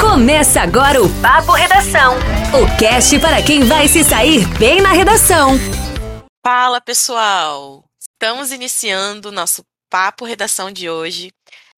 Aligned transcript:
Começa 0.00 0.62
agora 0.62 1.02
o 1.02 1.08
Papo 1.20 1.52
Redação. 1.52 2.14
O 2.54 2.78
cast 2.78 3.18
para 3.18 3.42
quem 3.42 3.64
vai 3.64 3.86
se 3.86 4.02
sair 4.02 4.46
bem 4.58 4.80
na 4.80 4.92
redação. 4.92 5.50
Fala, 6.44 6.80
pessoal! 6.80 7.84
Estamos 8.00 8.50
iniciando 8.50 9.28
o 9.28 9.32
nosso 9.32 9.62
Papo 9.90 10.24
Redação 10.24 10.72
de 10.72 10.88
hoje. 10.88 11.30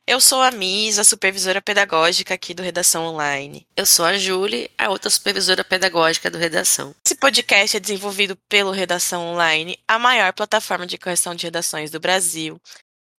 Eu 0.06 0.20
sou 0.20 0.40
a 0.40 0.52
Misa, 0.52 1.02
supervisora 1.02 1.60
pedagógica 1.60 2.34
aqui 2.34 2.54
do 2.54 2.62
Redação 2.62 3.06
Online. 3.06 3.66
Eu 3.76 3.84
sou 3.84 4.04
a 4.04 4.16
Julie, 4.16 4.70
a 4.78 4.88
outra 4.88 5.10
supervisora 5.10 5.64
pedagógica 5.64 6.30
do 6.30 6.38
Redação. 6.38 6.94
Esse 7.04 7.16
podcast 7.16 7.76
é 7.76 7.80
desenvolvido 7.80 8.38
pelo 8.48 8.70
Redação 8.70 9.26
Online, 9.26 9.76
a 9.86 9.98
maior 9.98 10.32
plataforma 10.32 10.86
de 10.86 10.96
correção 10.96 11.34
de 11.34 11.46
redações 11.46 11.90
do 11.90 11.98
Brasil. 11.98 12.60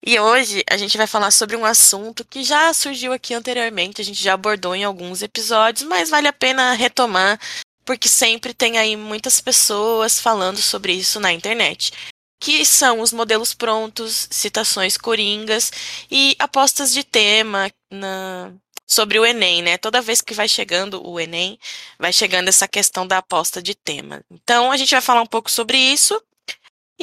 E 0.05 0.20
hoje 0.20 0.63
a 0.70 0.75
gente 0.75 0.97
vai 0.97 1.07
falar 1.07 1.31
sobre 1.31 1.55
um 1.55 1.63
assunto 1.63 2.25
que 2.25 2.43
já 2.43 2.73
surgiu 2.73 3.13
aqui 3.13 3.33
anteriormente, 3.33 4.02
a 4.02 4.03
gente 4.03 4.21
já 4.21 4.33
abordou 4.33 4.75
em 4.75 4.83
alguns 4.83 5.21
episódios, 5.21 5.88
mas 5.88 6.09
vale 6.09 6.27
a 6.27 6.33
pena 6.33 6.73
retomar, 6.73 7.39
porque 7.85 8.09
sempre 8.09 8.53
tem 8.53 8.77
aí 8.77 8.97
muitas 8.97 9.39
pessoas 9.39 10.20
falando 10.20 10.58
sobre 10.58 10.91
isso 10.91 11.21
na 11.21 11.31
internet. 11.31 11.94
Que 12.38 12.66
são 12.66 12.99
os 12.99 13.13
modelos 13.13 13.53
prontos, 13.53 14.27
citações 14.30 14.97
coringas 14.97 15.71
e 16.11 16.35
apostas 16.38 16.91
de 16.94 17.05
tema 17.05 17.72
na, 17.89 18.52
sobre 18.85 19.17
o 19.17 19.25
Enem, 19.25 19.61
né? 19.61 19.77
Toda 19.77 20.02
vez 20.02 20.20
que 20.20 20.33
vai 20.33 20.49
chegando 20.49 21.02
o 21.08 21.17
Enem, 21.17 21.58
vai 21.97 22.11
chegando 22.11 22.49
essa 22.49 22.67
questão 22.67 23.08
da 23.08 23.20
aposta 23.20 23.61
de 23.61 23.73
tema. 23.73 24.22
Então 24.30 24.70
a 24.70 24.75
gente 24.75 24.91
vai 24.91 25.02
falar 25.02 25.22
um 25.22 25.25
pouco 25.25 25.49
sobre 25.49 25.77
isso 25.77 26.22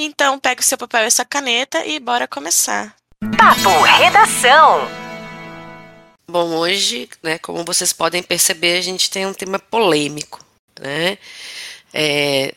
então, 0.04 0.38
pega 0.38 0.60
o 0.60 0.64
seu 0.64 0.78
papel 0.78 1.02
e 1.02 1.06
essa 1.06 1.24
caneta 1.24 1.84
e 1.84 2.00
bora 2.00 2.26
começar. 2.26 2.94
Papo 3.36 3.82
Redação. 3.82 4.88
Bom, 6.28 6.54
hoje, 6.56 7.08
né, 7.22 7.38
como 7.38 7.64
vocês 7.64 7.92
podem 7.92 8.22
perceber, 8.22 8.78
a 8.78 8.80
gente 8.80 9.10
tem 9.10 9.26
um 9.26 9.34
tema 9.34 9.58
polêmico, 9.58 10.44
né? 10.78 11.18
É, 11.92 12.54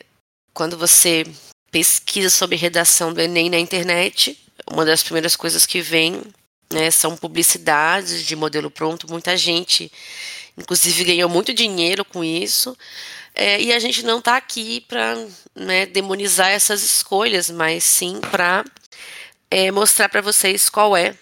quando 0.52 0.78
você 0.78 1.26
pesquisa 1.70 2.30
sobre 2.30 2.56
redação 2.56 3.12
do 3.12 3.20
Enem 3.20 3.50
na 3.50 3.58
internet, 3.58 4.38
uma 4.70 4.84
das 4.84 5.02
primeiras 5.02 5.34
coisas 5.34 5.66
que 5.66 5.80
vem 5.80 6.22
né, 6.72 6.90
são 6.90 7.16
publicidades 7.16 8.24
de 8.24 8.36
modelo 8.36 8.70
pronto. 8.70 9.10
Muita 9.10 9.36
gente, 9.36 9.90
inclusive, 10.56 11.04
ganhou 11.04 11.28
muito 11.28 11.52
dinheiro 11.52 12.04
com 12.04 12.22
isso. 12.22 12.76
É, 13.34 13.60
e 13.60 13.72
a 13.72 13.78
gente 13.78 14.04
não 14.04 14.18
está 14.18 14.36
aqui 14.36 14.80
para 14.82 15.16
né, 15.54 15.86
demonizar 15.86 16.50
essas 16.50 16.82
escolhas, 16.82 17.50
mas 17.50 17.82
sim 17.82 18.20
para 18.30 18.64
é, 19.50 19.70
mostrar 19.72 20.08
para 20.08 20.20
vocês 20.20 20.68
qual 20.68 20.96
é 20.96 21.14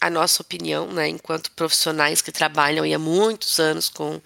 a 0.00 0.10
nossa 0.10 0.42
opinião, 0.42 0.86
né, 0.88 1.08
enquanto 1.08 1.50
profissionais 1.52 2.22
que 2.22 2.32
trabalham 2.32 2.84
há 2.84 2.98
muitos 2.98 3.60
anos 3.60 3.88
com, 3.88 4.20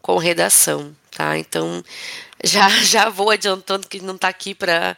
com 0.00 0.16
redação, 0.16 0.96
tá? 1.10 1.38
Então, 1.38 1.84
já, 2.42 2.68
já 2.82 3.08
vou 3.10 3.30
adiantando 3.30 3.86
que 3.86 4.00
não 4.00 4.14
está 4.16 4.28
aqui 4.28 4.54
para 4.54 4.96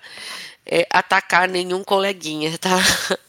é, 0.64 0.86
atacar 0.90 1.48
nenhum 1.48 1.82
coleguinha, 1.84 2.56
tá? 2.58 2.76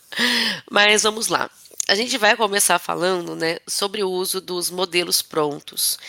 Mas 0.69 1.03
vamos 1.03 1.27
lá. 1.27 1.49
A 1.91 1.95
gente 1.95 2.17
vai 2.17 2.37
começar 2.37 2.79
falando 2.79 3.35
né, 3.35 3.57
sobre 3.67 4.01
o 4.01 4.09
uso 4.09 4.39
dos 4.39 4.69
modelos 4.69 5.21
prontos. 5.21 5.99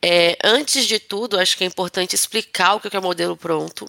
É, 0.00 0.38
antes 0.42 0.86
de 0.86 0.98
tudo, 0.98 1.38
acho 1.38 1.58
que 1.58 1.62
é 1.62 1.66
importante 1.66 2.14
explicar 2.14 2.72
o 2.74 2.80
que 2.80 2.96
é 2.96 2.98
o 2.98 3.02
modelo 3.02 3.36
pronto, 3.36 3.86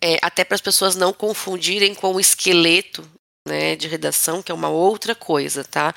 é, 0.00 0.18
até 0.20 0.42
para 0.42 0.56
as 0.56 0.60
pessoas 0.60 0.96
não 0.96 1.12
confundirem 1.12 1.94
com 1.94 2.12
o 2.12 2.18
esqueleto 2.18 3.08
né, 3.46 3.76
de 3.76 3.86
redação, 3.86 4.42
que 4.42 4.50
é 4.50 4.54
uma 4.54 4.68
outra 4.68 5.14
coisa, 5.14 5.62
tá? 5.62 5.94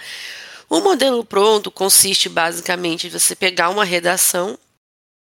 O 0.69 0.79
modelo 0.79 1.25
pronto 1.25 1.71
consiste 1.71 2.29
basicamente 2.29 3.07
em 3.07 3.09
você 3.09 3.35
pegar 3.35 3.69
uma 3.69 3.83
redação, 3.83 4.59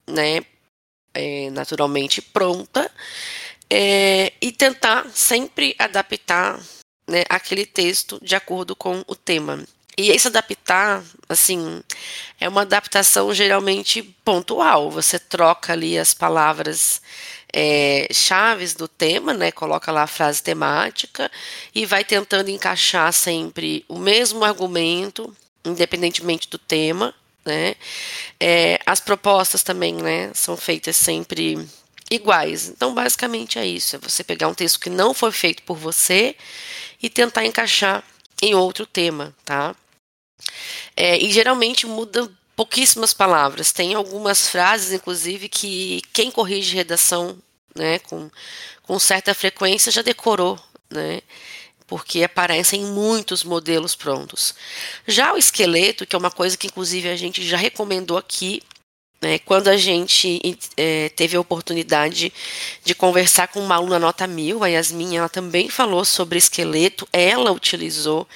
né, 0.09 0.41
é, 1.13 1.51
naturalmente 1.51 2.23
pronta, 2.23 2.91
é, 3.69 4.33
e 4.41 4.51
tentar 4.51 5.11
sempre 5.11 5.77
adaptar 5.79 6.59
né, 7.11 7.25
aquele 7.29 7.67
texto 7.67 8.19
de 8.23 8.35
acordo 8.35 8.77
com 8.77 9.05
o 9.07 9.15
tema. 9.15 9.65
E 9.99 10.11
esse 10.11 10.29
adaptar, 10.29 11.03
assim, 11.29 11.83
é 12.41 12.49
uma 12.49 12.63
adaptação 12.63 13.35
geralmente 13.35 14.03
pontual. 14.25 14.91
Você 14.91 15.19
troca 15.19 15.73
ali 15.73 15.99
as 15.99 16.15
palavras 16.15 17.03
é, 17.53 18.09
chaves 18.13 18.75
do 18.75 18.89
tema, 18.89 19.35
né? 19.35 19.51
Coloca 19.51 19.93
lá 19.93 20.05
a 20.05 20.07
frase 20.07 20.43
temática 20.43 21.31
e 21.75 21.85
vai 21.85 22.05
tentando 22.05 22.49
encaixar 22.49 23.13
sempre 23.13 23.85
o 23.89 23.99
mesmo 23.99 24.45
argumento, 24.45 25.37
independentemente 25.65 26.49
do 26.49 26.57
tema, 26.57 27.15
né? 27.45 27.75
É, 28.39 28.79
as 28.87 29.01
propostas 29.01 29.63
também, 29.63 29.95
né? 29.95 30.31
São 30.33 30.57
feitas 30.57 30.97
sempre 30.97 31.69
iguais. 32.11 32.69
Então, 32.69 32.95
basicamente 32.95 33.59
é 33.59 33.67
isso: 33.67 33.97
é 33.97 33.99
você 33.99 34.25
pegar 34.25 34.49
um 34.49 34.55
texto 34.55 34.81
que 34.81 34.91
não 34.91 35.13
foi 35.13 35.33
feito 35.33 35.63
por 35.65 35.77
você 35.77 36.37
e 37.03 37.09
tentar 37.09 37.45
encaixar 37.45 38.05
em 38.43 38.55
outro 38.55 38.87
tema, 38.87 39.35
tá? 39.45 39.75
É, 40.97 41.19
e 41.19 41.31
geralmente 41.31 41.87
muda 41.87 42.31
pouquíssimas 42.57 43.15
palavras. 43.15 43.73
Tem 43.73 43.95
algumas 43.95 44.49
frases, 44.49 44.93
inclusive, 44.93 45.49
que 45.49 46.03
quem 46.13 46.31
corrige 46.31 46.75
redação 46.75 47.39
né, 47.75 47.99
com, 48.01 48.31
com 48.83 48.99
certa 48.99 49.35
frequência 49.35 49.93
já 49.93 50.03
decorou, 50.03 50.59
né? 50.91 51.21
Porque 51.87 52.23
aparecem 52.23 52.85
muitos 52.85 53.43
modelos 53.43 53.95
prontos. 53.97 54.55
Já 55.07 55.33
o 55.33 55.39
esqueleto, 55.39 56.07
que 56.07 56.15
é 56.15 56.19
uma 56.19 56.31
coisa 56.31 56.57
que 56.57 56.69
inclusive 56.69 57.09
a 57.09 57.17
gente 57.17 57.43
já 57.47 57.57
recomendou 57.57 58.17
aqui, 58.17 58.63
né, 59.23 59.39
quando 59.41 59.69
a 59.69 59.77
gente 59.77 60.59
é, 60.77 61.09
teve 61.11 61.37
a 61.37 61.41
oportunidade 61.41 62.33
de 62.83 62.95
conversar 62.95 63.49
com 63.49 63.61
uma 63.61 63.77
aluna 63.77 63.99
nota 63.99 64.27
mil, 64.27 64.65
a 64.65 64.69
Yasmin, 64.69 65.17
ela 65.17 65.29
também 65.29 65.69
falou 65.69 66.05
sobre 66.05 66.39
esqueleto, 66.39 67.09
ela 67.13 67.53
utilizou 67.53 68.27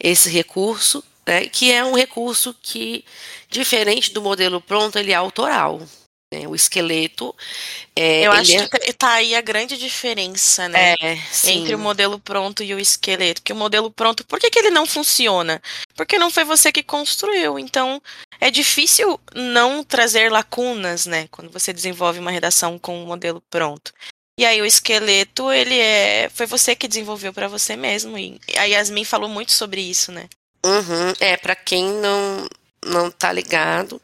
esse 0.00 0.28
recurso 0.28 1.02
né, 1.26 1.46
que 1.46 1.72
é 1.72 1.84
um 1.84 1.94
recurso 1.94 2.54
que, 2.62 3.04
diferente 3.48 4.12
do 4.12 4.22
modelo 4.22 4.60
pronto, 4.60 4.98
ele 4.98 5.12
é 5.12 5.14
autoral. 5.14 5.80
Né, 6.32 6.48
o 6.48 6.54
esqueleto. 6.54 7.34
É, 7.94 8.26
Eu 8.26 8.32
acho 8.32 8.56
é... 8.56 8.68
que 8.68 8.90
está 8.90 9.12
aí 9.12 9.34
a 9.34 9.40
grande 9.40 9.76
diferença, 9.76 10.68
né? 10.68 10.94
É, 11.00 11.18
entre 11.44 11.74
o 11.74 11.78
modelo 11.78 12.18
pronto 12.18 12.62
e 12.62 12.74
o 12.74 12.78
esqueleto. 12.78 13.42
Que 13.42 13.52
o 13.52 13.56
modelo 13.56 13.90
pronto, 13.90 14.24
por 14.24 14.40
que, 14.40 14.50
que 14.50 14.58
ele 14.58 14.70
não 14.70 14.84
funciona? 14.84 15.62
Porque 15.94 16.18
não 16.18 16.30
foi 16.30 16.44
você 16.44 16.72
que 16.72 16.82
construiu. 16.82 17.58
Então, 17.58 18.02
é 18.40 18.50
difícil 18.50 19.20
não 19.34 19.82
trazer 19.82 20.30
lacunas, 20.30 21.06
né? 21.06 21.28
Quando 21.30 21.50
você 21.50 21.72
desenvolve 21.72 22.18
uma 22.18 22.30
redação 22.30 22.78
com 22.78 23.02
um 23.02 23.06
modelo 23.06 23.42
pronto. 23.50 23.92
E 24.38 24.44
aí 24.44 24.60
o 24.60 24.66
esqueleto, 24.66 25.52
ele 25.52 25.78
é. 25.78 26.28
Foi 26.34 26.46
você 26.46 26.74
que 26.74 26.88
desenvolveu 26.88 27.32
para 27.32 27.48
você 27.48 27.76
mesmo. 27.76 28.18
E 28.18 28.40
a 28.56 28.64
Yasmin 28.64 29.04
falou 29.04 29.28
muito 29.28 29.52
sobre 29.52 29.80
isso, 29.80 30.10
né? 30.10 30.28
Uhum, 30.64 31.12
é, 31.20 31.36
para 31.36 31.54
quem 31.54 31.84
não, 31.84 32.48
não 32.84 33.10
tá 33.10 33.30
ligado, 33.30 34.00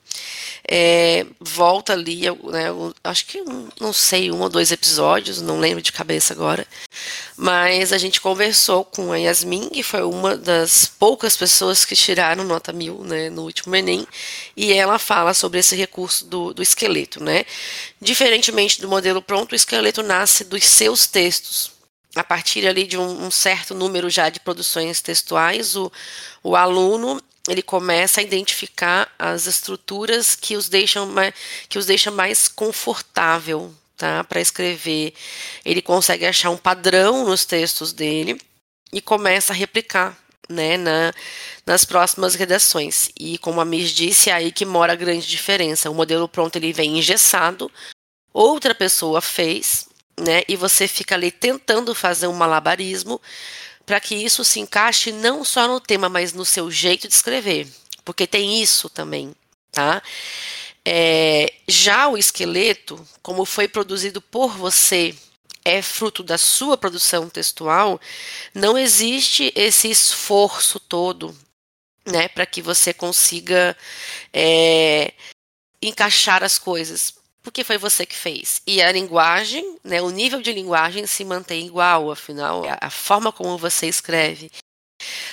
é, 0.72 1.26
volta 1.40 1.92
ali, 1.94 2.30
né, 2.44 2.66
acho 3.02 3.26
que, 3.26 3.42
não 3.80 3.92
sei, 3.92 4.30
um 4.30 4.40
ou 4.40 4.48
dois 4.48 4.70
episódios, 4.70 5.42
não 5.42 5.58
lembro 5.58 5.82
de 5.82 5.90
cabeça 5.90 6.32
agora, 6.32 6.64
mas 7.36 7.92
a 7.92 7.98
gente 7.98 8.20
conversou 8.20 8.84
com 8.84 9.10
a 9.10 9.16
Yasmin, 9.16 9.68
que 9.70 9.82
foi 9.82 10.02
uma 10.02 10.36
das 10.36 10.86
poucas 10.86 11.36
pessoas 11.36 11.84
que 11.84 11.96
tiraram 11.96 12.44
nota 12.44 12.72
mil 12.72 13.02
né, 13.02 13.28
no 13.30 13.42
último 13.42 13.74
Enem, 13.74 14.06
e 14.56 14.72
ela 14.72 14.96
fala 14.96 15.34
sobre 15.34 15.58
esse 15.58 15.74
recurso 15.74 16.24
do, 16.26 16.54
do 16.54 16.62
esqueleto, 16.62 17.20
né? 17.20 17.44
Diferentemente 18.00 18.80
do 18.80 18.88
modelo 18.88 19.20
pronto, 19.20 19.52
o 19.52 19.56
esqueleto 19.56 20.04
nasce 20.04 20.44
dos 20.44 20.64
seus 20.64 21.04
textos, 21.04 21.72
a 22.14 22.22
partir 22.22 22.64
ali 22.66 22.86
de 22.86 22.96
um, 22.96 23.26
um, 23.26 23.30
certo 23.30 23.74
número 23.74 24.08
já 24.08 24.28
de 24.28 24.38
produções 24.38 25.00
textuais, 25.00 25.74
o, 25.74 25.90
o 26.44 26.54
aluno 26.54 27.20
ele 27.48 27.62
começa 27.62 28.20
a 28.20 28.24
identificar 28.24 29.12
as 29.18 29.46
estruturas 29.46 30.34
que 30.34 30.56
os 30.56 30.68
deixam 30.68 31.06
mais, 31.06 31.34
que 31.68 31.78
os 31.78 31.86
deixa 31.86 32.10
mais 32.10 32.48
confortável 32.48 33.74
tá, 33.96 34.24
para 34.24 34.40
escrever. 34.40 35.14
Ele 35.64 35.80
consegue 35.80 36.26
achar 36.26 36.50
um 36.50 36.56
padrão 36.56 37.24
nos 37.24 37.44
textos 37.44 37.92
dele 37.92 38.40
e 38.92 39.00
começa 39.00 39.52
a 39.52 39.56
replicar 39.56 40.18
né, 40.48 40.76
na, 40.76 41.12
nas 41.64 41.84
próximas 41.84 42.34
redações. 42.34 43.10
E 43.18 43.38
como 43.38 43.60
a 43.60 43.64
Miss 43.64 43.90
disse, 43.90 44.30
é 44.30 44.34
aí 44.34 44.52
que 44.52 44.66
mora 44.66 44.92
a 44.92 44.96
grande 44.96 45.26
diferença. 45.26 45.90
O 45.90 45.94
modelo 45.94 46.28
pronto 46.28 46.56
ele 46.56 46.72
vem 46.72 46.98
engessado, 46.98 47.70
outra 48.32 48.74
pessoa 48.74 49.20
fez, 49.20 49.86
né? 50.18 50.42
E 50.48 50.56
você 50.56 50.86
fica 50.86 51.14
ali 51.14 51.30
tentando 51.30 51.94
fazer 51.94 52.26
um 52.26 52.32
malabarismo 52.34 53.20
para 53.90 53.98
que 53.98 54.14
isso 54.14 54.44
se 54.44 54.60
encaixe 54.60 55.10
não 55.10 55.44
só 55.44 55.66
no 55.66 55.80
tema, 55.80 56.08
mas 56.08 56.32
no 56.32 56.44
seu 56.44 56.70
jeito 56.70 57.08
de 57.08 57.14
escrever, 57.14 57.66
porque 58.04 58.24
tem 58.24 58.62
isso 58.62 58.88
também, 58.88 59.34
tá? 59.72 60.00
É, 60.84 61.52
já 61.66 62.06
o 62.06 62.16
esqueleto, 62.16 63.04
como 63.20 63.44
foi 63.44 63.66
produzido 63.66 64.22
por 64.22 64.56
você, 64.56 65.12
é 65.64 65.82
fruto 65.82 66.22
da 66.22 66.38
sua 66.38 66.76
produção 66.76 67.28
textual, 67.28 68.00
não 68.54 68.78
existe 68.78 69.52
esse 69.56 69.90
esforço 69.90 70.78
todo, 70.78 71.36
né, 72.06 72.28
para 72.28 72.46
que 72.46 72.62
você 72.62 72.94
consiga 72.94 73.76
é, 74.32 75.12
encaixar 75.82 76.44
as 76.44 76.60
coisas, 76.60 77.12
porque 77.42 77.64
foi 77.64 77.78
você 77.78 78.04
que 78.04 78.16
fez. 78.16 78.62
E 78.66 78.82
a 78.82 78.92
linguagem, 78.92 79.78
né, 79.82 80.00
o 80.02 80.10
nível 80.10 80.42
de 80.42 80.52
linguagem 80.52 81.06
se 81.06 81.24
mantém 81.24 81.66
igual, 81.66 82.10
afinal, 82.10 82.62
a 82.80 82.90
forma 82.90 83.32
como 83.32 83.56
você 83.56 83.86
escreve. 83.86 84.50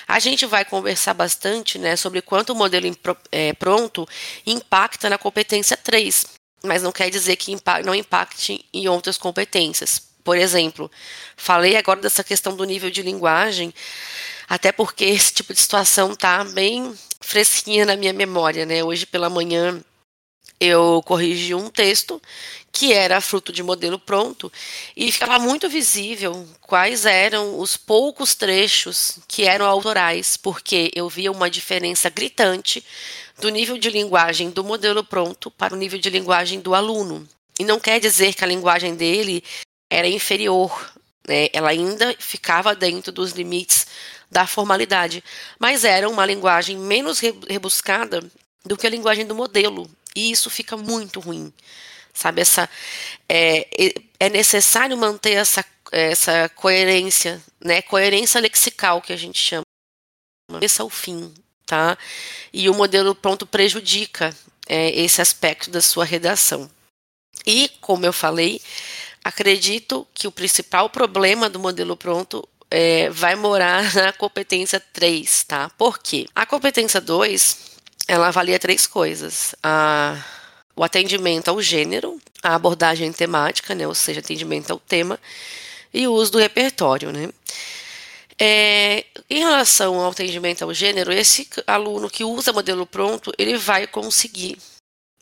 A 0.07 0.19
gente 0.19 0.45
vai 0.45 0.63
conversar 0.63 1.13
bastante 1.13 1.77
né, 1.77 1.95
sobre 1.95 2.21
quanto 2.21 2.54
o 2.54 2.56
modelo 2.56 2.88
é, 3.31 3.54
pronto 3.54 4.07
impacta 4.45 5.09
na 5.09 5.18
competência 5.18 5.75
3, 5.75 6.25
mas 6.63 6.81
não 6.81 6.92
quer 6.92 7.09
dizer 7.09 7.36
que 7.36 7.56
não 7.83 7.94
impacte 7.94 8.65
em 8.74 8.88
outras 8.88 9.18
competências. 9.18 10.01
Por 10.24 10.38
exemplo, 10.38 10.89
falei 11.36 11.75
agora 11.75 12.01
dessa 12.01 12.24
questão 12.24 12.56
do 12.56 12.63
nível 12.63 12.89
de 12.89 13.01
linguagem, 13.01 13.74
até 14.48 14.71
porque 14.71 15.06
esse 15.06 15.33
tipo 15.33 15.54
de 15.54 15.59
situação 15.59 16.13
está 16.13 16.44
bem 16.44 16.94
fresquinha 17.19 17.86
na 17.86 17.95
minha 17.95 18.13
memória. 18.13 18.65
Né? 18.65 18.83
Hoje 18.83 19.06
pela 19.06 19.30
manhã 19.30 19.81
eu 20.59 21.01
corrigi 21.06 21.54
um 21.54 21.69
texto 21.69 22.21
que 22.71 22.94
era 22.94 23.21
fruto 23.21 23.51
de 23.51 23.63
modelo 23.63 23.98
pronto 23.98 24.51
e 24.95 25.12
ficava 25.12 25.39
muito 25.39 25.68
visível 25.68 26.48
quais 26.62 27.06
eram 27.06 27.59
os 27.59 27.75
poucos 27.75 28.36
trechos 28.36 29.19
que 29.27 29.44
eram 29.45 29.65
autorais, 29.65 30.38
porque 30.38 30.92
eu 30.95 31.09
via 31.09 31.31
uma 31.31 31.50
diferença 31.50 32.09
gritante 32.09 32.83
do 33.39 33.50
nível 33.50 33.77
de 33.77 33.89
linguagem 33.89 34.50
do 34.50 34.63
modelo 34.63 35.04
pronto 35.04 35.50
para 35.50 35.74
o 35.74 35.77
nível 35.77 36.00
de 36.00 36.09
linguagem 36.09 36.59
do 36.59 36.75
aluno. 36.75 37.27
E 37.59 37.63
não 37.63 37.80
quer 37.80 38.00
dizer 38.00 38.33
que 38.33 38.44
a 38.44 38.48
linguagem 38.48 38.95
dele 38.95 39.44
era 39.89 40.07
inferior, 40.07 40.94
né? 41.27 41.48
ela 41.54 41.69
ainda 41.69 42.15
ficava 42.19 42.75
dentro 42.75 43.12
dos 43.12 43.31
limites 43.31 43.88
da 44.30 44.45
formalidade, 44.45 45.24
mas 45.57 45.83
era 45.83 46.09
uma 46.09 46.25
linguagem 46.25 46.77
menos 46.77 47.19
rebuscada 47.19 48.24
do 48.65 48.77
que 48.77 48.86
a 48.86 48.89
linguagem 48.89 49.25
do 49.25 49.33
modelo. 49.33 49.89
E 50.17 50.31
isso 50.31 50.49
fica 50.49 50.75
muito 50.75 51.19
ruim. 51.19 51.53
Sabe, 52.11 52.41
essa 52.41 52.67
é, 53.29 53.67
é 54.19 54.29
necessário 54.29 54.97
manter 54.97 55.33
essa, 55.33 55.63
essa 55.91 56.49
coerência, 56.49 57.39
né? 57.63 57.83
Coerência 57.83 58.41
lexical 58.41 58.99
que 58.99 59.13
a 59.13 59.15
gente 59.15 59.39
chama. 59.39 59.61
Esse 60.59 60.81
é 60.81 60.83
o 60.83 60.89
fim, 60.89 61.31
tá? 61.67 61.95
E 62.51 62.67
o 62.67 62.73
modelo 62.73 63.13
pronto 63.13 63.45
prejudica 63.45 64.35
é, 64.67 64.89
esse 64.99 65.21
aspecto 65.21 65.69
da 65.69 65.81
sua 65.81 66.03
redação. 66.03 66.67
E, 67.45 67.69
como 67.79 68.03
eu 68.03 68.11
falei, 68.11 68.59
acredito 69.23 70.07
que 70.15 70.27
o 70.27 70.31
principal 70.31 70.89
problema 70.89 71.47
do 71.47 71.59
modelo 71.59 71.95
pronto 71.95 72.47
é, 72.71 73.07
vai 73.11 73.35
morar 73.35 73.93
na 73.93 74.11
competência 74.11 74.79
3, 74.79 75.43
tá? 75.43 75.69
Por 75.77 75.99
quê? 75.99 76.25
A 76.33 76.43
competência 76.43 76.99
2 76.99 77.76
ela 78.07 78.27
avalia 78.27 78.59
três 78.59 78.88
coisas: 78.88 79.56
a, 79.62 80.24
o 80.75 80.83
atendimento 80.83 81.50
ao 81.50 81.62
gênero, 81.62 82.19
a 82.42 82.56
abordagem 82.56 83.12
temática, 83.12 83.75
né, 83.75 83.88
ou 83.88 83.95
seja, 83.95 84.19
atendimento 84.19 84.71
ao 84.71 84.80
tema, 84.80 85.19
e 85.94 86.07
o 86.07 86.13
uso 86.13 86.31
do 86.33 86.38
repertório. 86.39 87.12
Né. 87.12 87.30
É, 88.39 89.04
em 89.30 89.39
relação 89.39 90.00
ao 90.00 90.12
atendimento 90.12 90.63
ao 90.63 90.74
gênero, 90.74 91.12
esse 91.12 91.50
aluno 91.65 92.09
que 92.09 92.24
usa 92.24 92.54
modelo 92.54 92.86
pronto, 92.86 93.33
ele 93.38 93.57
vai 93.57 93.88
conseguir 93.88 94.57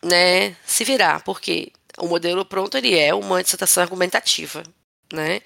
né, 0.04 0.56
se 0.66 0.84
virar, 0.84 1.22
porque 1.24 1.72
o 1.98 2.08
modelo 2.08 2.46
pronto 2.46 2.78
ele 2.78 2.98
é 2.98 3.14
uma 3.14 3.42
dissertação 3.42 3.82
argumentativa. 3.84 4.64
Né. 5.14 5.42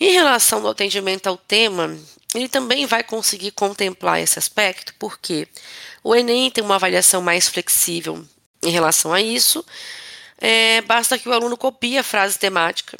Em 0.00 0.12
relação 0.12 0.60
ao 0.60 0.70
atendimento 0.70 1.28
ao 1.28 1.36
tema, 1.36 1.96
ele 2.34 2.48
também 2.48 2.86
vai 2.86 3.02
conseguir 3.02 3.52
contemplar 3.52 4.20
esse 4.20 4.38
aspecto, 4.38 4.94
porque 4.98 5.48
o 6.08 6.14
Enem 6.14 6.50
tem 6.50 6.64
uma 6.64 6.76
avaliação 6.76 7.20
mais 7.20 7.48
flexível 7.48 8.24
em 8.62 8.70
relação 8.70 9.12
a 9.12 9.20
isso. 9.20 9.62
É, 10.38 10.80
basta 10.80 11.18
que 11.18 11.28
o 11.28 11.32
aluno 11.34 11.54
copie 11.54 11.98
a 11.98 12.02
frase 12.02 12.38
temática. 12.38 12.96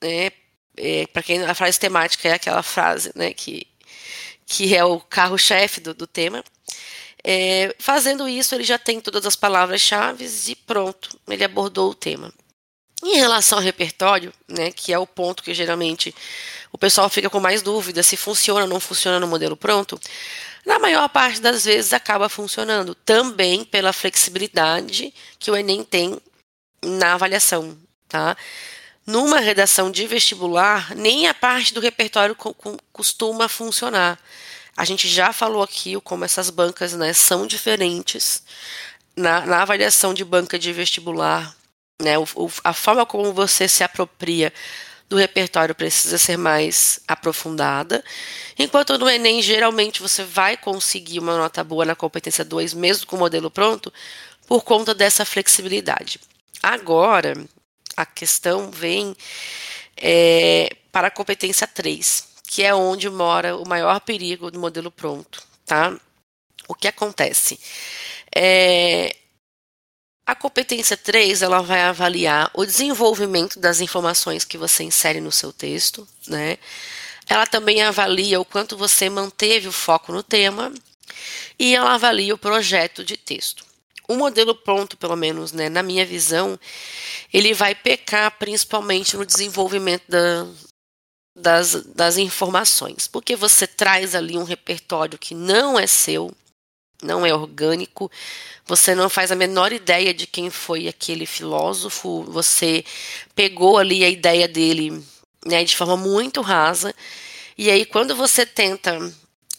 Né? 0.00 0.30
É, 0.76 1.04
Para 1.08 1.24
quem 1.24 1.42
a 1.44 1.52
frase 1.52 1.80
temática 1.80 2.28
é 2.28 2.34
aquela 2.34 2.62
frase 2.62 3.10
né, 3.16 3.34
que, 3.34 3.66
que 4.46 4.76
é 4.76 4.84
o 4.84 5.00
carro-chefe 5.00 5.80
do, 5.80 5.92
do 5.92 6.06
tema. 6.06 6.44
É, 7.24 7.74
fazendo 7.76 8.28
isso, 8.28 8.54
ele 8.54 8.62
já 8.62 8.78
tem 8.78 9.00
todas 9.00 9.26
as 9.26 9.34
palavras-chave 9.34 10.24
e 10.46 10.54
pronto, 10.54 11.18
ele 11.26 11.42
abordou 11.42 11.90
o 11.90 11.94
tema. 11.94 12.32
Em 13.02 13.16
relação 13.16 13.58
ao 13.58 13.64
repertório, 13.64 14.32
né, 14.46 14.70
que 14.70 14.92
é 14.92 14.98
o 14.98 15.08
ponto 15.08 15.42
que 15.42 15.52
geralmente 15.52 16.14
o 16.70 16.78
pessoal 16.78 17.08
fica 17.08 17.28
com 17.28 17.40
mais 17.40 17.62
dúvida 17.62 18.00
se 18.04 18.16
funciona 18.16 18.60
ou 18.62 18.68
não 18.68 18.78
funciona 18.78 19.18
no 19.18 19.26
modelo 19.26 19.56
pronto, 19.56 20.00
na 20.68 20.78
maior 20.78 21.08
parte 21.08 21.40
das 21.40 21.64
vezes 21.64 21.94
acaba 21.94 22.28
funcionando, 22.28 22.94
também 22.94 23.64
pela 23.64 23.90
flexibilidade 23.90 25.14
que 25.38 25.50
o 25.50 25.56
Enem 25.56 25.82
tem 25.82 26.20
na 26.84 27.14
avaliação, 27.14 27.74
tá? 28.06 28.36
Numa 29.06 29.40
redação 29.40 29.90
de 29.90 30.06
vestibular, 30.06 30.94
nem 30.94 31.26
a 31.26 31.32
parte 31.32 31.72
do 31.72 31.80
repertório 31.80 32.36
costuma 32.92 33.48
funcionar. 33.48 34.18
A 34.76 34.84
gente 34.84 35.08
já 35.08 35.32
falou 35.32 35.62
aqui 35.62 35.98
como 36.02 36.26
essas 36.26 36.50
bancas 36.50 36.92
né, 36.92 37.14
são 37.14 37.46
diferentes. 37.46 38.42
Na, 39.16 39.46
na 39.46 39.62
avaliação 39.62 40.12
de 40.12 40.22
banca 40.22 40.58
de 40.58 40.70
vestibular, 40.70 41.56
né, 42.00 42.18
o, 42.18 42.26
a 42.62 42.74
forma 42.74 43.06
como 43.06 43.32
você 43.32 43.66
se 43.66 43.82
apropria 43.82 44.52
do 45.08 45.16
repertório 45.16 45.74
precisa 45.74 46.18
ser 46.18 46.36
mais 46.36 47.00
aprofundada. 47.08 48.04
Enquanto 48.58 48.98
no 48.98 49.08
Enem, 49.08 49.40
geralmente 49.40 50.02
você 50.02 50.22
vai 50.22 50.56
conseguir 50.56 51.18
uma 51.18 51.36
nota 51.36 51.64
boa 51.64 51.84
na 51.84 51.94
competência 51.94 52.44
2, 52.44 52.74
mesmo 52.74 53.06
com 53.06 53.16
o 53.16 53.18
modelo 53.18 53.50
pronto, 53.50 53.92
por 54.46 54.62
conta 54.62 54.94
dessa 54.94 55.24
flexibilidade. 55.24 56.20
Agora, 56.62 57.34
a 57.96 58.04
questão 58.04 58.70
vem 58.70 59.16
é, 59.96 60.76
para 60.92 61.08
a 61.08 61.10
competência 61.10 61.66
3, 61.66 62.28
que 62.46 62.62
é 62.62 62.74
onde 62.74 63.08
mora 63.08 63.56
o 63.56 63.66
maior 63.66 64.00
perigo 64.00 64.50
do 64.50 64.58
modelo 64.58 64.90
pronto. 64.90 65.42
Tá? 65.64 65.98
O 66.66 66.74
que 66.74 66.88
acontece? 66.88 67.58
É, 68.34 69.16
a 70.28 70.34
competência 70.34 70.94
3, 70.94 71.40
ela 71.40 71.62
vai 71.62 71.80
avaliar 71.80 72.50
o 72.52 72.66
desenvolvimento 72.66 73.58
das 73.58 73.80
informações 73.80 74.44
que 74.44 74.58
você 74.58 74.84
insere 74.84 75.22
no 75.22 75.32
seu 75.32 75.50
texto, 75.54 76.06
né? 76.26 76.58
Ela 77.26 77.46
também 77.46 77.80
avalia 77.80 78.38
o 78.38 78.44
quanto 78.44 78.76
você 78.76 79.08
manteve 79.08 79.68
o 79.68 79.72
foco 79.72 80.12
no 80.12 80.22
tema 80.22 80.70
e 81.58 81.74
ela 81.74 81.94
avalia 81.94 82.34
o 82.34 82.38
projeto 82.38 83.02
de 83.02 83.16
texto. 83.16 83.64
O 84.06 84.16
modelo 84.16 84.54
pronto, 84.54 84.98
pelo 84.98 85.16
menos, 85.16 85.52
né, 85.52 85.70
na 85.70 85.82
minha 85.82 86.04
visão, 86.04 86.60
ele 87.32 87.54
vai 87.54 87.74
pecar 87.74 88.30
principalmente 88.32 89.16
no 89.16 89.24
desenvolvimento 89.24 90.04
da, 90.10 90.46
das, 91.34 91.72
das 91.86 92.18
informações, 92.18 93.08
porque 93.08 93.34
você 93.34 93.66
traz 93.66 94.14
ali 94.14 94.36
um 94.36 94.44
repertório 94.44 95.18
que 95.18 95.34
não 95.34 95.78
é 95.78 95.86
seu, 95.86 96.30
não 97.02 97.24
é 97.24 97.32
orgânico, 97.32 98.10
você 98.66 98.94
não 98.94 99.08
faz 99.08 99.30
a 99.30 99.36
menor 99.36 99.72
ideia 99.72 100.12
de 100.12 100.26
quem 100.26 100.50
foi 100.50 100.88
aquele 100.88 101.26
filósofo, 101.26 102.24
você 102.24 102.84
pegou 103.34 103.78
ali 103.78 104.04
a 104.04 104.08
ideia 104.08 104.48
dele 104.48 105.02
né, 105.46 105.64
de 105.64 105.76
forma 105.76 105.96
muito 105.96 106.40
rasa, 106.40 106.94
e 107.56 107.70
aí 107.70 107.84
quando 107.84 108.14
você 108.14 108.44
tenta 108.44 108.98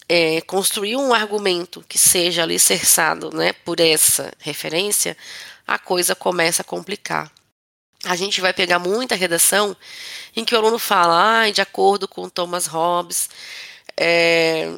é, 0.08 0.41
construir 0.41 0.96
um 0.96 1.13
argumento 1.13 1.84
que 1.88 1.98
seja 1.98 2.43
alicerçado 2.43 3.29
né, 3.34 3.53
por 3.53 3.79
essa 3.79 4.34
referência, 4.39 5.15
a 5.65 5.77
coisa 5.77 6.15
começa 6.15 6.63
a 6.63 6.65
complicar. 6.65 7.31
A 8.03 8.15
gente 8.15 8.41
vai 8.41 8.53
pegar 8.53 8.79
muita 8.79 9.13
redação 9.13 9.75
em 10.36 10.43
que 10.43 10.55
o 10.55 10.58
aluno 10.58 10.79
fala, 10.79 11.43
ah, 11.43 11.51
de 11.51 11.62
acordo 11.62 12.08
com 12.08 12.29
Thomas 12.29 12.65
Hobbes, 12.65 13.29
é, 13.96 14.74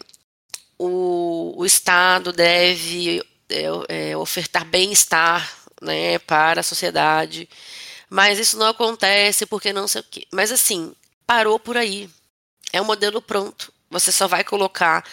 o, 0.81 1.53
o 1.57 1.65
Estado 1.65 2.33
deve 2.33 3.23
é, 3.49 4.11
é, 4.11 4.17
ofertar 4.17 4.65
bem-estar 4.65 5.47
né, 5.79 6.17
para 6.19 6.61
a 6.61 6.63
sociedade, 6.63 7.47
mas 8.09 8.39
isso 8.39 8.57
não 8.57 8.67
acontece 8.67 9.45
porque 9.45 9.71
não 9.71 9.87
sei 9.87 10.01
o 10.01 10.05
quê. 10.09 10.27
Mas 10.31 10.51
assim, 10.51 10.93
parou 11.25 11.59
por 11.59 11.77
aí. 11.77 12.09
É 12.73 12.81
um 12.81 12.85
modelo 12.85 13.21
pronto. 13.21 13.71
Você 13.91 14.11
só 14.11 14.27
vai 14.27 14.43
colocar 14.43 15.05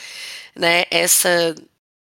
né, 0.56 0.84
essa 0.90 1.54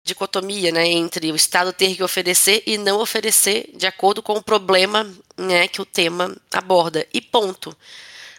dicotomia 0.03 0.71
né, 0.71 0.85
entre 0.85 1.31
o 1.31 1.35
Estado 1.35 1.73
ter 1.73 1.95
que 1.95 2.03
oferecer 2.03 2.61
e 2.67 2.77
não 2.77 2.99
oferecer 2.99 3.71
de 3.73 3.87
acordo 3.87 4.21
com 4.21 4.33
o 4.33 4.43
problema 4.43 5.11
né, 5.35 5.67
que 5.67 5.81
o 5.81 5.85
tema 5.85 6.35
aborda. 6.51 7.07
E 7.11 7.19
ponto. 7.19 7.75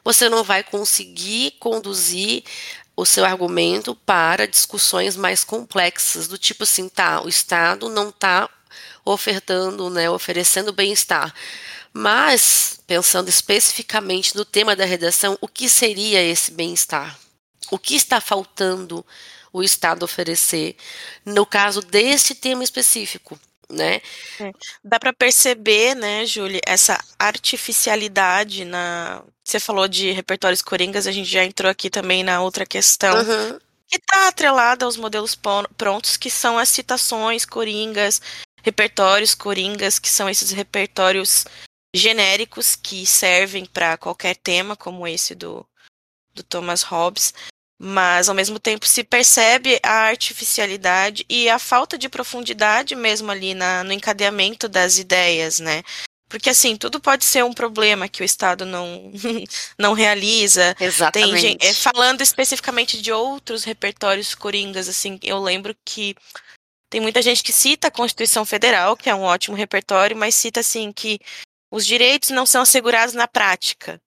Você 0.05 0.29
não 0.29 0.45
vai 0.45 0.63
conseguir 0.63 1.57
conduzir 1.59 2.45
o 2.97 3.05
seu 3.05 3.25
argumento 3.25 3.95
para 3.95 4.49
discussões 4.49 5.17
mais 5.17 5.45
complexas, 5.45 6.27
do 6.27 6.39
tipo 6.39 6.63
assim, 6.63 6.89
tá, 6.89 7.21
o 7.23 7.29
Estado 7.29 7.91
não 7.91 8.09
está 8.09 8.49
ofertando, 9.05 9.91
né, 9.91 10.09
oferecendo 10.09 10.73
bem-estar. 10.73 11.33
Mas, 11.93 12.81
pensando 12.87 13.29
especificamente 13.29 14.35
no 14.35 14.45
tema 14.45 14.75
da 14.75 14.85
redação, 14.85 15.37
o 15.41 15.47
que 15.47 15.69
seria 15.69 16.23
esse 16.23 16.51
bem-estar? 16.51 17.19
O 17.71 17.79
que 17.79 17.95
está 17.95 18.21
faltando 18.21 19.05
o 19.53 19.63
Estado 19.63 20.03
oferecer 20.03 20.77
no 21.25 21.47
caso 21.47 21.81
deste 21.81 22.35
tema 22.35 22.65
específico? 22.65 23.39
Né? 23.71 24.01
É. 24.41 24.53
Dá 24.83 24.99
para 24.99 25.13
perceber, 25.13 25.95
né, 25.95 26.25
Júlia, 26.27 26.61
essa 26.67 27.03
artificialidade 27.19 28.65
na. 28.65 29.23
Você 29.45 29.61
falou 29.61 29.87
de 29.87 30.11
repertórios 30.11 30.63
coringas, 30.63 31.07
a 31.07 31.13
gente 31.13 31.31
já 31.31 31.45
entrou 31.45 31.71
aqui 31.71 31.89
também 31.89 32.25
na 32.25 32.41
outra 32.43 32.67
questão. 32.67 33.17
Uhum. 33.17 33.59
Que 33.89 33.99
está 33.99 34.27
atrelada 34.27 34.85
aos 34.85 34.97
modelos 34.97 35.39
prontos, 35.77 36.17
que 36.17 36.29
são 36.29 36.59
as 36.59 36.69
citações 36.69 37.45
coringas, 37.45 38.21
repertórios 38.61 39.33
coringas, 39.33 40.01
que 40.01 40.09
são 40.09 40.29
esses 40.29 40.51
repertórios 40.51 41.45
genéricos 41.95 42.75
que 42.75 43.07
servem 43.07 43.65
para 43.65 43.97
qualquer 43.97 44.35
tema, 44.35 44.75
como 44.75 45.07
esse 45.07 45.37
do, 45.37 45.65
do 46.35 46.43
Thomas 46.43 46.83
Hobbes 46.83 47.33
mas 47.79 48.29
ao 48.29 48.35
mesmo 48.35 48.59
tempo 48.59 48.87
se 48.87 49.05
percebe 49.05 49.79
a 49.83 50.05
artificialidade 50.09 51.25
e 51.29 51.49
a 51.49 51.59
falta 51.59 51.99
de 51.99 52.09
profundidade 52.09 52.95
mesmo 52.95 53.31
ali 53.31 53.55
na, 53.55 53.85
no 53.85 53.93
encadeamento 53.93 54.69
das 54.69 54.99
ideias, 54.99 55.61
né? 55.61 55.83
Porque 56.29 56.51
assim, 56.51 56.77
tudo 56.77 56.99
pode 56.99 57.25
ser 57.25 57.45
um 57.45 57.53
problema 57.53 58.09
que 58.09 58.23
o 58.23 58.25
Estado 58.25 58.67
não, 58.67 59.13
não 59.79 59.93
realiza. 59.93 60.75
Exatamente. 60.81 61.31
Tem 61.31 61.41
gente, 61.41 61.67
é, 61.67 61.73
falando 61.73 62.21
especificamente 62.21 63.01
de 63.01 63.13
outros 63.13 63.63
repertórios 63.63 64.35
coringas, 64.35 64.89
assim, 64.89 65.19
eu 65.23 65.39
lembro 65.39 65.77
que 65.85 66.17
tem 66.91 67.01
muita 67.01 67.23
gente 67.23 67.43
que 67.43 67.53
cita 67.53 67.89
a 67.89 67.93
Constituição 67.93 68.45
Federal, 68.45 68.97
que 68.97 69.11
é 69.11 69.15
um 69.15 69.23
ótimo 69.23 69.57
repertório, 69.57 70.17
mas 70.17 70.35
cita 70.35 70.61
assim 70.61 70.93
que 70.93 71.21
os 71.71 71.87
direitos 71.87 72.31
não 72.31 72.47
são 72.47 72.63
assegurados 72.63 73.15
na 73.15 73.29
prática. 73.29 74.01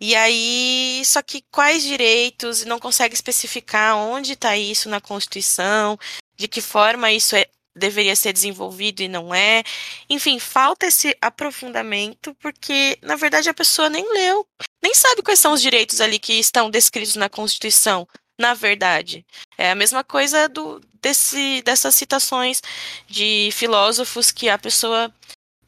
E 0.00 0.16
aí, 0.16 1.02
só 1.04 1.20
que 1.22 1.42
quais 1.50 1.82
direitos, 1.82 2.64
não 2.64 2.78
consegue 2.78 3.14
especificar 3.14 3.96
onde 3.96 4.32
está 4.32 4.56
isso 4.56 4.88
na 4.88 5.00
Constituição, 5.00 5.98
de 6.36 6.48
que 6.48 6.62
forma 6.62 7.12
isso 7.12 7.36
é, 7.36 7.46
deveria 7.76 8.16
ser 8.16 8.32
desenvolvido 8.32 9.02
e 9.02 9.08
não 9.08 9.34
é. 9.34 9.62
Enfim, 10.08 10.38
falta 10.38 10.86
esse 10.86 11.14
aprofundamento, 11.20 12.34
porque, 12.36 12.98
na 13.02 13.16
verdade, 13.16 13.50
a 13.50 13.54
pessoa 13.54 13.90
nem 13.90 14.10
leu, 14.12 14.46
nem 14.82 14.94
sabe 14.94 15.22
quais 15.22 15.38
são 15.38 15.52
os 15.52 15.60
direitos 15.60 16.00
ali 16.00 16.18
que 16.18 16.32
estão 16.32 16.70
descritos 16.70 17.16
na 17.16 17.28
Constituição, 17.28 18.08
na 18.38 18.54
verdade. 18.54 19.24
É 19.58 19.70
a 19.70 19.74
mesma 19.74 20.02
coisa 20.02 20.48
do, 20.48 20.80
desse, 21.02 21.60
dessas 21.62 21.94
citações 21.94 22.62
de 23.06 23.50
filósofos 23.52 24.30
que 24.30 24.48
a 24.48 24.58
pessoa 24.58 25.12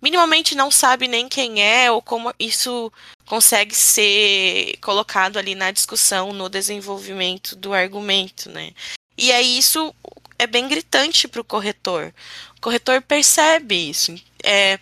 minimamente 0.03 0.57
não 0.57 0.71
sabe 0.71 1.07
nem 1.07 1.29
quem 1.29 1.63
é 1.63 1.91
ou 1.91 2.03
como 2.03 2.35
isso 2.39 2.93
consegue 3.25 3.75
ser 3.75 4.77
colocado 4.83 5.39
ali 5.39 5.55
na 5.55 5.71
discussão, 5.71 6.33
no 6.33 6.49
desenvolvimento 6.49 7.55
do 7.55 7.73
argumento, 7.73 8.51
né? 8.51 8.73
E 9.17 9.31
aí 9.31 9.57
isso 9.57 9.95
é 10.39 10.47
bem 10.47 10.69
gritante 10.69 11.29
para 11.29 11.41
o 11.41 11.45
corretor. 11.45 12.13
O 12.57 12.61
corretor 12.61 13.01
percebe 13.01 13.91
isso. 13.91 14.15
É, 14.43 14.79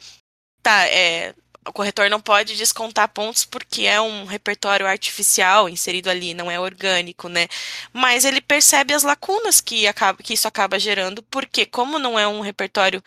tá, 0.62 0.86
é, 0.86 1.34
o 1.66 1.72
corretor 1.72 2.08
não 2.08 2.20
pode 2.20 2.56
descontar 2.56 3.08
pontos 3.08 3.44
porque 3.44 3.82
é 3.82 4.00
um 4.00 4.24
repertório 4.24 4.86
artificial 4.86 5.68
inserido 5.68 6.08
ali, 6.08 6.32
não 6.32 6.50
é 6.50 6.58
orgânico, 6.58 7.28
né? 7.28 7.46
Mas 7.92 8.24
ele 8.24 8.40
percebe 8.40 8.94
as 8.94 9.02
lacunas 9.02 9.60
que, 9.60 9.86
acaba, 9.86 10.22
que 10.22 10.34
isso 10.34 10.48
acaba 10.48 10.78
gerando, 10.78 11.22
porque 11.24 11.66
como 11.66 11.98
não 11.98 12.18
é 12.18 12.26
um 12.26 12.40
repertório 12.40 13.02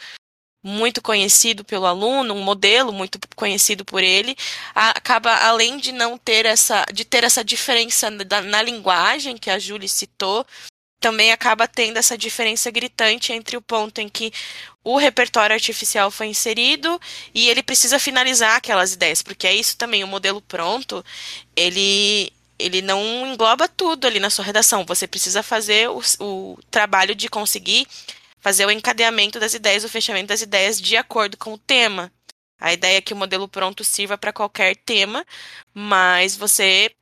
muito 0.63 1.01
conhecido 1.01 1.65
pelo 1.65 1.85
aluno, 1.85 2.33
um 2.33 2.41
modelo 2.41 2.93
muito 2.93 3.19
conhecido 3.35 3.83
por 3.83 4.01
ele, 4.01 4.35
acaba 4.73 5.35
além 5.45 5.77
de 5.77 5.91
não 5.91 6.17
ter 6.17 6.45
essa 6.45 6.85
de 6.93 7.03
ter 7.03 7.25
essa 7.25 7.43
diferença 7.43 8.09
na, 8.09 8.41
na 8.41 8.61
linguagem 8.61 9.37
que 9.37 9.49
a 9.49 9.59
Julie 9.59 9.89
citou, 9.89 10.45
também 11.01 11.33
acaba 11.33 11.67
tendo 11.67 11.97
essa 11.97 12.17
diferença 12.17 12.71
gritante 12.71 13.33
entre 13.33 13.57
o 13.57 13.61
ponto 13.61 13.99
em 13.99 14.07
que 14.07 14.31
o 14.83 14.97
repertório 14.97 15.53
artificial 15.53 16.09
foi 16.09 16.27
inserido 16.27 16.99
e 17.33 17.49
ele 17.49 17.61
precisa 17.61 17.99
finalizar 17.99 18.55
aquelas 18.55 18.93
ideias, 18.93 19.21
porque 19.21 19.45
é 19.45 19.53
isso 19.53 19.75
também, 19.77 20.03
o 20.03 20.07
modelo 20.07 20.41
pronto, 20.41 21.03
ele 21.55 22.31
ele 22.57 22.81
não 22.81 23.27
engloba 23.27 23.67
tudo 23.67 24.07
ali 24.07 24.19
na 24.19 24.29
sua 24.29 24.45
redação. 24.45 24.85
Você 24.85 25.05
precisa 25.05 25.43
fazer 25.43 25.89
o, 25.89 26.01
o 26.19 26.57
trabalho 26.71 27.13
de 27.13 27.27
conseguir 27.27 27.85
fazer 28.43 28.65
o 28.65 28.71
encadeamento 28.71 29.39
das 29.39 29.53
ideias, 29.53 29.85
o 29.85 29.89
fechamento 29.89 30.27
das 30.27 30.41
ideias 30.41 30.79
de 30.79 30.97
acordo 30.97 31.37
com 31.37 31.53
o 31.53 31.57
tema. 31.57 32.11
A 32.59 32.73
ideia 32.73 32.97
é 32.97 33.01
que 33.01 33.13
o 33.13 33.15
modelo 33.17 33.47
pronto 33.47 33.85
sirva 33.85 34.17
para 34.17 34.33
qualquer 34.33 34.75
tema, 34.75 35.25
mas 35.73 36.35
você, 36.35 36.93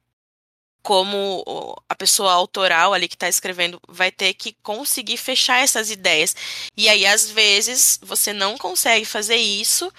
como 0.83 1.43
a 1.89 1.95
pessoa 1.95 2.31
autoral 2.31 2.93
ali 2.93 3.07
que 3.07 3.15
está 3.15 3.27
escrevendo, 3.27 3.81
vai 3.89 4.11
ter 4.11 4.35
que 4.35 4.53
conseguir 4.61 5.17
fechar 5.17 5.63
essas 5.63 5.89
ideias. 5.89 6.35
E 6.77 6.87
aí, 6.87 7.07
às 7.07 7.29
vezes, 7.31 7.99
você 8.03 8.31
não 8.33 8.55
consegue 8.55 9.05
fazer 9.05 9.37
isso 9.37 9.91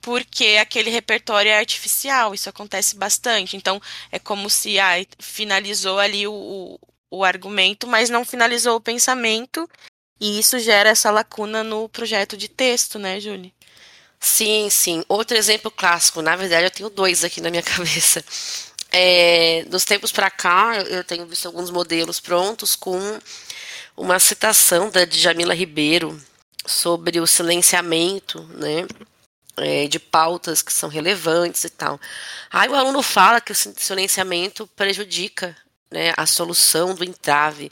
porque 0.00 0.56
aquele 0.60 0.88
repertório 0.88 1.50
é 1.50 1.58
artificial. 1.58 2.32
Isso 2.32 2.48
acontece 2.48 2.94
bastante. 2.94 3.56
Então, 3.56 3.82
é 4.12 4.20
como 4.20 4.48
se 4.48 4.78
ah, 4.78 5.04
finalizou 5.18 5.98
ali 5.98 6.28
o, 6.28 6.78
o 7.10 7.24
argumento, 7.24 7.88
mas 7.88 8.08
não 8.08 8.24
finalizou 8.24 8.76
o 8.76 8.80
pensamento 8.80 9.68
e 10.20 10.38
isso 10.38 10.58
gera 10.58 10.90
essa 10.90 11.10
lacuna 11.10 11.62
no 11.62 11.88
projeto 11.88 12.36
de 12.36 12.48
texto, 12.48 12.98
né, 12.98 13.20
Júlia? 13.20 13.52
Sim, 14.18 14.68
sim. 14.70 15.04
Outro 15.08 15.36
exemplo 15.36 15.70
clássico, 15.70 16.22
na 16.22 16.34
verdade 16.36 16.66
eu 16.66 16.70
tenho 16.70 16.90
dois 16.90 17.24
aqui 17.24 17.40
na 17.40 17.50
minha 17.50 17.62
cabeça. 17.64 18.24
É, 18.90 19.64
dos 19.68 19.84
tempos 19.84 20.12
para 20.12 20.30
cá, 20.30 20.76
eu 20.88 21.04
tenho 21.04 21.26
visto 21.26 21.46
alguns 21.46 21.70
modelos 21.70 22.20
prontos 22.20 22.74
com 22.74 22.98
uma 23.96 24.18
citação 24.18 24.90
da 24.90 25.04
Djamila 25.04 25.54
Ribeiro 25.54 26.20
sobre 26.64 27.20
o 27.20 27.26
silenciamento, 27.26 28.42
né, 28.54 28.86
é, 29.58 29.86
de 29.86 29.98
pautas 29.98 30.62
que 30.62 30.72
são 30.72 30.88
relevantes 30.88 31.64
e 31.64 31.70
tal. 31.70 32.00
Aí 32.50 32.68
o 32.68 32.74
aluno 32.74 33.02
fala 33.02 33.40
que 33.40 33.52
o 33.52 33.54
silenciamento 33.54 34.66
prejudica 34.68 35.56
né, 35.90 36.12
a 36.16 36.26
solução 36.26 36.94
do 36.94 37.04
entrave. 37.04 37.70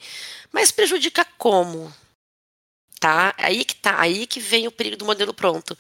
Mas 0.53 0.71
prejudica 0.71 1.27
como? 1.37 1.93
Tá? 3.05 3.35
Aí 3.37 3.67
que 3.67 3.75
tá, 3.75 4.01
aí 4.01 4.27
que 4.27 4.41
vem 4.41 4.67
o 4.67 4.73
perigo 4.73 4.97
do 4.97 5.05
modelo 5.05 5.35
pronto. 5.35 5.77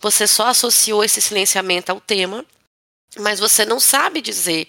Você 0.00 0.28
só 0.28 0.46
associou 0.46 1.02
esse 1.02 1.20
silenciamento 1.20 1.90
ao 1.90 2.00
tema, 2.00 2.44
mas 3.18 3.40
você 3.40 3.64
não 3.64 3.80
sabe 3.80 4.20
dizer 4.20 4.68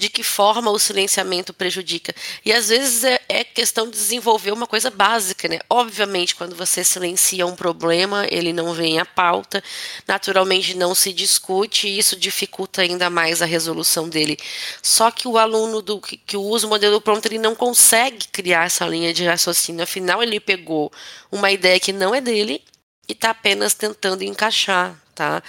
de 0.00 0.08
que 0.08 0.22
forma 0.22 0.70
o 0.70 0.78
silenciamento 0.78 1.52
prejudica. 1.52 2.14
E 2.42 2.52
às 2.52 2.70
vezes 2.70 3.04
é, 3.04 3.20
é, 3.28 3.44
questão 3.44 3.84
de 3.84 3.92
desenvolver 3.92 4.50
uma 4.50 4.66
coisa 4.66 4.90
básica, 4.90 5.46
né? 5.46 5.58
Obviamente, 5.68 6.34
quando 6.34 6.56
você 6.56 6.82
silencia 6.82 7.46
um 7.46 7.54
problema, 7.54 8.26
ele 8.30 8.50
não 8.50 8.72
vem 8.72 8.98
à 8.98 9.04
pauta, 9.04 9.62
naturalmente 10.08 10.74
não 10.74 10.94
se 10.94 11.12
discute, 11.12 11.86
e 11.86 11.98
isso 11.98 12.16
dificulta 12.16 12.80
ainda 12.80 13.10
mais 13.10 13.42
a 13.42 13.46
resolução 13.46 14.08
dele. 14.08 14.38
Só 14.82 15.10
que 15.10 15.28
o 15.28 15.36
aluno 15.36 15.82
do 15.82 16.00
que, 16.00 16.16
que 16.16 16.36
usa 16.36 16.66
o 16.66 16.70
modelo 16.70 16.98
pronto, 16.98 17.26
ele 17.26 17.38
não 17.38 17.54
consegue 17.54 18.26
criar 18.28 18.64
essa 18.64 18.86
linha 18.86 19.12
de 19.12 19.26
raciocínio. 19.26 19.82
Afinal, 19.82 20.22
ele 20.22 20.40
pegou 20.40 20.90
uma 21.30 21.52
ideia 21.52 21.78
que 21.78 21.92
não 21.92 22.14
é 22.14 22.22
dele 22.22 22.64
e 23.06 23.12
está 23.12 23.30
apenas 23.30 23.74
tentando 23.74 24.24
encaixar 24.24 24.98
tá? 25.20 25.42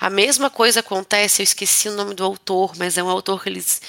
A 0.00 0.08
mesma 0.08 0.48
coisa 0.48 0.80
acontece, 0.80 1.42
eu 1.42 1.44
esqueci 1.44 1.90
o 1.90 1.92
nome 1.92 2.14
do 2.14 2.24
autor, 2.24 2.72
mas 2.78 2.96
é 2.96 3.02
um 3.02 3.10
autor 3.10 3.42
que 3.42 3.50
eles 3.50 3.82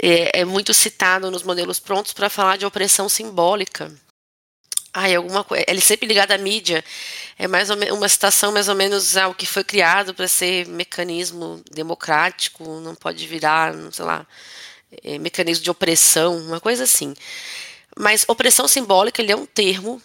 é, 0.00 0.40
é 0.40 0.44
muito 0.44 0.72
citado 0.72 1.32
nos 1.32 1.42
modelos 1.42 1.80
prontos 1.80 2.12
para 2.12 2.30
falar 2.30 2.56
de 2.56 2.64
opressão 2.64 3.08
simbólica. 3.08 3.92
Ai, 4.92 5.16
alguma 5.16 5.42
coisa. 5.42 5.64
Ele 5.66 5.80
sempre 5.80 6.06
ligado 6.06 6.30
à 6.30 6.38
mídia. 6.38 6.84
É 7.36 7.48
mais 7.48 7.68
uma 7.70 8.08
citação 8.08 8.52
mais 8.52 8.68
ou 8.68 8.76
menos 8.76 9.16
ao 9.16 9.34
que 9.34 9.46
foi 9.46 9.64
criado 9.64 10.14
para 10.14 10.28
ser 10.28 10.68
mecanismo 10.68 11.60
democrático, 11.72 12.62
não 12.80 12.94
pode 12.94 13.26
virar, 13.26 13.74
sei 13.90 14.04
lá, 14.04 14.24
é, 15.02 15.18
mecanismo 15.18 15.64
de 15.64 15.70
opressão, 15.72 16.36
uma 16.38 16.60
coisa 16.60 16.84
assim. 16.84 17.14
Mas 17.98 18.24
opressão 18.28 18.68
simbólica 18.68 19.20
ele 19.20 19.32
é 19.32 19.36
um 19.36 19.46
termo, 19.46 20.00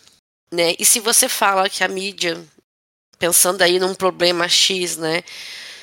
né? 0.51 0.73
E 0.79 0.85
se 0.85 0.99
você 0.99 1.29
fala 1.29 1.69
que 1.69 1.83
a 1.83 1.87
mídia 1.87 2.43
pensando 3.19 3.61
aí 3.61 3.77
num 3.77 3.93
problema 3.93 4.47
X, 4.47 4.97
né, 4.97 5.23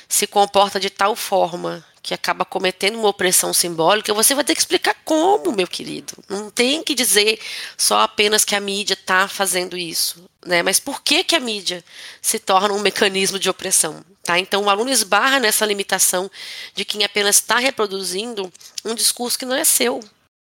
se 0.09 0.25
comporta 0.25 0.79
de 0.79 0.89
tal 0.89 1.15
forma 1.15 1.85
que 2.07 2.13
acaba 2.13 2.45
cometendo 2.45 2.97
uma 2.97 3.09
opressão 3.09 3.53
simbólica, 3.53 4.13
você 4.13 4.33
vai 4.33 4.45
ter 4.45 4.55
que 4.55 4.61
explicar 4.61 4.95
como, 5.03 5.51
meu 5.51 5.67
querido. 5.67 6.13
Não 6.29 6.49
tem 6.49 6.81
que 6.81 6.95
dizer 6.95 7.37
só 7.77 7.99
apenas 7.99 8.45
que 8.45 8.55
a 8.55 8.61
mídia 8.61 8.93
está 8.93 9.27
fazendo 9.27 9.77
isso, 9.77 10.23
né? 10.45 10.63
Mas 10.63 10.79
por 10.79 11.01
que 11.01 11.21
que 11.21 11.35
a 11.35 11.39
mídia 11.39 11.83
se 12.21 12.39
torna 12.39 12.73
um 12.73 12.79
mecanismo 12.79 13.37
de 13.37 13.49
opressão, 13.49 14.05
tá? 14.23 14.39
Então 14.39 14.63
o 14.63 14.69
aluno 14.69 14.89
esbarra 14.89 15.37
nessa 15.37 15.65
limitação 15.65 16.31
de 16.73 16.85
quem 16.85 17.03
apenas 17.03 17.35
está 17.35 17.59
reproduzindo 17.59 18.49
um 18.85 18.95
discurso 18.95 19.37
que 19.37 19.45
não 19.45 19.55
é 19.55 19.65
seu, 19.65 19.99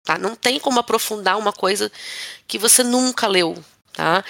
tá? 0.03 0.15
Não 0.15 0.35
tem 0.35 0.59
como 0.59 0.79
aprofundar 0.79 1.39
uma 1.39 1.51
coisa 1.51 1.91
que 2.47 2.59
você 2.59 2.83
nunca 2.83 3.25
leu, 3.25 3.57
Tá? 3.97 4.23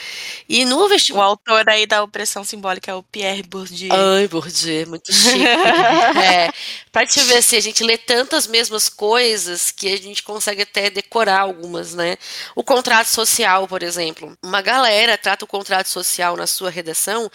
E 0.48 0.64
no 0.64 0.88
vestibular. 0.88 1.26
O 1.26 1.30
autor 1.32 1.68
aí 1.68 1.86
da 1.86 2.02
opressão 2.02 2.42
simbólica 2.42 2.90
é 2.90 2.96
o 2.96 3.04
Pierre 3.04 3.44
Bourdieu. 3.44 3.94
Ai, 3.94 4.26
Bourdieu, 4.26 4.88
muito 4.88 5.12
chique. 5.12 5.44
é, 5.46 6.50
pra 6.90 7.06
te 7.06 7.20
ver 7.24 7.40
assim, 7.40 7.58
a 7.58 7.60
gente 7.60 7.84
lê 7.84 7.98
tantas 7.98 8.48
mesmas 8.48 8.88
coisas 8.88 9.70
que 9.70 9.92
a 9.92 9.98
gente 9.98 10.24
consegue 10.24 10.62
até 10.62 10.90
decorar 10.90 11.42
algumas, 11.42 11.94
né? 11.94 12.18
O 12.56 12.64
contrato 12.64 13.08
social, 13.08 13.68
por 13.68 13.84
exemplo. 13.84 14.38
Uma 14.42 14.62
galera 14.62 15.18
trata 15.18 15.44
o 15.44 15.48
contrato 15.50 15.90
social 15.90 16.38
na 16.38 16.48
sua 16.48 16.70
redação 16.70 17.30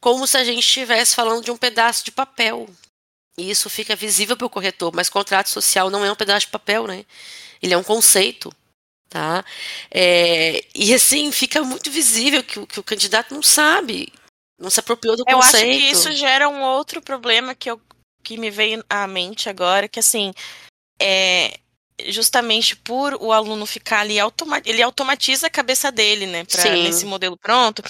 como 0.00 0.24
se 0.24 0.36
a 0.36 0.44
gente 0.44 0.60
estivesse 0.60 1.16
falando 1.16 1.42
de 1.42 1.50
um 1.50 1.56
pedaço 1.56 2.04
de 2.04 2.12
papel. 2.12 2.68
E 3.36 3.50
isso 3.50 3.68
fica 3.68 3.96
visível 3.96 4.36
para 4.36 4.46
o 4.46 4.50
corretor, 4.50 4.92
mas 4.94 5.08
contrato 5.08 5.48
social 5.48 5.90
não 5.90 6.04
é 6.04 6.12
um 6.12 6.16
pedaço 6.16 6.46
de 6.46 6.52
papel, 6.52 6.86
né? 6.86 7.04
Ele 7.60 7.74
é 7.74 7.76
um 7.76 7.82
conceito 7.82 8.54
tá? 9.12 9.44
É, 9.90 10.64
e 10.74 10.94
assim, 10.94 11.30
fica 11.30 11.62
muito 11.62 11.90
visível 11.90 12.42
que, 12.42 12.64
que, 12.64 12.80
o 12.80 12.82
candidato 12.82 13.34
não 13.34 13.42
sabe, 13.42 14.10
não 14.58 14.70
se 14.70 14.80
apropriou 14.80 15.14
do 15.16 15.24
eu 15.28 15.36
conceito. 15.36 15.66
Eu 15.66 15.70
acho 15.70 15.78
que 15.78 15.90
isso 15.90 16.12
gera 16.14 16.48
um 16.48 16.62
outro 16.62 17.02
problema 17.02 17.54
que, 17.54 17.70
eu, 17.70 17.78
que 18.24 18.38
me 18.38 18.50
veio 18.50 18.82
à 18.88 19.06
mente 19.06 19.50
agora, 19.50 19.86
que 19.86 20.00
assim, 20.00 20.32
é 20.98 21.58
justamente 22.06 22.74
por 22.74 23.14
o 23.20 23.32
aluno 23.32 23.66
ficar 23.66 24.00
ali, 24.00 24.18
automa 24.18 24.62
ele 24.64 24.82
automatiza 24.82 25.46
a 25.46 25.50
cabeça 25.50 25.92
dele, 25.92 26.26
né, 26.26 26.44
pra, 26.44 26.70
nesse 26.70 27.04
modelo 27.04 27.36
pronto, 27.36 27.82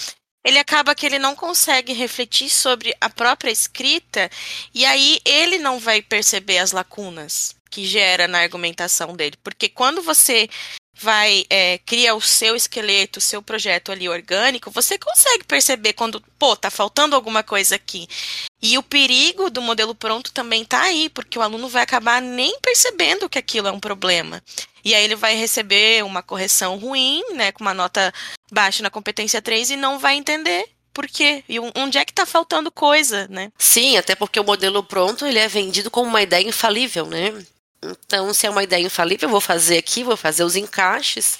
ele 0.45 0.59
acaba 0.59 0.93
que 0.93 1.05
ele 1.05 1.17
não 1.17 1.35
consegue 1.35 1.93
refletir 1.93 2.49
sobre 2.49 2.93
a 2.99 3.09
própria 3.09 3.49
escrita 3.49 4.29
e 4.73 4.85
aí 4.85 5.19
ele 5.23 5.57
não 5.57 5.79
vai 5.79 6.01
perceber 6.01 6.57
as 6.57 6.73
lacunas 6.73 7.55
que 7.71 7.85
gera 7.85 8.27
na 8.27 8.39
argumentação 8.39 9.15
dele, 9.15 9.37
porque 9.41 9.69
quando 9.69 10.01
você 10.03 10.47
vai 10.95 11.45
é, 11.49 11.79
cria 11.79 12.15
o 12.15 12.21
seu 12.21 12.55
esqueleto, 12.55 13.19
o 13.19 13.21
seu 13.21 13.41
projeto 13.41 13.91
ali 13.91 14.07
orgânico, 14.07 14.71
você 14.71 14.97
consegue 14.97 15.43
perceber 15.43 15.93
quando, 15.93 16.21
pô, 16.37 16.55
tá 16.55 16.69
faltando 16.69 17.15
alguma 17.15 17.43
coisa 17.43 17.75
aqui. 17.75 18.07
E 18.61 18.77
o 18.77 18.83
perigo 18.83 19.49
do 19.49 19.61
modelo 19.61 19.93
pronto 19.93 20.31
também 20.31 20.63
tá 20.63 20.81
aí, 20.81 21.09
porque 21.09 21.37
o 21.37 21.41
aluno 21.41 21.67
vai 21.67 21.83
acabar 21.83 22.21
nem 22.21 22.57
percebendo 22.59 23.29
que 23.29 23.37
aquilo 23.37 23.67
é 23.67 23.71
um 23.71 23.79
problema. 23.79 24.41
E 24.85 24.93
aí 24.93 25.03
ele 25.03 25.15
vai 25.15 25.35
receber 25.35 26.03
uma 26.03 26.21
correção 26.21 26.77
ruim, 26.77 27.23
né, 27.33 27.51
com 27.51 27.63
uma 27.63 27.73
nota 27.73 28.13
baixa 28.51 28.83
na 28.83 28.89
competência 28.89 29.41
3 29.41 29.71
e 29.71 29.75
não 29.75 29.99
vai 29.99 30.15
entender 30.15 30.69
por 30.93 31.07
quê? 31.07 31.43
E 31.49 31.59
onde 31.59 31.97
é 31.97 32.05
que 32.05 32.11
está 32.11 32.25
faltando 32.25 32.71
coisa, 32.71 33.27
né? 33.27 33.51
Sim, 33.57 33.97
até 33.97 34.13
porque 34.13 34.39
o 34.39 34.43
modelo 34.43 34.83
pronto 34.83 35.25
ele 35.25 35.39
é 35.39 35.47
vendido 35.47 35.89
como 35.89 36.07
uma 36.07 36.21
ideia 36.21 36.47
infalível, 36.47 37.07
né? 37.07 37.33
Então, 37.83 38.33
se 38.33 38.45
é 38.47 38.49
uma 38.49 38.63
ideia 38.63 38.85
infalível, 38.85 39.27
eu 39.27 39.31
vou 39.31 39.41
fazer 39.41 39.77
aqui, 39.77 40.03
vou 40.03 40.17
fazer 40.17 40.43
os 40.43 40.55
encaixes 40.55 41.39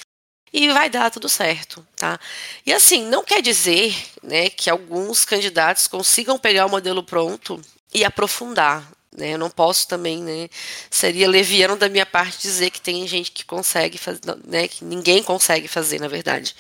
e 0.52 0.72
vai 0.72 0.90
dar 0.90 1.10
tudo 1.10 1.28
certo, 1.28 1.86
tá? 1.96 2.20
E 2.66 2.72
assim, 2.72 3.06
não 3.08 3.24
quer 3.24 3.42
dizer, 3.42 3.96
né, 4.22 4.50
que 4.50 4.70
alguns 4.70 5.26
candidatos 5.26 5.88
consigam 5.88 6.38
pegar 6.38 6.68
o 6.68 6.70
modelo 6.70 7.04
pronto 7.04 7.60
e 7.94 8.06
aprofundar, 8.06 8.88
né? 9.18 9.34
Eu 9.34 9.38
não 9.40 9.50
posso 9.50 9.88
também, 9.88 10.22
né, 10.22 10.50
seria 10.92 11.28
leviano 11.28 11.76
da 11.76 11.90
minha 11.90 12.06
parte 12.06 12.42
dizer 12.42 12.70
que 12.70 12.80
tem 12.80 13.08
gente 13.08 13.32
que 13.32 13.44
consegue 13.44 13.98
fazer, 13.98 14.22
né, 14.46 14.68
que 14.68 14.86
ninguém 14.86 15.24
consegue 15.24 15.68
fazer, 15.68 16.00
na 16.00 16.08
verdade. 16.08 16.56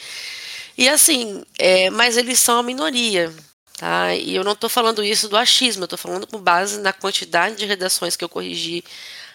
E 0.77 0.89
assim, 0.89 1.43
é, 1.59 1.89
mas 1.91 2.17
eles 2.17 2.39
são 2.39 2.57
a 2.59 2.63
minoria, 2.63 3.31
tá? 3.77 4.15
E 4.15 4.35
eu 4.35 4.43
não 4.43 4.53
estou 4.53 4.69
falando 4.69 5.03
isso 5.03 5.29
do 5.29 5.37
achismo, 5.37 5.83
eu 5.83 5.85
estou 5.85 5.99
falando 5.99 6.25
com 6.25 6.39
base 6.39 6.79
na 6.79 6.91
quantidade 6.93 7.55
de 7.57 7.65
redações 7.65 8.15
que 8.15 8.23
eu 8.23 8.29
corrigi 8.29 8.83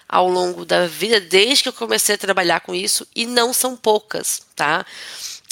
ao 0.08 0.28
longo 0.28 0.64
da 0.64 0.86
vida, 0.86 1.20
desde 1.20 1.64
que 1.64 1.68
eu 1.68 1.72
comecei 1.72 2.14
a 2.14 2.18
trabalhar 2.18 2.60
com 2.60 2.74
isso, 2.74 3.06
e 3.14 3.26
não 3.26 3.52
são 3.52 3.76
poucas, 3.76 4.42
tá? 4.56 4.86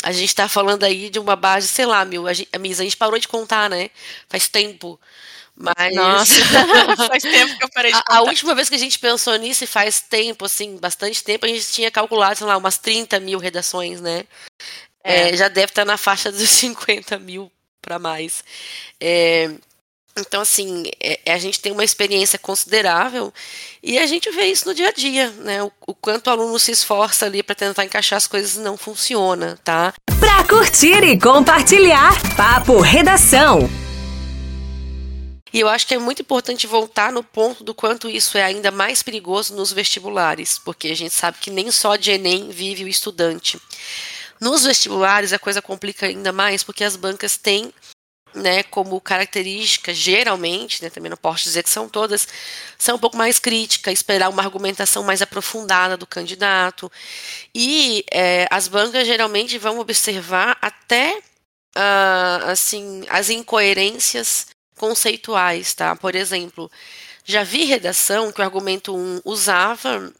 A 0.02 0.12
gente 0.12 0.28
está 0.28 0.48
falando 0.48 0.84
aí 0.84 1.10
de 1.10 1.18
uma 1.18 1.36
base, 1.36 1.68
sei 1.68 1.86
lá, 1.86 2.04
mil, 2.04 2.26
a, 2.26 2.32
gente, 2.32 2.48
a 2.52 2.58
Misa, 2.58 2.82
a 2.82 2.84
gente 2.84 2.96
parou 2.96 3.18
de 3.18 3.28
contar, 3.28 3.68
né? 3.68 3.90
Faz 4.28 4.48
tempo. 4.48 4.98
Mas. 5.56 5.94
Nossa, 5.94 6.34
faz 7.08 7.22
tempo 7.22 7.56
que 7.56 7.64
eu 7.64 7.70
parei 7.70 7.92
de 7.92 7.98
contar. 7.98 8.14
A, 8.14 8.18
a, 8.18 8.22
última 8.22 8.54
vez 8.54 8.68
que 8.68 8.74
a 8.74 8.78
gente 8.78 8.98
pensou 8.98 9.34
nisso, 9.36 9.64
e 9.64 9.66
faz 9.66 10.00
tempo, 10.00 10.44
assim, 10.44 10.76
bastante 10.76 11.24
tempo, 11.24 11.46
a 11.46 11.48
gente 11.48 11.66
tinha 11.72 11.90
calculado, 11.90 12.36
sei 12.36 12.46
lá, 12.46 12.56
umas 12.56 12.78
30 12.78 13.18
mil 13.20 13.38
redações, 13.38 14.00
né? 14.00 14.24
É. 15.02 15.30
É, 15.30 15.36
já 15.36 15.48
deve 15.48 15.70
estar 15.70 15.84
na 15.84 15.96
faixa 15.96 16.30
dos 16.30 16.48
50 16.50 17.18
mil 17.18 17.50
para 17.80 17.98
mais. 17.98 18.44
É, 19.00 19.50
então, 20.18 20.40
assim, 20.40 20.84
é, 20.98 21.20
é, 21.26 21.32
a 21.34 21.38
gente 21.38 21.60
tem 21.60 21.72
uma 21.72 21.84
experiência 21.84 22.38
considerável 22.38 23.32
e 23.82 23.98
a 23.98 24.06
gente 24.06 24.30
vê 24.30 24.46
isso 24.46 24.66
no 24.66 24.74
dia 24.74 24.88
a 24.88 24.92
dia, 24.92 25.30
né? 25.38 25.62
O, 25.62 25.70
o 25.88 25.94
quanto 25.94 26.28
o 26.28 26.30
aluno 26.30 26.58
se 26.58 26.72
esforça 26.72 27.26
ali 27.26 27.42
para 27.42 27.54
tentar 27.54 27.84
encaixar 27.84 28.16
as 28.16 28.26
coisas 28.26 28.56
não 28.56 28.76
funciona, 28.76 29.58
tá? 29.62 29.92
Pra 30.18 30.44
curtir 30.44 31.04
e 31.04 31.20
compartilhar, 31.20 32.14
Papo 32.34 32.80
Redação. 32.80 33.68
E 35.52 35.60
eu 35.60 35.68
acho 35.68 35.86
que 35.86 35.94
é 35.94 35.98
muito 35.98 36.22
importante 36.22 36.66
voltar 36.66 37.12
no 37.12 37.22
ponto 37.22 37.62
do 37.62 37.74
quanto 37.74 38.08
isso 38.08 38.36
é 38.36 38.42
ainda 38.42 38.70
mais 38.70 39.02
perigoso 39.02 39.54
nos 39.54 39.72
vestibulares, 39.72 40.58
porque 40.58 40.88
a 40.88 40.96
gente 40.96 41.14
sabe 41.14 41.38
que 41.40 41.50
nem 41.50 41.70
só 41.70 41.96
de 41.96 42.10
Enem 42.10 42.50
vive 42.50 42.84
o 42.84 42.88
estudante. 42.88 43.60
Nos 44.40 44.64
vestibulares 44.64 45.32
a 45.32 45.38
coisa 45.38 45.62
complica 45.62 46.06
ainda 46.06 46.32
mais 46.32 46.62
porque 46.62 46.84
as 46.84 46.96
bancas 46.96 47.36
têm 47.36 47.72
né, 48.36 48.62
como 48.64 49.00
característica, 49.00 49.92
geralmente, 49.94 50.82
né, 50.82 50.90
também 50.90 51.10
não 51.10 51.16
posso 51.16 51.44
dizer 51.44 51.62
que 51.62 51.70
são 51.70 51.88
todas, 51.88 52.28
são 52.78 52.96
um 52.96 52.98
pouco 52.98 53.16
mais 53.16 53.38
crítica, 53.38 53.90
esperar 53.90 54.28
uma 54.28 54.42
argumentação 54.42 55.02
mais 55.02 55.22
aprofundada 55.22 55.96
do 55.96 56.06
candidato. 56.06 56.92
E 57.54 58.04
é, 58.12 58.46
as 58.50 58.68
bancas 58.68 59.06
geralmente 59.06 59.58
vão 59.58 59.78
observar 59.78 60.58
até 60.60 61.18
uh, 61.76 62.50
assim 62.50 63.04
as 63.08 63.30
incoerências 63.30 64.48
conceituais, 64.76 65.74
tá? 65.74 65.96
Por 65.96 66.14
exemplo, 66.14 66.70
já 67.24 67.42
vi 67.42 67.64
redação 67.64 68.30
que 68.30 68.40
o 68.40 68.44
argumento 68.44 68.94
1 68.94 69.22
usava 69.24 70.12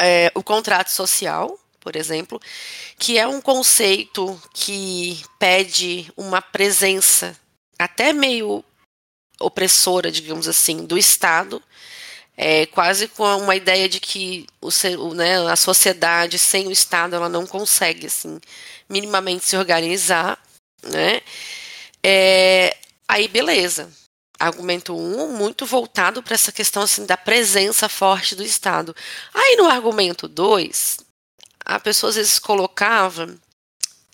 é, 0.00 0.30
o 0.34 0.42
contrato 0.42 0.90
social, 0.90 1.58
por 1.80 1.96
exemplo, 1.96 2.40
que 2.98 3.18
é 3.18 3.26
um 3.26 3.40
conceito 3.40 4.40
que 4.52 5.22
pede 5.38 6.12
uma 6.16 6.42
presença 6.42 7.36
até 7.78 8.12
meio 8.12 8.62
opressora, 9.40 10.10
digamos 10.10 10.46
assim, 10.46 10.84
do 10.84 10.98
Estado, 10.98 11.62
é, 12.36 12.66
quase 12.66 13.08
com 13.08 13.24
uma 13.36 13.56
ideia 13.56 13.88
de 13.88 14.00
que 14.00 14.46
o, 14.60 15.14
né, 15.14 15.46
a 15.50 15.56
sociedade 15.56 16.38
sem 16.38 16.68
o 16.68 16.72
Estado 16.72 17.16
ela 17.16 17.28
não 17.28 17.46
consegue 17.46 18.06
assim 18.06 18.40
minimamente 18.88 19.46
se 19.46 19.56
organizar, 19.56 20.38
né? 20.82 21.20
É, 22.02 22.76
aí 23.08 23.28
beleza. 23.28 23.90
Argumento 24.38 24.96
1, 24.96 25.22
um, 25.22 25.36
muito 25.36 25.66
voltado 25.66 26.22
para 26.22 26.34
essa 26.34 26.50
questão 26.50 26.82
assim 26.82 27.04
da 27.04 27.16
presença 27.16 27.90
forte 27.90 28.34
do 28.34 28.42
Estado. 28.42 28.96
Aí 29.34 29.56
no 29.56 29.68
argumento 29.68 30.26
2, 30.26 30.98
a 31.64 31.78
pessoa 31.78 32.10
às 32.10 32.16
vezes 32.16 32.38
colocava, 32.38 33.34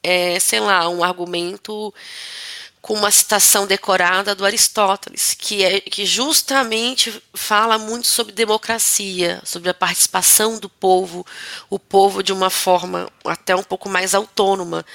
é, 0.02 0.38
sei 0.40 0.60
lá, 0.60 0.88
um 0.88 1.02
argumento 1.02 1.92
com 2.86 2.94
uma 2.94 3.10
citação 3.10 3.66
decorada 3.66 4.32
do 4.32 4.44
Aristóteles, 4.44 5.34
que, 5.34 5.64
é, 5.64 5.80
que 5.80 6.06
justamente 6.06 7.20
fala 7.34 7.78
muito 7.78 8.06
sobre 8.06 8.32
democracia, 8.32 9.42
sobre 9.44 9.68
a 9.68 9.74
participação 9.74 10.60
do 10.60 10.68
povo, 10.68 11.26
o 11.68 11.80
povo 11.80 12.22
de 12.22 12.32
uma 12.32 12.48
forma 12.48 13.10
até 13.24 13.56
um 13.56 13.62
pouco 13.64 13.88
mais 13.88 14.14
autônoma. 14.14 14.86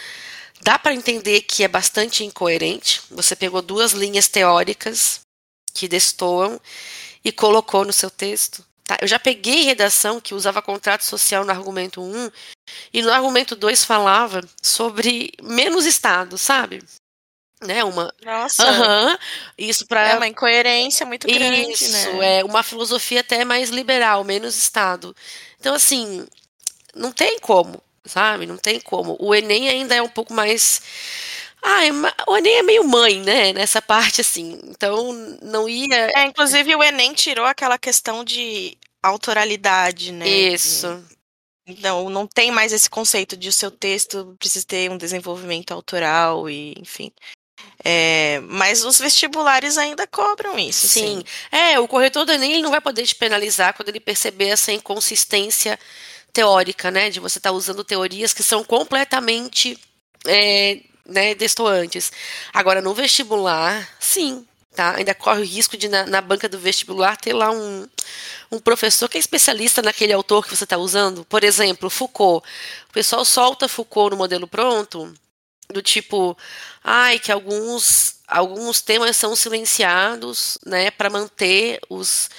Dá 0.61 0.79
para 0.79 0.93
entender 0.93 1.41
que 1.41 1.65
é 1.65 1.67
bastante 1.67 2.23
incoerente. 2.23 3.01
Você 3.11 3.35
pegou 3.35 3.61
duas 3.61 3.91
linhas 3.91 4.29
teóricas 4.29 5.19
que 5.73 5.85
destoam 5.85 6.61
e 7.25 7.31
colocou 7.31 7.83
no 7.83 7.91
seu 7.91 8.09
texto. 8.09 8.63
Tá? 8.85 8.97
Eu 9.01 9.07
já 9.07 9.19
peguei 9.19 9.63
redação 9.63 10.19
que 10.19 10.33
usava 10.33 10.61
contrato 10.61 11.03
social 11.03 11.45
no 11.45 11.51
argumento 11.51 12.01
1 12.01 12.31
e 12.93 13.01
no 13.01 13.11
argumento 13.11 13.55
2 13.55 13.83
falava 13.85 14.41
sobre 14.61 15.31
menos 15.41 15.85
Estado, 15.85 16.37
sabe? 16.37 16.83
Né, 17.63 17.83
uma 17.83 18.11
Nossa. 18.25 18.65
Uhum, 18.65 19.17
isso 19.55 19.85
para 19.85 20.09
é 20.09 20.17
uma 20.17 20.27
incoerência 20.27 21.05
muito 21.05 21.27
grande, 21.27 21.71
isso, 21.71 22.11
né? 22.13 22.39
é 22.39 22.43
uma 22.43 22.63
filosofia 22.63 23.19
até 23.19 23.45
mais 23.45 23.69
liberal, 23.69 24.23
menos 24.23 24.57
Estado. 24.57 25.15
Então 25.59 25.75
assim, 25.75 26.25
não 26.95 27.11
tem 27.11 27.37
como, 27.39 27.79
sabe? 28.03 28.47
Não 28.47 28.57
tem 28.57 28.79
como. 28.79 29.15
O 29.19 29.35
Enem 29.35 29.69
ainda 29.69 29.93
é 29.93 30.01
um 30.01 30.09
pouco 30.09 30.33
mais 30.33 30.81
ah, 31.63 31.81
o 32.27 32.37
Enem 32.37 32.57
é 32.57 32.63
meio 32.63 32.83
mãe, 32.83 33.21
né? 33.21 33.53
Nessa 33.53 33.81
parte, 33.81 34.21
assim. 34.21 34.59
Então, 34.65 35.13
não 35.41 35.69
ia. 35.69 36.11
É, 36.15 36.23
inclusive 36.25 36.75
o 36.75 36.83
Enem 36.83 37.13
tirou 37.13 37.45
aquela 37.45 37.77
questão 37.77 38.23
de 38.23 38.77
autoralidade, 39.01 40.11
né? 40.11 40.27
Isso. 40.27 41.03
Então, 41.65 42.09
não 42.09 42.25
tem 42.25 42.51
mais 42.51 42.73
esse 42.73 42.89
conceito 42.89 43.37
de 43.37 43.49
o 43.49 43.53
seu 43.53 43.69
texto 43.69 44.35
precisa 44.39 44.65
ter 44.65 44.89
um 44.89 44.97
desenvolvimento 44.97 45.71
autoral 45.71 46.49
e, 46.49 46.73
enfim. 46.77 47.11
É, 47.83 48.39
mas 48.41 48.83
os 48.83 48.99
vestibulares 48.99 49.77
ainda 49.77 50.07
cobram 50.07 50.57
isso. 50.57 50.87
Sim. 50.87 51.17
sim. 51.19 51.23
É, 51.51 51.79
o 51.79 51.87
corretor 51.87 52.25
do 52.25 52.31
Enem 52.31 52.53
ele 52.53 52.61
não 52.63 52.71
vai 52.71 52.81
poder 52.81 53.05
te 53.05 53.15
penalizar 53.15 53.75
quando 53.75 53.89
ele 53.89 53.99
perceber 53.99 54.47
essa 54.47 54.71
inconsistência 54.71 55.79
teórica, 56.33 56.89
né? 56.89 57.09
De 57.09 57.19
você 57.19 57.37
estar 57.37 57.51
tá 57.51 57.55
usando 57.55 57.83
teorias 57.83 58.33
que 58.33 58.43
são 58.43 58.63
completamente 58.63 59.77
é, 60.25 60.81
né, 61.05 61.35
destoantes. 61.35 62.11
Agora, 62.53 62.81
no 62.81 62.93
vestibular, 62.93 63.87
sim, 63.99 64.45
tá? 64.75 64.95
Ainda 64.95 65.13
corre 65.13 65.41
o 65.41 65.45
risco 65.45 65.77
de, 65.77 65.87
na, 65.87 66.05
na 66.05 66.21
banca 66.21 66.47
do 66.47 66.59
vestibular, 66.59 67.17
ter 67.17 67.33
lá 67.33 67.51
um, 67.51 67.87
um 68.51 68.59
professor 68.59 69.09
que 69.09 69.17
é 69.17 69.19
especialista 69.19 69.81
naquele 69.81 70.13
autor 70.13 70.45
que 70.45 70.55
você 70.55 70.63
está 70.63 70.77
usando. 70.77 71.25
Por 71.25 71.43
exemplo, 71.43 71.89
Foucault. 71.89 72.45
O 72.89 72.93
pessoal 72.93 73.25
solta 73.25 73.67
Foucault 73.67 74.11
no 74.11 74.17
modelo 74.17 74.47
pronto, 74.47 75.13
do 75.71 75.81
tipo, 75.81 76.37
ai, 76.83 77.19
que 77.19 77.31
alguns, 77.31 78.15
alguns 78.27 78.81
temas 78.81 79.15
são 79.17 79.35
silenciados, 79.35 80.57
né, 80.65 80.91
para 80.91 81.09
manter 81.09 81.79
os, 81.89 82.29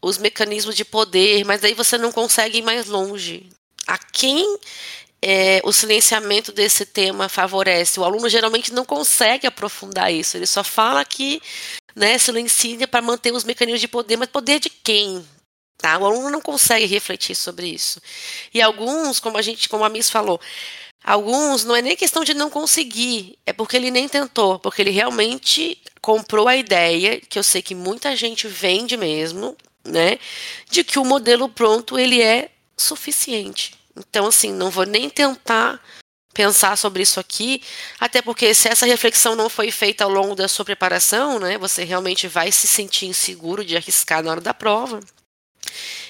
os 0.00 0.18
mecanismos 0.18 0.74
de 0.74 0.84
poder, 0.84 1.44
mas 1.44 1.64
aí 1.64 1.74
você 1.74 1.98
não 1.98 2.12
consegue 2.12 2.58
ir 2.58 2.62
mais 2.62 2.86
longe. 2.86 3.48
A 3.86 3.98
quem 3.98 4.58
é, 5.22 5.60
o 5.64 5.72
silenciamento 5.72 6.52
desse 6.52 6.84
tema 6.86 7.28
favorece? 7.28 7.98
O 7.98 8.04
aluno 8.04 8.28
geralmente 8.28 8.72
não 8.72 8.84
consegue 8.84 9.46
aprofundar 9.46 10.12
isso, 10.12 10.36
ele 10.36 10.46
só 10.46 10.62
fala 10.62 11.04
que 11.04 11.40
né, 11.94 12.18
silencia 12.18 12.86
para 12.86 13.00
manter 13.00 13.32
os 13.32 13.42
mecanismos 13.44 13.80
de 13.80 13.88
poder, 13.88 14.16
mas 14.16 14.28
poder 14.28 14.60
de 14.60 14.68
quem? 14.68 15.26
Tá? 15.78 15.98
O 15.98 16.04
aluno 16.04 16.30
não 16.30 16.40
consegue 16.40 16.86
refletir 16.86 17.34
sobre 17.34 17.68
isso. 17.68 18.00
E 18.52 18.60
alguns, 18.60 19.18
como 19.18 19.38
a 19.38 19.42
gente, 19.42 19.68
como 19.68 19.84
a 19.84 19.88
Miss 19.88 20.10
falou, 20.10 20.40
alguns 21.02 21.64
não 21.64 21.74
é 21.74 21.82
nem 21.82 21.96
questão 21.96 22.22
de 22.22 22.34
não 22.34 22.50
conseguir, 22.50 23.38
é 23.46 23.52
porque 23.52 23.76
ele 23.76 23.90
nem 23.90 24.08
tentou, 24.08 24.58
porque 24.58 24.82
ele 24.82 24.90
realmente 24.90 25.78
comprou 26.00 26.48
a 26.48 26.56
ideia, 26.56 27.20
que 27.20 27.38
eu 27.38 27.42
sei 27.42 27.62
que 27.62 27.74
muita 27.74 28.14
gente 28.14 28.46
vende 28.46 28.96
mesmo, 28.96 29.56
né, 29.84 30.18
de 30.70 30.84
que 30.84 30.98
o 30.98 31.04
modelo 31.04 31.48
pronto 31.48 31.98
ele 31.98 32.22
é 32.22 32.50
suficiente. 32.76 33.74
Então, 33.96 34.26
assim, 34.26 34.52
não 34.52 34.70
vou 34.70 34.84
nem 34.84 35.08
tentar 35.08 35.80
pensar 36.36 36.76
sobre 36.76 37.02
isso 37.02 37.18
aqui, 37.18 37.62
até 37.98 38.20
porque 38.20 38.52
se 38.52 38.68
essa 38.68 38.84
reflexão 38.84 39.34
não 39.34 39.48
foi 39.48 39.70
feita 39.70 40.04
ao 40.04 40.10
longo 40.10 40.34
da 40.34 40.46
sua 40.46 40.66
preparação, 40.66 41.38
né, 41.38 41.56
você 41.56 41.82
realmente 41.82 42.28
vai 42.28 42.52
se 42.52 42.66
sentir 42.66 43.06
inseguro 43.06 43.64
de 43.64 43.74
arriscar 43.74 44.22
na 44.22 44.32
hora 44.32 44.40
da 44.42 44.52
prova. 44.52 45.00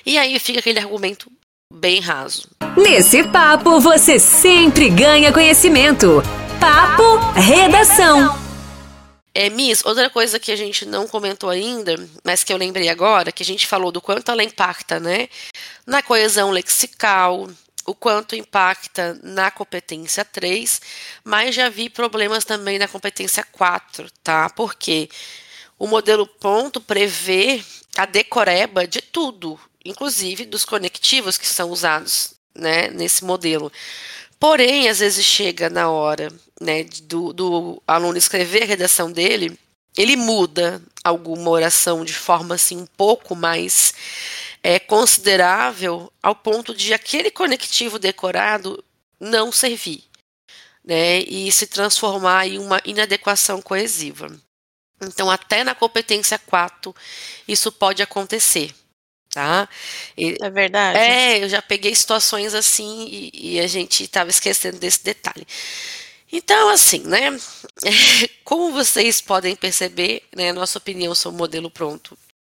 E 0.04 0.18
aí 0.18 0.36
fica 0.40 0.58
aquele 0.58 0.80
argumento 0.80 1.30
bem 1.72 2.00
raso. 2.00 2.48
Nesse 2.76 3.22
papo 3.28 3.78
você 3.78 4.18
sempre 4.18 4.90
ganha 4.90 5.32
conhecimento. 5.32 6.20
Papo 6.58 7.18
Redação. 7.38 8.46
É, 9.32 9.50
Miss, 9.50 9.84
outra 9.84 10.08
coisa 10.08 10.40
que 10.40 10.50
a 10.50 10.56
gente 10.56 10.86
não 10.86 11.06
comentou 11.06 11.50
ainda, 11.50 11.94
mas 12.24 12.42
que 12.42 12.52
eu 12.52 12.56
lembrei 12.56 12.88
agora, 12.88 13.30
que 13.30 13.42
a 13.42 13.46
gente 13.46 13.66
falou 13.66 13.92
do 13.92 14.00
quanto 14.00 14.30
ela 14.30 14.42
impacta, 14.42 14.98
né? 14.98 15.28
Na 15.86 16.02
coesão 16.02 16.50
lexical, 16.50 17.46
o 17.86 17.94
quanto 17.94 18.34
impacta 18.34 19.18
na 19.22 19.50
competência 19.50 20.24
3, 20.24 20.80
mas 21.24 21.54
já 21.54 21.68
vi 21.68 21.88
problemas 21.88 22.44
também 22.44 22.78
na 22.78 22.88
competência 22.88 23.44
4, 23.44 24.10
tá? 24.22 24.50
Porque 24.50 25.08
o 25.78 25.86
modelo 25.86 26.26
ponto 26.26 26.80
prevê 26.80 27.62
a 27.96 28.04
decoreba 28.06 28.86
de 28.86 29.00
tudo, 29.00 29.58
inclusive 29.84 30.44
dos 30.44 30.64
conectivos 30.64 31.38
que 31.38 31.46
são 31.46 31.70
usados 31.70 32.34
né, 32.54 32.88
nesse 32.88 33.24
modelo. 33.24 33.70
Porém, 34.38 34.88
às 34.88 34.98
vezes 34.98 35.24
chega 35.24 35.70
na 35.70 35.88
hora 35.88 36.32
né, 36.60 36.84
do, 37.04 37.32
do 37.32 37.82
aluno 37.86 38.18
escrever 38.18 38.64
a 38.64 38.66
redação 38.66 39.10
dele, 39.10 39.58
ele 39.96 40.16
muda 40.16 40.82
alguma 41.02 41.50
oração 41.50 42.04
de 42.04 42.12
forma 42.12 42.54
assim 42.54 42.76
um 42.76 42.86
pouco 42.86 43.34
mais 43.34 43.94
é, 44.62 44.78
considerável 44.78 46.12
ao 46.22 46.34
ponto 46.34 46.74
de 46.74 46.92
aquele 46.92 47.30
conectivo 47.30 47.98
decorado 47.98 48.82
não 49.18 49.50
servir, 49.50 50.04
né, 50.84 51.20
e 51.20 51.50
se 51.50 51.66
transformar 51.66 52.46
em 52.46 52.58
uma 52.58 52.80
inadequação 52.84 53.62
coesiva. 53.62 54.28
Então, 55.00 55.30
até 55.30 55.62
na 55.62 55.74
competência 55.74 56.38
4, 56.38 56.94
isso 57.46 57.70
pode 57.70 58.02
acontecer. 58.02 58.74
Tá? 59.30 59.68
E, 60.16 60.34
é 60.40 60.48
verdade. 60.48 60.98
É, 60.98 61.44
eu 61.44 61.48
já 61.48 61.60
peguei 61.60 61.94
situações 61.94 62.54
assim 62.54 63.06
e, 63.06 63.56
e 63.56 63.60
a 63.60 63.66
gente 63.66 64.04
estava 64.04 64.30
esquecendo 64.30 64.78
desse 64.78 65.04
detalhe. 65.04 65.46
Então, 66.32 66.70
assim, 66.70 67.00
né? 67.00 67.38
Como 68.42 68.72
vocês 68.72 69.20
podem 69.20 69.54
perceber, 69.54 70.22
né, 70.34 70.52
nossa 70.52 70.78
opinião 70.78 71.14
sobre 71.14 71.36
o 71.36 71.38
modelo 71.38 71.70
pronto 71.70 72.16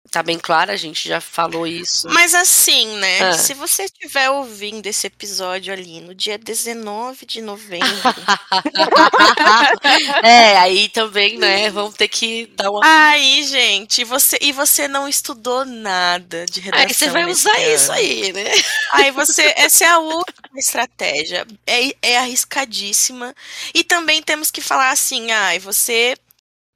Tá 0.10 0.24
bem 0.24 0.40
claro, 0.40 0.72
a 0.72 0.76
gente 0.76 1.08
já 1.08 1.20
falou 1.20 1.68
isso. 1.68 2.08
Mas 2.10 2.34
assim, 2.34 2.98
né? 2.98 3.22
Ah. 3.22 3.34
Se 3.34 3.54
você 3.54 3.84
estiver 3.84 4.30
ouvindo 4.30 4.88
esse 4.88 5.08
episódio 5.08 5.74
ali 5.74 6.00
no 6.00 6.16
dia 6.16 6.38
19 6.38 7.26
de 7.26 7.42
novembro. 7.42 7.88
é, 10.24 10.58
aí 10.58 10.90
também, 10.90 11.38
né? 11.38 11.70
Vamos 11.70 11.96
ter 11.96 12.08
que 12.08 12.48
dar 12.56 12.70
uma. 12.70 12.82
Aí, 12.84 13.44
gente, 13.44 14.04
você, 14.04 14.38
e 14.42 14.52
você 14.52 14.88
não 14.88 15.08
estudou 15.08 15.66
nada 15.66 16.46
de 16.46 16.62
redação. 16.62 16.88
Aí 16.88 16.94
você 16.94 17.10
vai 17.10 17.26
usar 17.26 17.60
isso 17.60 17.92
aí, 17.92 18.32
né? 18.32 18.46
Aí 18.94 19.12
você. 19.12 19.54
Essa 19.58 19.86
é 19.86 19.90
a 19.90 20.00
última 20.00 20.58
estratégia. 20.58 21.46
É, 21.66 21.96
é 22.02 22.18
arriscadíssima. 22.18 23.36
E 23.74 23.84
também 23.84 24.22
temos 24.22 24.52
que 24.52 24.62
falar 24.62 24.92
assim, 24.92 25.32
ai, 25.32 25.58
ah, 25.58 25.60
você 25.60 26.16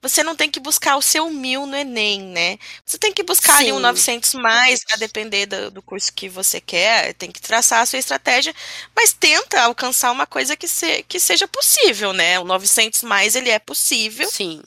você 0.01 0.23
não 0.23 0.35
tem 0.35 0.49
que 0.49 0.59
buscar 0.59 0.97
o 0.97 1.01
seu 1.01 1.29
mil 1.29 1.65
no 1.65 1.75
Enem, 1.75 2.21
né? 2.21 2.57
Você 2.83 2.97
tem 2.97 3.13
que 3.13 3.21
buscar 3.21 3.57
Sim. 3.57 3.63
ali 3.63 3.71
um 3.73 3.79
900 3.79 4.33
mais, 4.33 4.81
a 4.91 4.97
depender 4.97 5.45
do, 5.45 5.69
do, 5.69 5.81
curso 5.81 6.11
que 6.11 6.27
você 6.27 6.59
quer, 6.59 7.13
tem 7.13 7.31
que 7.31 7.39
traçar 7.39 7.81
a 7.81 7.85
sua 7.85 7.99
estratégia, 7.99 8.53
mas 8.95 9.13
tenta 9.13 9.61
alcançar 9.61 10.11
uma 10.11 10.25
coisa 10.25 10.57
que, 10.57 10.67
se, 10.67 11.03
que 11.03 11.19
seja 11.19 11.47
possível, 11.47 12.13
né? 12.13 12.39
O 12.39 12.43
900 12.43 13.03
mais, 13.03 13.35
ele 13.35 13.51
é 13.51 13.59
possível. 13.59 14.29
Sim. 14.29 14.63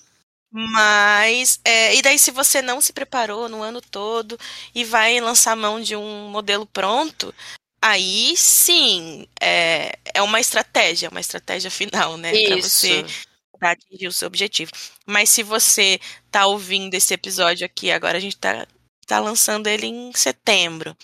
Mas, 0.52 1.58
é, 1.64 1.96
e 1.96 2.00
daí 2.00 2.16
se 2.16 2.30
você 2.30 2.62
não 2.62 2.80
se 2.80 2.92
preparou 2.92 3.48
no 3.48 3.60
ano 3.60 3.80
todo 3.80 4.38
e 4.72 4.84
vai 4.84 5.18
lançar 5.18 5.56
mão 5.56 5.80
de 5.80 5.96
um 5.96 6.28
modelo 6.28 6.64
pronto, 6.64 7.34
aí 7.82 8.36
sim, 8.36 9.26
é, 9.40 9.98
é 10.14 10.22
uma 10.22 10.38
estratégia, 10.38 11.10
uma 11.10 11.20
estratégia 11.20 11.70
final, 11.72 12.16
né? 12.16 12.30
Para 12.46 12.56
você 12.62 13.04
atingir 13.60 14.06
o 14.06 14.12
seu 14.12 14.26
objetivo. 14.26 14.70
Mas 15.06 15.30
se 15.30 15.42
você 15.42 16.00
tá 16.30 16.46
ouvindo 16.46 16.94
esse 16.94 17.12
episódio 17.12 17.66
aqui, 17.66 17.90
agora 17.90 18.18
a 18.18 18.20
gente 18.20 18.36
tá, 18.36 18.66
tá 19.06 19.18
lançando 19.18 19.66
ele 19.66 19.86
em 19.86 20.12
setembro. 20.14 20.96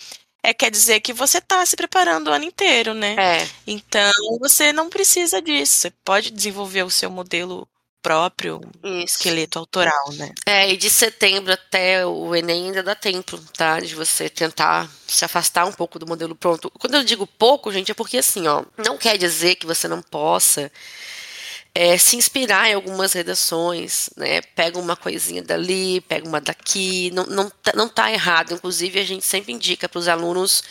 É, 0.43 0.53
quer 0.53 0.71
dizer 0.71 1.01
que 1.01 1.13
você 1.13 1.39
tá 1.39 1.63
se 1.65 1.75
preparando 1.75 2.29
o 2.29 2.33
ano 2.33 2.45
inteiro, 2.45 2.95
né? 2.95 3.15
É. 3.17 3.47
Então, 3.67 4.11
você 4.39 4.73
não 4.73 4.89
precisa 4.89 5.39
disso. 5.41 5.73
Você 5.73 5.91
pode 6.03 6.31
desenvolver 6.31 6.83
o 6.83 6.89
seu 6.89 7.11
modelo 7.11 7.67
próprio 8.01 8.59
Isso. 8.83 9.17
esqueleto 9.17 9.59
autoral, 9.59 10.11
né? 10.13 10.33
É, 10.45 10.71
e 10.71 10.77
de 10.77 10.89
setembro 10.89 11.53
até 11.53 12.05
o 12.05 12.35
Enem 12.35 12.65
ainda 12.65 12.81
dá 12.81 12.95
tempo, 12.95 13.37
tá? 13.55 13.79
De 13.79 13.93
você 13.93 14.29
tentar 14.29 14.89
se 15.07 15.23
afastar 15.23 15.65
um 15.65 15.71
pouco 15.71 15.99
do 15.99 16.07
modelo 16.07 16.35
pronto. 16.35 16.71
Quando 16.71 16.95
eu 16.95 17.03
digo 17.03 17.27
pouco, 17.27 17.71
gente, 17.71 17.91
é 17.91 17.93
porque 17.93 18.17
assim, 18.17 18.47
ó, 18.47 18.63
não 18.77 18.97
quer 18.97 19.17
dizer 19.17 19.55
que 19.55 19.67
você 19.67 19.87
não 19.87 20.01
possa 20.01 20.71
é, 21.73 21.97
se 21.97 22.15
inspirar 22.17 22.69
em 22.69 22.73
algumas 22.73 23.13
redações, 23.13 24.09
né? 24.17 24.41
Pega 24.41 24.77
uma 24.77 24.95
coisinha 24.95 25.41
dali, 25.41 26.01
pega 26.01 26.27
uma 26.27 26.41
daqui, 26.41 27.11
não, 27.11 27.25
não, 27.25 27.49
tá, 27.49 27.71
não 27.75 27.87
tá 27.87 28.11
errado. 28.11 28.53
Inclusive, 28.53 28.99
a 28.99 29.03
gente 29.05 29.25
sempre 29.25 29.53
indica 29.53 29.87
para 29.87 29.99
os 29.99 30.07
alunos 30.07 30.63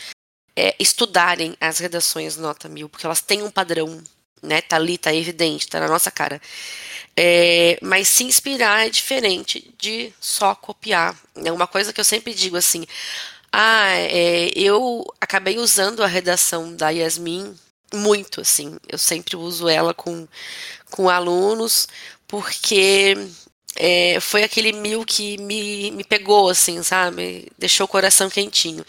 é, 0.55 0.75
estudarem 0.79 1.55
as 1.59 1.79
redações 1.79 2.37
nota 2.37 2.69
mil, 2.69 2.87
porque 2.87 3.05
elas 3.05 3.21
têm 3.21 3.41
um 3.41 3.49
padrão, 3.51 4.01
né? 4.43 4.61
Tá 4.61 4.75
ali, 4.75 4.97
tá 4.97 5.13
evidente, 5.13 5.67
tá 5.67 5.79
na 5.79 5.87
nossa 5.87 6.11
cara. 6.11 6.39
É, 7.17 7.77
mas 7.81 8.07
se 8.07 8.23
inspirar 8.23 8.85
é 8.85 8.89
diferente 8.89 9.73
de 9.77 10.13
só 10.19 10.55
copiar. 10.55 11.17
É 11.35 11.51
uma 11.51 11.67
coisa 11.67 11.91
que 11.91 11.99
eu 11.99 12.05
sempre 12.05 12.33
digo 12.33 12.57
assim. 12.57 12.85
Ah, 13.51 13.89
é, 13.97 14.49
eu 14.55 15.05
acabei 15.19 15.57
usando 15.59 16.03
a 16.03 16.07
redação 16.07 16.73
da 16.75 16.89
Yasmin 16.89 17.55
muito, 17.93 18.41
assim. 18.41 18.77
Eu 18.87 18.97
sempre 18.97 19.35
uso 19.35 19.67
ela 19.67 19.93
com, 19.93 20.27
com 20.89 21.09
alunos, 21.09 21.87
porque 22.27 23.15
é, 23.75 24.19
foi 24.19 24.43
aquele 24.43 24.73
mil 24.73 25.05
que 25.05 25.37
me, 25.37 25.91
me 25.91 26.03
pegou, 26.03 26.49
assim, 26.49 26.81
sabe? 26.83 27.51
Deixou 27.57 27.85
o 27.85 27.87
coração 27.87 28.29
quentinho. 28.29 28.85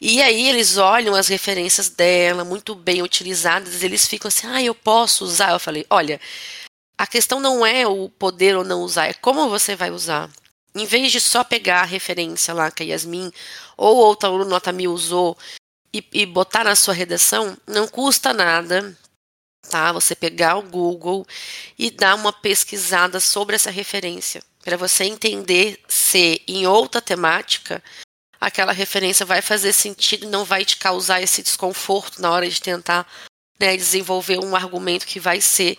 E 0.00 0.22
aí 0.22 0.48
eles 0.48 0.76
olham 0.76 1.14
as 1.14 1.28
referências 1.28 1.88
dela, 1.88 2.44
muito 2.44 2.74
bem 2.74 3.02
utilizadas, 3.02 3.82
eles 3.82 4.06
ficam 4.06 4.28
assim, 4.28 4.46
ah, 4.46 4.62
eu 4.62 4.74
posso 4.74 5.24
usar. 5.24 5.52
Eu 5.52 5.60
falei, 5.60 5.86
olha, 5.90 6.20
a 6.96 7.06
questão 7.06 7.40
não 7.40 7.64
é 7.66 7.86
o 7.86 8.08
poder 8.08 8.56
ou 8.56 8.64
não 8.64 8.82
usar, 8.82 9.08
é 9.08 9.14
como 9.14 9.48
você 9.48 9.76
vai 9.76 9.90
usar. 9.90 10.30
Em 10.74 10.86
vez 10.86 11.12
de 11.12 11.20
só 11.20 11.44
pegar 11.44 11.82
a 11.82 11.84
referência 11.84 12.54
lá 12.54 12.70
que 12.70 12.82
a 12.82 12.86
Yasmin 12.86 13.30
ou 13.76 13.96
outro 13.96 14.28
aluno 14.28 14.46
nota 14.46 14.72
mil 14.72 14.92
usou 14.92 15.36
e, 15.94 16.04
e 16.12 16.26
botar 16.26 16.64
na 16.64 16.74
sua 16.74 16.94
redação, 16.94 17.56
não 17.66 17.86
custa 17.86 18.32
nada, 18.32 18.96
tá? 19.68 19.92
Você 19.92 20.14
pegar 20.14 20.56
o 20.56 20.62
Google 20.62 21.26
e 21.78 21.90
dar 21.90 22.14
uma 22.14 22.32
pesquisada 22.32 23.20
sobre 23.20 23.56
essa 23.56 23.70
referência, 23.70 24.42
para 24.64 24.76
você 24.76 25.04
entender 25.04 25.80
se 25.88 26.42
em 26.46 26.66
outra 26.66 27.00
temática 27.00 27.82
aquela 28.40 28.72
referência 28.72 29.24
vai 29.24 29.40
fazer 29.40 29.72
sentido 29.72 30.24
e 30.24 30.28
não 30.28 30.44
vai 30.44 30.64
te 30.64 30.76
causar 30.76 31.22
esse 31.22 31.42
desconforto 31.42 32.20
na 32.20 32.30
hora 32.30 32.48
de 32.48 32.60
tentar 32.60 33.06
né, 33.58 33.76
desenvolver 33.76 34.38
um 34.38 34.56
argumento 34.56 35.06
que 35.06 35.20
vai 35.20 35.40
ser 35.40 35.78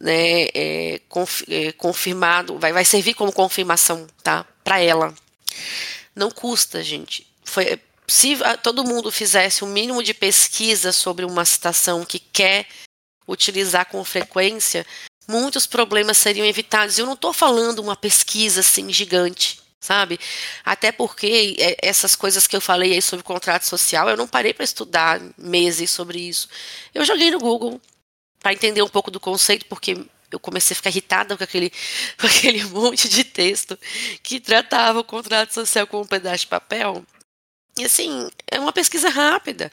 né, 0.00 0.44
é, 0.54 1.00
é, 1.48 1.72
confirmado, 1.72 2.58
vai, 2.58 2.72
vai 2.72 2.84
servir 2.84 3.14
como 3.14 3.32
confirmação, 3.32 4.06
tá, 4.22 4.46
para 4.62 4.80
ela. 4.80 5.12
Não 6.14 6.30
custa, 6.30 6.82
gente. 6.82 7.26
Foi, 7.44 7.80
se 8.08 8.36
todo 8.62 8.84
mundo 8.84 9.10
fizesse 9.10 9.64
o 9.64 9.66
um 9.66 9.70
mínimo 9.70 10.02
de 10.02 10.14
pesquisa 10.14 10.92
sobre 10.92 11.24
uma 11.24 11.44
citação 11.44 12.04
que 12.04 12.18
quer 12.18 12.66
utilizar 13.26 13.86
com 13.86 14.04
frequência, 14.04 14.86
muitos 15.26 15.66
problemas 15.66 16.16
seriam 16.16 16.46
evitados. 16.46 16.98
Eu 16.98 17.06
não 17.06 17.14
estou 17.14 17.32
falando 17.32 17.80
uma 17.80 17.96
pesquisa 17.96 18.60
assim 18.60 18.92
gigante, 18.92 19.60
sabe? 19.80 20.18
Até 20.64 20.92
porque 20.92 21.56
é, 21.58 21.76
essas 21.82 22.14
coisas 22.14 22.46
que 22.46 22.54
eu 22.54 22.60
falei 22.60 22.92
aí 22.92 23.02
sobre 23.02 23.24
contrato 23.24 23.64
social, 23.64 24.08
eu 24.08 24.16
não 24.16 24.28
parei 24.28 24.54
para 24.54 24.64
estudar 24.64 25.20
meses 25.36 25.90
sobre 25.90 26.20
isso. 26.20 26.48
Eu 26.94 27.04
joguei 27.04 27.30
no 27.30 27.38
Google 27.38 27.80
para 28.40 28.52
entender 28.52 28.82
um 28.82 28.88
pouco 28.88 29.10
do 29.10 29.18
conceito, 29.18 29.66
porque 29.66 30.06
eu 30.30 30.38
comecei 30.38 30.74
a 30.74 30.76
ficar 30.76 30.90
irritada 30.90 31.36
com 31.36 31.42
aquele, 31.42 31.72
com 32.20 32.26
aquele 32.26 32.64
monte 32.64 33.08
de 33.08 33.24
texto 33.24 33.78
que 34.22 34.38
tratava 34.38 35.00
o 35.00 35.04
contrato 35.04 35.52
social 35.52 35.86
como 35.86 36.04
um 36.04 36.06
pedaço 36.06 36.40
de 36.40 36.46
papel. 36.46 37.04
E 37.78 37.84
assim, 37.84 38.28
é 38.50 38.58
uma 38.58 38.72
pesquisa 38.72 39.08
rápida. 39.08 39.70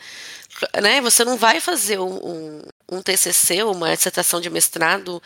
Né? 0.81 1.01
Você 1.01 1.23
não 1.23 1.37
vai 1.37 1.59
fazer 1.59 1.99
um, 1.99 2.15
um, 2.15 2.61
um 2.91 3.01
TCC, 3.01 3.63
uma 3.63 3.95
dissertação 3.95 4.41
de 4.41 4.49
mestrado, 4.49 5.21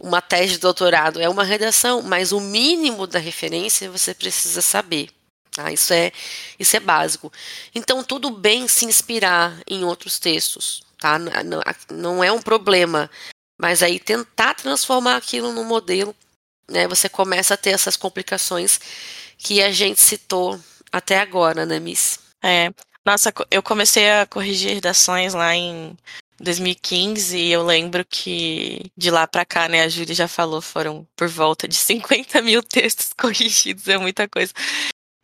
uma 0.00 0.20
tese 0.20 0.54
de 0.54 0.58
doutorado. 0.58 1.20
É 1.20 1.28
uma 1.28 1.44
redação, 1.44 2.02
mas 2.02 2.32
o 2.32 2.40
mínimo 2.40 3.06
da 3.06 3.18
referência 3.18 3.90
você 3.90 4.14
precisa 4.14 4.62
saber. 4.62 5.10
Tá? 5.52 5.70
Isso, 5.70 5.92
é, 5.92 6.10
isso 6.58 6.76
é 6.76 6.80
básico. 6.80 7.30
Então, 7.74 8.02
tudo 8.02 8.30
bem 8.30 8.66
se 8.66 8.86
inspirar 8.86 9.60
em 9.68 9.84
outros 9.84 10.18
textos. 10.18 10.82
Tá? 10.98 11.18
Não, 11.18 11.60
não 11.90 12.24
é 12.24 12.32
um 12.32 12.40
problema. 12.40 13.10
Mas 13.60 13.82
aí 13.82 14.00
tentar 14.00 14.54
transformar 14.54 15.16
aquilo 15.16 15.52
num 15.52 15.64
modelo, 15.64 16.16
né? 16.68 16.88
Você 16.88 17.08
começa 17.08 17.54
a 17.54 17.56
ter 17.56 17.70
essas 17.70 17.96
complicações 17.96 18.80
que 19.38 19.62
a 19.62 19.70
gente 19.70 20.00
citou 20.00 20.58
até 20.90 21.20
agora, 21.20 21.64
né, 21.66 21.78
Miss? 21.78 22.18
É. 22.42 22.72
Nossa, 23.04 23.32
eu 23.50 23.62
comecei 23.62 24.10
a 24.10 24.26
corrigir 24.26 24.74
redações 24.74 25.34
lá 25.34 25.54
em 25.54 25.96
2015 26.40 27.36
e 27.36 27.52
eu 27.52 27.64
lembro 27.64 28.04
que 28.04 28.90
de 28.96 29.10
lá 29.10 29.26
para 29.26 29.44
cá, 29.44 29.68
né, 29.68 29.82
a 29.82 29.88
Júlia 29.88 30.14
já 30.14 30.28
falou, 30.28 30.60
foram 30.60 31.06
por 31.16 31.28
volta 31.28 31.66
de 31.66 31.74
50 31.76 32.42
mil 32.42 32.62
textos 32.62 33.10
corrigidos, 33.18 33.88
é 33.88 33.98
muita 33.98 34.28
coisa. 34.28 34.52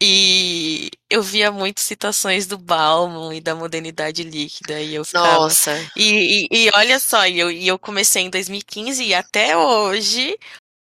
E 0.01 0.91
eu 1.11 1.21
via 1.23 1.51
muitas 1.51 1.85
citações 1.85 2.47
do 2.47 2.57
Bauman 2.57 3.35
e 3.35 3.41
da 3.41 3.55
modernidade 3.55 4.23
líquida 4.23 4.81
e 4.81 4.95
eu 4.95 5.05
ficava... 5.05 5.41
Nossa! 5.41 5.77
E, 5.97 6.47
e, 6.53 6.67
e 6.67 6.71
olha 6.73 7.01
só, 7.01 7.27
e 7.27 7.39
eu, 7.39 7.51
e 7.51 7.67
eu 7.67 7.79
comecei 7.79 8.23
em 8.23 8.31
2015 8.31 9.03
e 9.03 9.13
até 9.13 9.57
hoje 9.57 10.37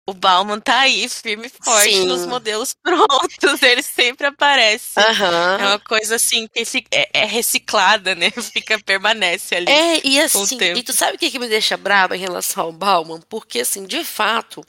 o 0.08 0.14
Bauman 0.14 0.58
tá 0.58 0.80
aí, 0.80 1.06
firme 1.06 1.48
e 1.48 1.64
forte 1.64 1.92
Sim. 1.92 2.06
nos 2.06 2.24
modelos 2.24 2.72
prontos. 2.82 3.62
Ele 3.62 3.82
sempre 3.82 4.26
aparece. 4.26 4.98
Uhum. 4.98 5.64
É 5.64 5.66
uma 5.66 5.78
coisa 5.78 6.14
assim 6.14 6.48
que 6.48 6.64
é, 6.90 7.10
é, 7.12 7.24
reciclada, 7.26 8.14
né? 8.14 8.30
Fica, 8.40 8.78
permanece 8.78 9.54
ali. 9.54 9.70
É, 9.70 10.00
e 10.02 10.18
assim, 10.18 10.58
e 10.74 10.82
tu 10.82 10.94
sabe 10.94 11.16
o 11.16 11.18
que, 11.18 11.30
que 11.30 11.38
me 11.38 11.46
deixa 11.46 11.76
brava 11.76 12.16
em 12.16 12.20
relação 12.20 12.64
ao 12.64 12.72
Bauman? 12.72 13.20
Porque, 13.28 13.60
assim, 13.60 13.84
de 13.84 14.02
fato, 14.02 14.64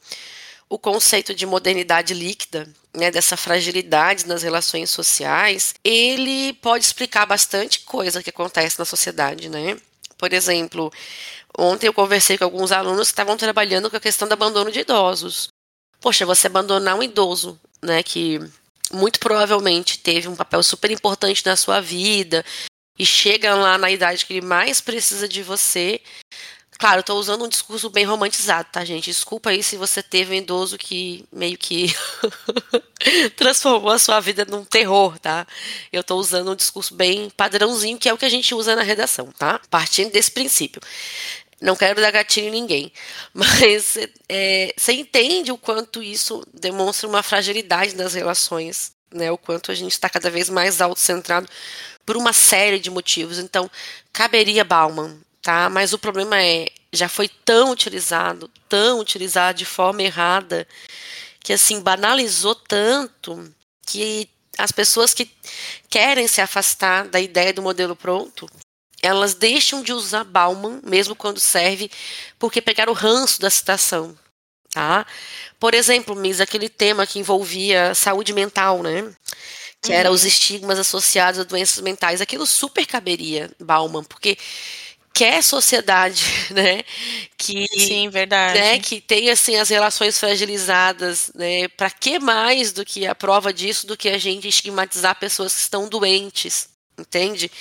o 0.68 0.78
conceito 0.78 1.34
de 1.34 1.46
modernidade 1.46 2.14
líquida, 2.14 2.68
né, 2.94 3.10
dessa 3.10 3.38
fragilidade 3.38 4.28
nas 4.28 4.44
relações 4.44 4.90
sociais, 4.90 5.74
ele 5.86 6.52
pode 6.56 6.84
explicar 6.84 7.26
bastante 7.26 7.80
coisa 7.80 8.22
que 8.22 8.30
acontece 8.30 8.78
na 8.78 8.84
sociedade, 8.84 9.48
né? 9.48 9.78
Por 10.20 10.34
exemplo, 10.34 10.92
Ontem 11.58 11.88
eu 11.88 11.94
conversei 11.94 12.38
com 12.38 12.44
alguns 12.44 12.72
alunos 12.72 13.08
que 13.08 13.12
estavam 13.12 13.36
trabalhando 13.36 13.90
com 13.90 13.98
a 13.98 14.00
questão 14.00 14.28
do 14.28 14.34
abandono 14.34 14.72
de 14.72 14.80
idosos. 14.80 15.50
Poxa, 16.00 16.26
você 16.26 16.48
abandonar 16.48 16.96
um 16.96 17.04
idoso, 17.04 17.60
né, 17.82 18.02
que 18.04 18.40
muito 18.94 19.20
provavelmente 19.20 20.00
teve 20.00 20.28
um 20.28 20.36
papel 20.36 20.64
super 20.64 20.90
importante 20.90 21.46
na 21.46 21.56
sua 21.56 21.82
vida 21.82 22.46
e 22.98 23.06
chega 23.06 23.54
lá 23.56 23.78
na 23.78 23.92
idade 23.92 24.26
que 24.26 24.34
ele 24.34 24.46
mais 24.46 24.80
precisa 24.80 25.28
de 25.28 25.44
você, 25.44 26.02
Claro, 26.80 27.04
tô 27.04 27.16
usando 27.16 27.44
um 27.44 27.50
discurso 27.50 27.90
bem 27.90 28.06
romantizado, 28.06 28.70
tá, 28.72 28.86
gente? 28.86 29.12
Desculpa 29.12 29.50
aí 29.50 29.62
se 29.62 29.76
você 29.76 30.02
teve 30.02 30.32
um 30.32 30.38
idoso 30.38 30.78
que 30.78 31.26
meio 31.30 31.58
que 31.58 31.94
transformou 33.36 33.92
a 33.92 34.00
sua 34.00 34.22
vida 34.22 34.46
num 34.46 34.64
terror, 34.64 35.20
tá? 35.20 35.46
Eu 35.92 36.02
tô 36.06 36.16
usando 36.16 36.54
um 36.54 36.56
discurso 36.56 36.96
bem 36.96 37.30
padrãozinho, 37.32 37.98
que 37.98 38.08
é 38.08 38.14
o 38.14 38.18
que 38.18 38.24
a 38.24 38.30
gente 38.30 38.56
usa 38.56 38.78
na 38.78 38.82
redação, 38.82 39.30
tá? 39.38 39.60
Partindo 39.70 40.14
desse 40.14 40.32
princípio. 40.32 40.82
Não 41.62 41.76
quero 41.76 42.00
dar 42.00 42.12
gatilho 42.12 42.48
em 42.48 42.52
ninguém, 42.52 42.94
mas 43.36 43.98
é, 44.30 44.74
você 44.78 44.94
entende 44.94 45.52
o 45.52 45.58
quanto 45.58 46.02
isso 46.02 46.42
demonstra 46.54 47.10
uma 47.10 47.22
fragilidade 47.22 47.94
nas 47.98 48.14
relações, 48.14 48.94
né? 49.14 49.30
O 49.30 49.38
quanto 49.38 49.70
a 49.70 49.76
gente 49.76 49.92
está 49.92 50.10
cada 50.10 50.32
vez 50.32 50.50
mais 50.50 50.80
autocentrado 50.80 51.50
por 52.06 52.16
uma 52.16 52.32
série 52.32 52.80
de 52.80 52.90
motivos. 52.90 53.38
Então, 53.38 53.70
caberia 54.14 54.64
Bauman 54.64 55.20
tá? 55.50 55.68
Mas 55.68 55.94
o 55.94 55.98
problema 55.98 56.40
é, 56.40 56.68
já 56.94 57.10
foi 57.10 57.28
tão 57.28 57.72
utilizado, 57.72 58.48
tão 58.70 59.00
utilizado 59.00 59.58
de 59.58 59.66
forma 59.66 60.04
errada, 60.04 60.68
que 61.40 61.52
assim 61.52 61.82
banalizou 61.82 62.54
tanto 62.54 63.52
que 63.84 64.30
as 64.60 64.72
pessoas 64.72 65.12
que 65.12 65.28
querem 65.90 66.28
se 66.28 66.40
afastar 66.40 67.08
da 67.08 67.20
ideia 67.20 67.52
do 67.52 67.64
modelo 67.64 67.96
pronto, 67.96 68.48
elas 69.02 69.34
deixam 69.34 69.82
de 69.82 69.92
usar 69.92 70.24
Bauman, 70.24 70.82
mesmo 70.84 71.16
quando 71.16 71.40
serve, 71.40 71.90
porque 72.38 72.62
pegaram 72.62 72.94
o 72.94 72.96
ranço 72.96 73.42
da 73.42 73.50
citação. 73.50 74.16
Tá? 74.72 75.04
Por 75.60 75.74
exemplo, 75.74 76.16
Miss, 76.16 76.40
aquele 76.40 76.70
tema 76.70 77.08
que 77.08 77.18
envolvia 77.18 77.96
saúde 77.96 78.34
mental, 78.34 78.84
né? 78.84 79.12
Que 79.82 79.90
uhum. 79.90 79.98
era 79.98 80.12
os 80.12 80.26
estigmas 80.26 80.78
associados 80.78 81.40
a 81.40 81.44
doenças 81.44 81.82
mentais. 81.82 82.22
Aquilo 82.22 82.46
super 82.46 82.86
caberia 82.86 83.50
Bauman, 83.60 84.04
porque 84.04 84.38
quer 85.20 85.44
sociedade, 85.44 86.24
né, 86.50 86.82
que 87.38 87.68
sim, 87.78 88.08
verdade, 88.08 88.58
né, 88.58 88.80
que 88.80 89.02
tem 89.02 89.30
assim 89.30 89.58
as 89.58 89.68
relações 89.68 90.18
fragilizadas, 90.18 91.30
né, 91.36 91.68
para 91.68 91.90
que 91.90 92.20
mais 92.20 92.72
do 92.72 92.86
que 92.86 93.06
a 93.06 93.14
prova 93.14 93.52
disso 93.52 93.86
do 93.86 93.98
que 93.98 94.08
a 94.08 94.18
gente 94.18 94.48
estigmatizar 94.48 95.20
pessoas 95.20 95.54
que 95.54 95.60
estão 95.60 95.90
doentes, 95.90 96.70
entende? 96.98 97.52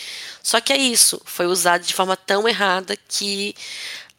Só 0.40 0.60
que 0.60 0.72
é 0.72 0.76
isso, 0.76 1.20
foi 1.24 1.46
usado 1.46 1.84
de 1.84 1.92
forma 1.92 2.16
tão 2.16 2.48
errada 2.48 2.96
que 3.08 3.56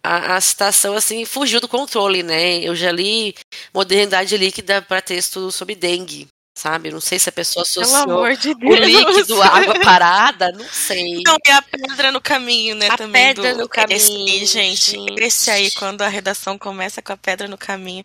a, 0.03 0.35
a 0.35 0.41
citação 0.41 0.93
assim 0.93 1.23
fugiu 1.23 1.61
do 1.61 1.67
controle, 1.69 2.23
né? 2.23 2.57
Eu 2.59 2.75
já 2.75 2.91
li 2.91 3.33
modernidade 3.73 4.35
líquida 4.35 4.81
para 4.81 5.01
texto 5.01 5.49
sobre 5.49 5.75
dengue, 5.75 6.27
sabe? 6.59 6.91
Não 6.91 6.99
sei 6.99 7.17
se 7.17 7.29
a 7.29 7.31
pessoa 7.31 7.63
associou 7.63 8.35
de 8.35 8.49
o 8.51 8.75
líquido 8.75 9.41
à 9.41 9.47
água 9.47 9.79
parada, 9.79 10.51
não 10.51 10.65
sei. 10.69 11.21
Não, 11.25 11.37
e 11.47 11.51
a 11.51 11.61
pedra 11.61 12.11
no 12.11 12.19
caminho, 12.19 12.75
né? 12.75 12.87
A 12.89 12.97
também 12.97 13.27
pedra 13.33 13.53
do... 13.53 13.59
no 13.61 13.69
caminho. 13.69 13.95
Esse, 13.95 14.45
gente, 14.45 14.91
gente, 14.91 15.23
esse 15.23 15.49
aí, 15.49 15.71
quando 15.71 16.01
a 16.01 16.09
redação 16.09 16.57
começa 16.57 17.01
com 17.01 17.13
a 17.13 17.17
pedra 17.17 17.47
no 17.47 17.57
caminho. 17.57 18.03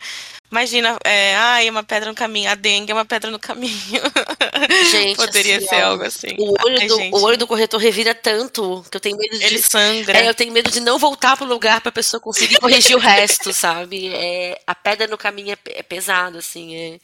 Imagina, 0.51 0.97
é, 1.03 1.35
ai, 1.35 1.69
uma 1.69 1.83
pedra 1.83 2.09
no 2.09 2.14
caminho, 2.14 2.49
a 2.49 2.55
dengue 2.55 2.93
é 2.93 2.95
uma 2.95 3.05
pedra 3.05 3.29
no 3.29 3.40
caminho. 3.40 3.75
Gente, 4.88 5.17
Poderia 5.17 5.57
assim, 5.57 5.67
ser 5.67 5.81
algo 5.83 6.05
assim. 6.05 6.29
O 6.38 6.55
olho, 6.64 6.81
ai, 6.81 6.87
do, 6.87 6.97
o 7.17 7.23
olho 7.23 7.37
do 7.37 7.47
corretor 7.47 7.81
revira 7.81 8.14
tanto 8.14 8.85
que 8.88 8.97
eu 8.97 9.01
tenho 9.01 9.17
medo 9.17 9.37
de. 9.37 9.45
Ele 9.45 9.61
sangra. 9.61 10.17
É, 10.17 10.29
eu 10.29 10.35
tenho 10.35 10.53
medo 10.53 10.71
de 10.71 10.79
não 10.79 10.97
voltar 10.97 11.37
pro 11.37 11.45
lugar 11.45 11.81
pra 11.81 11.90
pessoa 11.90 12.21
conseguir 12.21 12.61
corrigir 12.61 12.95
o 12.95 13.01
resto, 13.01 13.53
sabe? 13.53 14.14
É, 14.14 14.61
a 14.64 14.77
pedra 14.77 15.09
no 15.09 15.19
caminho 15.19 15.53
é, 15.53 15.59
é 15.79 15.83
pesado, 15.83 16.38
assim. 16.38 16.77
É... 16.77 16.99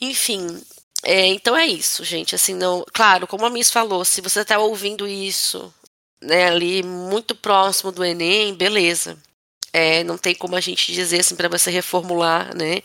Enfim, 0.00 0.62
é, 1.02 1.26
então 1.26 1.56
é 1.56 1.66
isso, 1.66 2.04
gente. 2.04 2.34
Assim, 2.34 2.54
não, 2.54 2.84
claro, 2.92 3.26
como 3.26 3.46
a 3.46 3.50
Miss 3.50 3.70
falou, 3.70 4.04
se 4.04 4.20
você 4.20 4.40
está 4.40 4.58
ouvindo 4.58 5.06
isso, 5.06 5.72
né, 6.20 6.46
ali 6.46 6.82
muito 6.82 7.34
próximo 7.34 7.92
do 7.92 8.04
Enem, 8.04 8.54
beleza. 8.54 9.16
É, 9.72 10.02
não 10.04 10.18
tem 10.18 10.34
como 10.34 10.56
a 10.56 10.60
gente 10.60 10.92
dizer 10.92 11.20
assim 11.20 11.36
para 11.36 11.48
você 11.48 11.70
reformular, 11.70 12.56
né, 12.56 12.82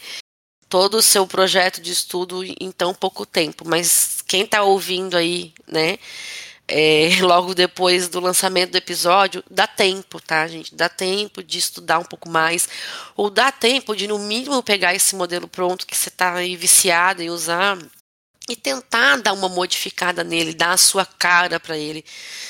todo 0.70 0.96
o 0.98 1.02
seu 1.02 1.28
projeto 1.28 1.82
de 1.82 1.92
estudo 1.92 2.44
em 2.44 2.72
tão 2.72 2.94
pouco 2.94 3.26
tempo. 3.26 3.68
Mas 3.68 4.22
quem 4.28 4.44
está 4.44 4.64
ouvindo 4.64 5.18
aí, 5.18 5.54
né, 5.68 5.98
é, 6.72 7.10
logo 7.22 7.54
depois 7.54 8.08
do 8.08 8.22
lançamento 8.22 8.72
do 8.72 8.78
episódio, 8.78 9.44
dá 9.52 9.68
tempo, 9.68 10.22
tá, 10.22 10.48
gente? 10.48 10.74
Dá 10.74 10.88
tempo 10.88 11.44
de 11.44 11.60
estudar 11.60 12.00
um 12.00 12.06
pouco 12.06 12.30
mais, 12.30 12.70
ou 13.16 13.30
dá 13.30 13.52
tempo 13.52 13.94
de, 13.94 14.08
no 14.08 14.18
mínimo, 14.18 14.64
pegar 14.64 14.96
esse 14.96 15.14
modelo 15.14 15.50
pronto 15.50 15.86
que 15.86 15.96
você 15.98 16.08
está 16.08 16.34
aí 16.36 16.56
viciado 16.56 17.22
em 17.22 17.30
usar 17.30 17.78
e 18.50 18.56
tentar 18.56 19.18
dar 19.18 19.34
uma 19.34 19.50
modificada 19.50 20.24
nele, 20.24 20.54
dar 20.54 20.72
a 20.72 20.78
sua 20.78 21.06
cara 21.06 21.60
para 21.60 21.78
ele. 21.78 22.06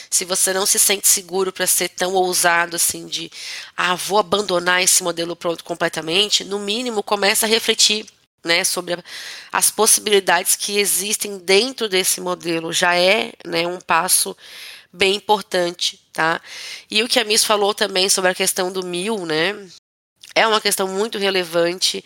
Se 0.10 0.24
você 0.24 0.54
não 0.54 0.68
se 0.68 0.78
sente 0.78 1.08
seguro 1.08 1.52
para 1.52 1.66
ser 1.66 1.90
tão 1.90 2.14
ousado 2.14 2.76
assim 2.76 3.08
de, 3.08 3.32
ah, 3.76 3.96
vou 3.96 4.20
abandonar 4.20 4.84
esse 4.84 5.02
modelo 5.02 5.36
pronto 5.36 5.64
completamente, 5.64 6.44
no 6.44 6.60
mínimo 6.60 7.02
começa 7.02 7.48
a 7.48 7.50
refletir 7.50 8.06
né, 8.44 8.64
sobre 8.64 8.98
as 9.52 9.70
possibilidades 9.72 10.56
que 10.56 10.80
existem 10.80 11.38
dentro 11.38 11.88
desse 11.88 12.20
modelo. 12.22 12.74
Já 12.74 12.96
é 12.96 13.34
né, 13.46 13.68
um 13.68 13.80
passo 13.80 14.36
bem 14.92 15.16
importante, 15.16 16.00
tá? 16.12 16.42
E 16.90 17.02
o 17.04 17.08
que 17.08 17.20
a 17.20 17.24
Miss 17.24 17.46
falou 17.46 17.74
também 17.74 18.10
sobre 18.10 18.32
a 18.32 18.36
questão 18.36 18.72
do 18.72 18.84
mil, 18.84 19.26
né? 19.26 19.56
é 20.34 20.48
uma 20.48 20.62
questão 20.62 20.88
muito 20.88 21.18
relevante. 21.18 22.04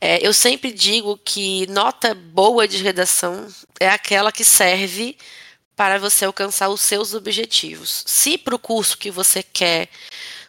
É, 0.00 0.24
eu 0.26 0.32
sempre 0.32 0.72
digo 0.72 1.18
que 1.18 1.66
nota 1.68 2.14
boa 2.14 2.68
de 2.68 2.82
redação 2.82 3.48
é 3.80 3.88
aquela 3.88 4.30
que 4.30 4.44
serve 4.44 5.16
para 5.76 5.98
você 5.98 6.24
alcançar 6.24 6.68
os 6.68 6.80
seus 6.80 7.14
objetivos. 7.14 8.04
Se 8.06 8.38
para 8.38 8.54
o 8.54 8.58
curso 8.58 8.96
que 8.96 9.10
você 9.10 9.42
quer, 9.42 9.88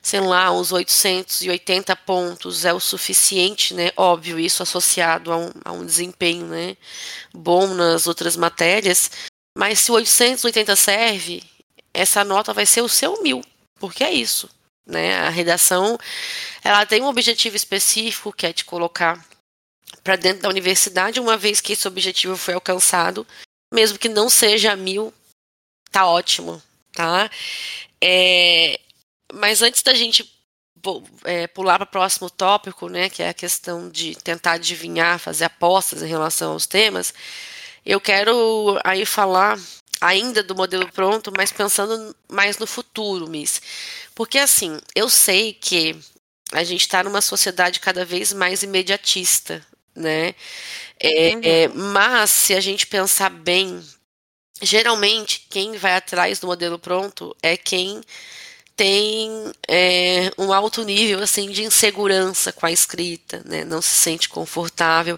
sei 0.05 0.19
lá, 0.19 0.51
uns 0.51 0.71
880 0.71 1.95
pontos 1.95 2.63
é 2.63 2.71
o 2.71 2.79
suficiente, 2.79 3.73
né? 3.73 3.91
Óbvio, 3.97 4.39
isso 4.39 4.61
associado 4.61 5.33
a 5.33 5.37
um, 5.37 5.51
a 5.65 5.71
um 5.71 5.83
desempenho 5.83 6.45
né? 6.45 6.77
bom 7.33 7.73
nas 7.73 8.05
outras 8.05 8.37
matérias. 8.37 9.09
Mas 9.57 9.79
se 9.79 9.91
o 9.91 9.95
880 9.95 10.75
serve, 10.75 11.43
essa 11.91 12.23
nota 12.23 12.53
vai 12.53 12.67
ser 12.67 12.81
o 12.81 12.87
seu 12.87 13.19
mil, 13.23 13.41
porque 13.79 14.03
é 14.03 14.13
isso. 14.13 14.47
Né? 14.85 15.17
A 15.21 15.29
redação 15.29 15.97
ela 16.63 16.85
tem 16.85 17.01
um 17.01 17.07
objetivo 17.07 17.55
específico 17.55 18.31
que 18.31 18.45
é 18.45 18.53
te 18.53 18.63
colocar 18.63 19.25
para 20.03 20.17
dentro 20.17 20.43
da 20.43 20.49
universidade, 20.49 21.19
uma 21.19 21.35
vez 21.35 21.59
que 21.59 21.73
esse 21.73 21.87
objetivo 21.87 22.37
foi 22.37 22.53
alcançado, 22.53 23.25
mesmo 23.73 23.97
que 23.97 24.07
não 24.07 24.29
seja 24.29 24.75
mil, 24.75 25.11
tá 25.89 26.05
ótimo, 26.05 26.61
tá? 26.93 27.27
É, 27.99 28.79
mas 29.35 29.61
antes 29.61 29.81
da 29.83 29.93
gente 29.93 30.29
é, 31.23 31.47
pular 31.47 31.77
para 31.77 31.85
o 31.85 31.91
próximo 31.91 32.29
tópico, 32.29 32.89
né, 32.89 33.09
que 33.09 33.23
é 33.23 33.29
a 33.29 33.33
questão 33.33 33.89
de 33.89 34.15
tentar 34.15 34.53
adivinhar, 34.53 35.19
fazer 35.19 35.45
apostas 35.45 36.01
em 36.01 36.07
relação 36.07 36.53
aos 36.53 36.65
temas, 36.67 37.13
eu 37.85 37.99
quero 37.99 38.79
aí 38.83 39.05
falar 39.05 39.59
ainda 40.01 40.43
do 40.43 40.55
modelo 40.55 40.91
pronto, 40.91 41.31
mas 41.35 41.51
pensando 41.51 42.15
mais 42.29 42.57
no 42.57 42.67
futuro, 42.67 43.29
Miss. 43.29 43.61
Porque 44.13 44.37
assim, 44.37 44.79
eu 44.95 45.09
sei 45.09 45.53
que 45.53 45.95
a 46.51 46.63
gente 46.63 46.81
está 46.81 47.03
numa 47.03 47.21
sociedade 47.21 47.79
cada 47.79 48.05
vez 48.05 48.33
mais 48.33 48.63
imediatista, 48.63 49.65
né? 49.95 50.35
É, 50.99 51.33
uhum. 51.35 51.41
é, 51.43 51.67
mas 51.69 52.31
se 52.31 52.53
a 52.53 52.61
gente 52.61 52.87
pensar 52.87 53.29
bem, 53.29 53.83
geralmente 54.61 55.47
quem 55.49 55.77
vai 55.77 55.95
atrás 55.95 56.39
do 56.39 56.47
modelo 56.47 56.79
pronto 56.79 57.35
é 57.41 57.57
quem 57.57 58.01
tem 58.75 59.29
é, 59.67 60.31
um 60.37 60.51
alto 60.51 60.83
nível 60.83 61.21
assim 61.21 61.49
de 61.49 61.63
insegurança 61.63 62.51
com 62.51 62.65
a 62.65 62.71
escrita, 62.71 63.41
né? 63.45 63.63
não 63.63 63.81
se 63.81 63.89
sente 63.89 64.27
confortável. 64.27 65.17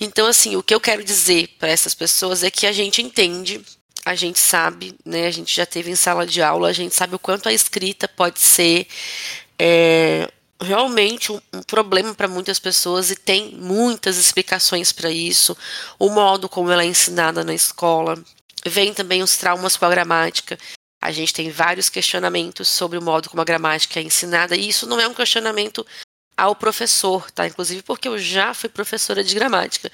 Então, 0.00 0.26
assim, 0.26 0.56
o 0.56 0.62
que 0.62 0.74
eu 0.74 0.80
quero 0.80 1.04
dizer 1.04 1.48
para 1.58 1.68
essas 1.68 1.94
pessoas 1.94 2.42
é 2.42 2.50
que 2.50 2.66
a 2.66 2.72
gente 2.72 3.00
entende 3.02 3.64
a 4.04 4.14
gente 4.14 4.38
sabe, 4.38 4.94
né? 5.04 5.26
A 5.26 5.30
gente 5.30 5.54
já 5.54 5.66
teve 5.66 5.90
em 5.90 5.94
sala 5.94 6.26
de 6.26 6.40
aula, 6.40 6.68
a 6.68 6.72
gente 6.72 6.94
sabe 6.94 7.14
o 7.14 7.18
quanto 7.18 7.46
a 7.46 7.52
escrita 7.52 8.08
pode 8.08 8.40
ser 8.40 8.86
é, 9.58 10.30
realmente 10.60 11.30
um, 11.30 11.40
um 11.52 11.62
problema 11.62 12.14
para 12.14 12.26
muitas 12.26 12.58
pessoas 12.58 13.10
e 13.10 13.16
tem 13.16 13.54
muitas 13.54 14.16
explicações 14.16 14.92
para 14.92 15.10
isso. 15.10 15.56
O 15.98 16.08
modo 16.08 16.48
como 16.48 16.70
ela 16.70 16.84
é 16.84 16.86
ensinada 16.86 17.44
na 17.44 17.52
escola. 17.54 18.18
Vem 18.66 18.94
também 18.94 19.22
os 19.22 19.36
traumas 19.36 19.76
com 19.76 19.84
a 19.84 19.90
gramática. 19.90 20.58
A 21.00 21.12
gente 21.12 21.32
tem 21.32 21.50
vários 21.50 21.88
questionamentos 21.88 22.68
sobre 22.68 22.98
o 22.98 23.02
modo 23.02 23.30
como 23.30 23.40
a 23.40 23.44
gramática 23.44 24.00
é 24.00 24.02
ensinada, 24.02 24.56
e 24.56 24.68
isso 24.68 24.86
não 24.86 25.00
é 25.00 25.06
um 25.06 25.14
questionamento 25.14 25.86
ao 26.38 26.54
professor, 26.54 27.28
tá? 27.32 27.48
Inclusive 27.48 27.82
porque 27.82 28.06
eu 28.06 28.16
já 28.16 28.54
fui 28.54 28.68
professora 28.68 29.24
de 29.24 29.34
gramática. 29.34 29.90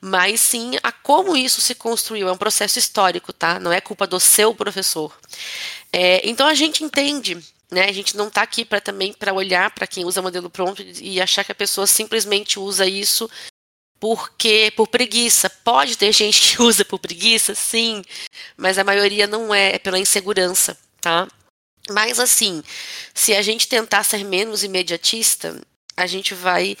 Mas 0.00 0.40
sim 0.40 0.76
a 0.84 0.92
como 0.92 1.36
isso 1.36 1.60
se 1.60 1.74
construiu. 1.74 2.28
É 2.28 2.32
um 2.32 2.36
processo 2.36 2.78
histórico, 2.78 3.32
tá? 3.32 3.58
Não 3.58 3.72
é 3.72 3.80
culpa 3.80 4.06
do 4.06 4.20
seu 4.20 4.54
professor. 4.54 5.12
É, 5.92 6.20
então 6.28 6.46
a 6.46 6.54
gente 6.54 6.84
entende. 6.84 7.36
Né, 7.72 7.88
a 7.88 7.92
gente 7.92 8.16
não 8.16 8.26
está 8.26 8.42
aqui 8.42 8.64
para 8.64 8.80
também 8.80 9.12
para 9.12 9.32
olhar 9.32 9.70
para 9.70 9.86
quem 9.86 10.04
usa 10.04 10.20
modelo 10.20 10.50
pronto 10.50 10.82
e 10.82 11.20
achar 11.20 11.44
que 11.44 11.52
a 11.52 11.54
pessoa 11.54 11.86
simplesmente 11.86 12.58
usa 12.58 12.84
isso 12.84 13.30
porque 14.00 14.72
por 14.74 14.88
preguiça. 14.88 15.50
Pode 15.50 15.96
ter 15.96 16.12
gente 16.12 16.40
que 16.40 16.62
usa 16.62 16.84
por 16.84 16.98
preguiça, 16.98 17.54
sim, 17.54 18.02
mas 18.56 18.78
a 18.78 18.84
maioria 18.84 19.26
não 19.26 19.54
é, 19.54 19.76
é 19.76 19.78
pela 19.78 19.98
insegurança, 19.98 20.76
tá? 21.00 21.28
Mas 21.90 22.18
assim, 22.18 22.62
se 23.14 23.34
a 23.34 23.42
gente 23.42 23.68
tentar 23.68 24.02
ser 24.04 24.24
menos 24.24 24.64
imediatista, 24.64 25.60
a 25.96 26.06
gente 26.06 26.34
vai 26.34 26.76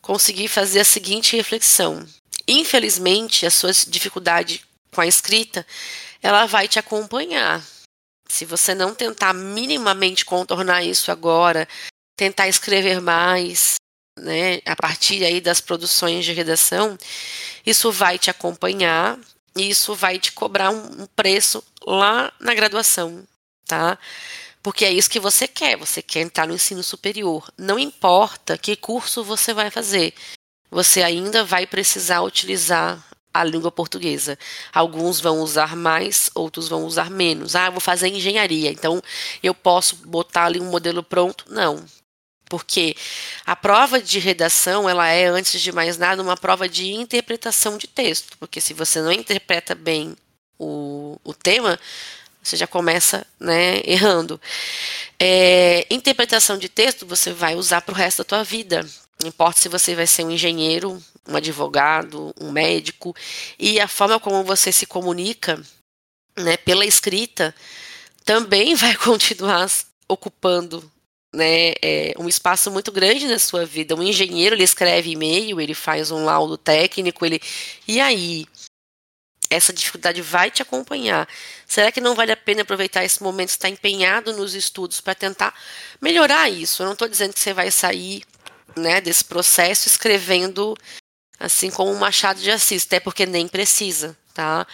conseguir 0.00 0.48
fazer 0.48 0.80
a 0.80 0.84
seguinte 0.84 1.36
reflexão. 1.36 2.06
Infelizmente, 2.48 3.44
a 3.44 3.50
sua 3.50 3.72
dificuldade 3.86 4.64
com 4.92 5.00
a 5.00 5.06
escrita, 5.06 5.66
ela 6.22 6.46
vai 6.46 6.68
te 6.68 6.78
acompanhar. 6.78 7.62
Se 8.28 8.44
você 8.44 8.74
não 8.74 8.94
tentar 8.94 9.32
minimamente 9.32 10.24
contornar 10.24 10.82
isso 10.82 11.10
agora, 11.12 11.68
tentar 12.16 12.48
escrever 12.48 13.00
mais, 13.00 13.76
né, 14.16 14.60
a 14.64 14.74
partir 14.74 15.24
aí 15.24 15.40
das 15.40 15.60
produções 15.60 16.24
de 16.24 16.32
redação, 16.32 16.96
isso 17.64 17.92
vai 17.92 18.18
te 18.18 18.30
acompanhar 18.30 19.18
e 19.56 19.68
isso 19.68 19.94
vai 19.94 20.18
te 20.18 20.32
cobrar 20.32 20.70
um 20.70 21.06
preço 21.14 21.62
lá 21.86 22.32
na 22.40 22.54
graduação, 22.54 23.26
tá? 23.66 23.98
Porque 24.62 24.84
é 24.84 24.92
isso 24.92 25.10
que 25.10 25.20
você 25.20 25.46
quer, 25.46 25.76
você 25.76 26.02
quer 26.02 26.20
entrar 26.20 26.46
no 26.46 26.54
ensino 26.54 26.82
superior. 26.82 27.48
Não 27.56 27.78
importa 27.78 28.58
que 28.58 28.74
curso 28.74 29.22
você 29.22 29.54
vai 29.54 29.70
fazer, 29.70 30.12
você 30.70 31.02
ainda 31.02 31.44
vai 31.44 31.66
precisar 31.66 32.22
utilizar 32.22 33.02
a 33.32 33.44
língua 33.44 33.70
portuguesa. 33.70 34.38
Alguns 34.72 35.20
vão 35.20 35.40
usar 35.40 35.76
mais, 35.76 36.30
outros 36.34 36.68
vão 36.68 36.84
usar 36.84 37.10
menos. 37.10 37.54
Ah, 37.54 37.70
vou 37.70 37.80
fazer 37.80 38.08
engenharia, 38.08 38.70
então 38.70 39.00
eu 39.42 39.54
posso 39.54 39.96
botar 39.96 40.46
ali 40.46 40.60
um 40.60 40.70
modelo 40.70 41.02
pronto? 41.02 41.44
Não. 41.48 41.84
Porque 42.48 42.96
a 43.44 43.56
prova 43.56 44.00
de 44.00 44.18
redação, 44.18 44.88
ela 44.88 45.08
é, 45.08 45.26
antes 45.26 45.60
de 45.60 45.72
mais 45.72 45.98
nada, 45.98 46.22
uma 46.22 46.36
prova 46.36 46.68
de 46.68 46.92
interpretação 46.92 47.76
de 47.76 47.86
texto. 47.86 48.36
Porque 48.38 48.60
se 48.60 48.72
você 48.72 49.00
não 49.00 49.12
interpreta 49.12 49.74
bem 49.74 50.16
o, 50.58 51.18
o 51.24 51.34
tema, 51.34 51.78
você 52.42 52.56
já 52.56 52.66
começa 52.66 53.26
né, 53.40 53.82
errando. 53.84 54.40
É, 55.18 55.86
interpretação 55.90 56.56
de 56.56 56.68
texto 56.68 57.04
você 57.04 57.32
vai 57.32 57.56
usar 57.56 57.80
para 57.80 57.92
o 57.92 57.96
resto 57.96 58.18
da 58.18 58.24
tua 58.24 58.44
vida. 58.44 58.86
Não 59.20 59.28
importa 59.28 59.60
se 59.60 59.68
você 59.68 59.94
vai 59.94 60.06
ser 60.06 60.24
um 60.24 60.30
engenheiro, 60.30 61.02
um 61.26 61.36
advogado, 61.36 62.32
um 62.40 62.52
médico. 62.52 63.14
E 63.58 63.80
a 63.80 63.88
forma 63.88 64.20
como 64.20 64.44
você 64.44 64.70
se 64.70 64.86
comunica 64.86 65.60
né, 66.36 66.56
pela 66.56 66.86
escrita 66.86 67.54
também 68.24 68.74
vai 68.76 68.94
continuar 68.94 69.68
ocupando 70.08 70.92
né, 71.36 71.74
é, 71.82 72.14
um 72.18 72.28
espaço 72.28 72.70
muito 72.70 72.90
grande 72.90 73.26
na 73.28 73.38
sua 73.38 73.66
vida. 73.66 73.94
Um 73.94 74.02
engenheiro 74.02 74.56
ele 74.56 74.64
escreve 74.64 75.10
e-mail, 75.10 75.60
ele 75.60 75.74
faz 75.74 76.10
um 76.10 76.24
laudo 76.24 76.56
técnico, 76.56 77.24
ele 77.26 77.40
e 77.86 78.00
aí 78.00 78.46
essa 79.48 79.72
dificuldade 79.72 80.20
vai 80.22 80.50
te 80.50 80.62
acompanhar. 80.62 81.28
Será 81.66 81.92
que 81.92 82.00
não 82.00 82.14
vale 82.14 82.32
a 82.32 82.36
pena 82.36 82.62
aproveitar 82.62 83.04
esse 83.04 83.22
momento, 83.22 83.50
estar 83.50 83.68
empenhado 83.68 84.32
nos 84.32 84.54
estudos 84.54 85.00
para 85.00 85.14
tentar 85.14 85.54
melhorar 86.00 86.48
isso? 86.50 86.82
Eu 86.82 86.86
não 86.86 86.94
estou 86.94 87.08
dizendo 87.08 87.34
que 87.34 87.40
você 87.40 87.52
vai 87.52 87.70
sair 87.70 88.24
né, 88.74 89.00
desse 89.00 89.24
processo 89.24 89.88
escrevendo 89.88 90.76
assim 91.38 91.70
como 91.70 91.92
um 91.92 91.98
Machado 91.98 92.40
de 92.40 92.50
Assis, 92.50 92.84
até 92.86 92.98
porque 92.98 93.26
nem 93.26 93.46
precisa, 93.46 94.16
tá? 94.32 94.66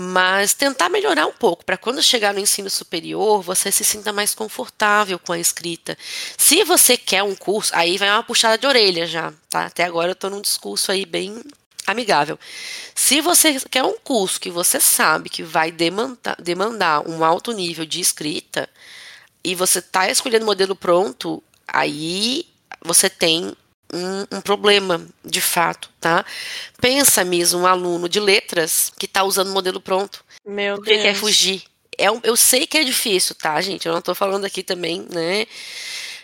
Mas 0.00 0.54
tentar 0.54 0.88
melhorar 0.88 1.26
um 1.26 1.32
pouco, 1.32 1.64
para 1.64 1.76
quando 1.76 2.00
chegar 2.00 2.32
no 2.32 2.38
ensino 2.38 2.70
superior, 2.70 3.42
você 3.42 3.72
se 3.72 3.82
sinta 3.82 4.12
mais 4.12 4.32
confortável 4.32 5.18
com 5.18 5.32
a 5.32 5.40
escrita. 5.40 5.98
Se 6.36 6.62
você 6.62 6.96
quer 6.96 7.24
um 7.24 7.34
curso, 7.34 7.74
aí 7.74 7.98
vai 7.98 8.08
uma 8.08 8.22
puxada 8.22 8.56
de 8.56 8.64
orelha 8.64 9.08
já, 9.08 9.34
tá? 9.50 9.64
Até 9.66 9.82
agora 9.82 10.10
eu 10.10 10.12
estou 10.12 10.30
num 10.30 10.40
discurso 10.40 10.92
aí 10.92 11.04
bem 11.04 11.42
amigável. 11.84 12.38
Se 12.94 13.20
você 13.20 13.58
quer 13.68 13.82
um 13.82 13.98
curso 13.98 14.40
que 14.40 14.52
você 14.52 14.78
sabe 14.78 15.28
que 15.28 15.42
vai 15.42 15.72
demandar, 15.72 16.36
demandar 16.40 17.00
um 17.08 17.24
alto 17.24 17.50
nível 17.50 17.84
de 17.84 18.00
escrita 18.00 18.70
e 19.42 19.52
você 19.56 19.80
está 19.80 20.08
escolhendo 20.08 20.46
modelo 20.46 20.76
pronto, 20.76 21.42
aí 21.66 22.46
você 22.84 23.10
tem 23.10 23.52
um, 23.92 24.38
um, 24.38 24.40
problema 24.40 25.06
de 25.24 25.40
fato, 25.40 25.90
tá? 26.00 26.24
Pensa 26.80 27.24
mesmo 27.24 27.60
um 27.60 27.66
aluno 27.66 28.08
de 28.08 28.20
letras 28.20 28.92
que 28.98 29.06
está 29.06 29.22
usando 29.22 29.50
modelo 29.50 29.80
pronto. 29.80 30.24
Meu 30.46 30.76
porque 30.76 30.94
Deus. 30.94 31.02
quer 31.02 31.14
fugir. 31.14 31.62
É, 31.96 32.06
eu 32.22 32.36
sei 32.36 32.66
que 32.66 32.78
é 32.78 32.84
difícil, 32.84 33.34
tá, 33.34 33.60
gente? 33.60 33.86
Eu 33.86 33.92
não 33.92 33.98
estou 33.98 34.14
falando 34.14 34.44
aqui 34.44 34.62
também, 34.62 35.06
né? 35.10 35.46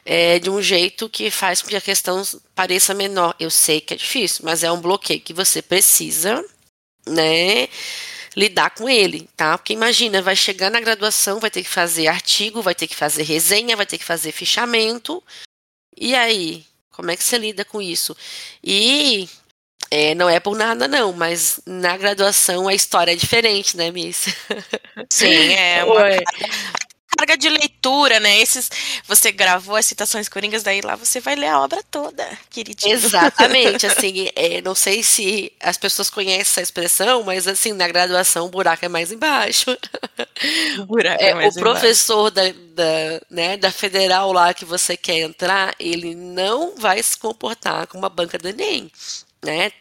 é, 0.05 0.39
de 0.39 0.51
um 0.51 0.61
jeito 0.61 1.09
que 1.09 1.31
faz 1.31 1.63
com 1.63 1.69
que 1.69 1.77
a 1.77 1.81
questão 1.81 2.23
pareça 2.55 2.93
menor. 2.93 3.35
Eu 3.41 3.51
sei 3.51 3.81
que 3.81 3.95
é 3.95 3.97
difícil, 3.97 4.43
mas 4.45 4.63
é 4.63 4.71
um 4.71 4.81
bloqueio 4.81 5.21
que 5.21 5.33
você 5.33 5.63
precisa, 5.63 6.45
né? 7.07 7.69
lidar 8.37 8.71
com 8.71 8.89
ele, 8.89 9.29
tá? 9.37 9.57
Porque 9.57 9.73
imagina, 9.73 10.21
vai 10.21 10.35
chegar 10.35 10.69
na 10.69 10.81
graduação, 10.81 11.39
vai 11.39 11.51
ter 11.51 11.63
que 11.63 11.69
fazer 11.69 12.09
artigo, 12.09 12.61
vai 12.63 12.75
ter 12.75 12.89
que 12.89 12.97
fazer 12.97 13.23
resenha, 13.23 13.77
vai 13.77 13.87
ter 13.87 13.97
que 13.97 14.05
fazer 14.05 14.33
fichamento. 14.33 15.23
E 15.97 16.17
aí, 16.17 16.67
como 16.95 17.11
é 17.11 17.17
que 17.17 17.25
você 17.25 17.37
lida 17.39 17.65
com 17.65 17.83
isso? 17.83 18.17
E 18.63 19.29
é, 19.91 20.15
não 20.15 20.29
é 20.29 20.41
por 20.41 20.57
nada, 20.57 20.89
não, 20.89 21.13
mas 21.13 21.61
na 21.67 21.97
graduação 21.97 22.69
a 22.69 22.75
história 22.75 23.13
é 23.13 23.17
diferente, 23.17 23.77
né, 23.77 23.91
Miss? 23.91 24.27
Sim, 25.11 25.53
é 25.55 25.85
uma, 25.87 26.09
carga 27.17 27.37
de 27.37 27.49
leitura, 27.49 28.21
né? 28.21 28.39
Esses, 28.39 28.71
você 29.07 29.33
gravou 29.33 29.77
as 29.77 29.87
citações 29.87 30.29
coringas, 30.29 30.63
daí 30.63 30.81
lá 30.81 30.97
você 30.97 31.21
vai 31.21 31.35
ler 31.35 31.49
a 31.49 31.61
obra 31.61 31.83
toda, 31.91 32.27
queridinho. 32.51 32.93
Exatamente, 32.93 33.87
assim, 33.89 34.29
é, 34.35 34.61
não 34.63 34.75
sei 34.75 35.03
se 35.03 35.53
as 35.61 35.77
pessoas 35.77 36.11
conhecem 36.11 36.41
essa 36.41 36.63
expressão, 36.63 37.23
mas 37.23 37.47
assim, 37.49 37.73
na 37.73 37.89
graduação 37.89 38.47
o 38.47 38.51
buraco 38.51 38.85
é 38.85 38.89
mais 38.89 39.11
embaixo. 39.11 39.77
O 40.79 40.87
buraco 40.87 41.23
é, 41.23 41.29
é 41.29 41.35
mais 41.35 41.57
o 41.57 41.61
professor 41.61 42.31
da, 42.31 42.43
da, 42.43 43.21
né, 43.31 43.57
da 43.57 43.71
federal 43.71 44.33
lá 44.33 44.53
que 44.53 44.65
você 44.65 44.97
quer 44.97 45.21
entrar, 45.21 45.75
ele 45.79 46.15
não 46.15 46.75
vai 46.77 47.03
se 47.03 47.17
comportar 47.17 47.87
como 47.87 48.03
uma 48.03 48.09
banca 48.09 48.37
do 48.39 48.49
Enem. 48.49 48.91
Né? 49.43 49.73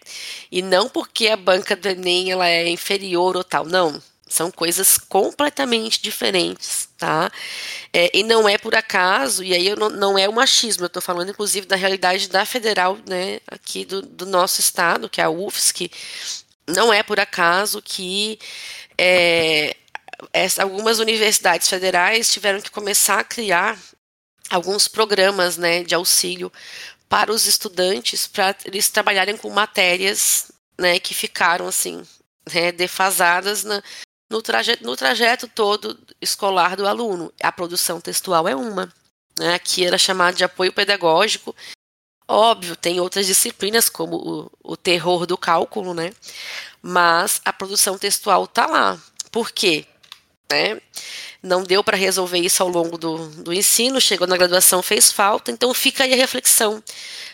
E 0.51 0.61
não 0.61 0.89
porque 0.89 1.29
a 1.29 1.37
banca 1.37 1.73
do 1.73 1.87
Enem 1.87 2.31
ela 2.31 2.47
é 2.47 2.69
inferior 2.69 3.37
ou 3.37 3.43
tal, 3.43 3.65
não 3.65 4.01
são 4.33 4.49
coisas 4.49 4.97
completamente 4.97 6.01
diferentes, 6.01 6.89
tá? 6.97 7.31
É, 7.93 8.09
e 8.17 8.23
não 8.23 8.49
é 8.49 8.57
por 8.57 8.73
acaso, 8.73 9.43
e 9.43 9.53
aí 9.53 9.67
eu 9.67 9.75
não, 9.75 9.89
não 9.89 10.17
é 10.17 10.27
o 10.27 10.33
machismo, 10.33 10.83
eu 10.83 10.87
estou 10.87 11.03
falando 11.03 11.29
inclusive 11.29 11.67
da 11.67 11.75
realidade 11.75 12.27
da 12.27 12.43
federal, 12.43 12.97
né, 13.07 13.39
aqui 13.45 13.85
do, 13.85 14.01
do 14.01 14.25
nosso 14.25 14.59
estado, 14.59 15.07
que 15.07 15.21
é 15.21 15.25
a 15.25 15.29
UFSC, 15.29 15.91
não 16.67 16.91
é 16.91 17.03
por 17.03 17.19
acaso 17.19 17.79
que 17.79 18.39
é, 18.97 19.75
essa, 20.33 20.63
algumas 20.63 20.97
universidades 20.97 21.69
federais 21.69 22.33
tiveram 22.33 22.59
que 22.59 22.71
começar 22.71 23.19
a 23.19 23.23
criar 23.23 23.77
alguns 24.49 24.87
programas 24.87 25.57
né, 25.57 25.83
de 25.83 25.93
auxílio 25.93 26.51
para 27.07 27.31
os 27.31 27.45
estudantes, 27.45 28.25
para 28.25 28.55
eles 28.65 28.89
trabalharem 28.89 29.37
com 29.37 29.51
matérias 29.51 30.51
né, 30.75 30.99
que 30.99 31.13
ficaram 31.13 31.67
assim 31.67 32.03
né, 32.51 32.71
defasadas 32.71 33.63
na, 33.63 33.83
no 34.33 34.41
trajeto, 34.41 34.83
no 34.83 34.95
trajeto 34.95 35.47
todo 35.47 35.97
escolar 36.19 36.75
do 36.75 36.87
aluno. 36.87 37.31
A 37.41 37.51
produção 37.51 38.01
textual 38.01 38.47
é 38.47 38.55
uma. 38.55 38.91
Né? 39.39 39.53
Aqui 39.53 39.85
era 39.85 39.97
chamado 39.97 40.35
de 40.35 40.43
apoio 40.43 40.73
pedagógico. 40.73 41.55
Óbvio, 42.27 42.75
tem 42.75 42.99
outras 42.99 43.27
disciplinas, 43.27 43.89
como 43.89 44.15
o, 44.15 44.71
o 44.73 44.75
terror 44.75 45.27
do 45.27 45.37
cálculo, 45.37 45.93
né? 45.93 46.11
Mas 46.81 47.41
a 47.45 47.53
produção 47.53 47.97
textual 47.97 48.45
está 48.45 48.65
lá. 48.65 48.99
Por 49.31 49.51
quê? 49.51 49.85
Né? 50.51 50.81
Não 51.41 51.63
deu 51.63 51.83
para 51.83 51.97
resolver 51.97 52.39
isso 52.39 52.63
ao 52.63 52.69
longo 52.69 52.97
do, 52.97 53.27
do 53.27 53.53
ensino, 53.53 54.01
chegou 54.01 54.25
na 54.25 54.37
graduação, 54.37 54.81
fez 54.81 55.11
falta, 55.11 55.51
então 55.51 55.73
fica 55.73 56.05
aí 56.05 56.13
a 56.13 56.17
reflexão, 56.17 56.81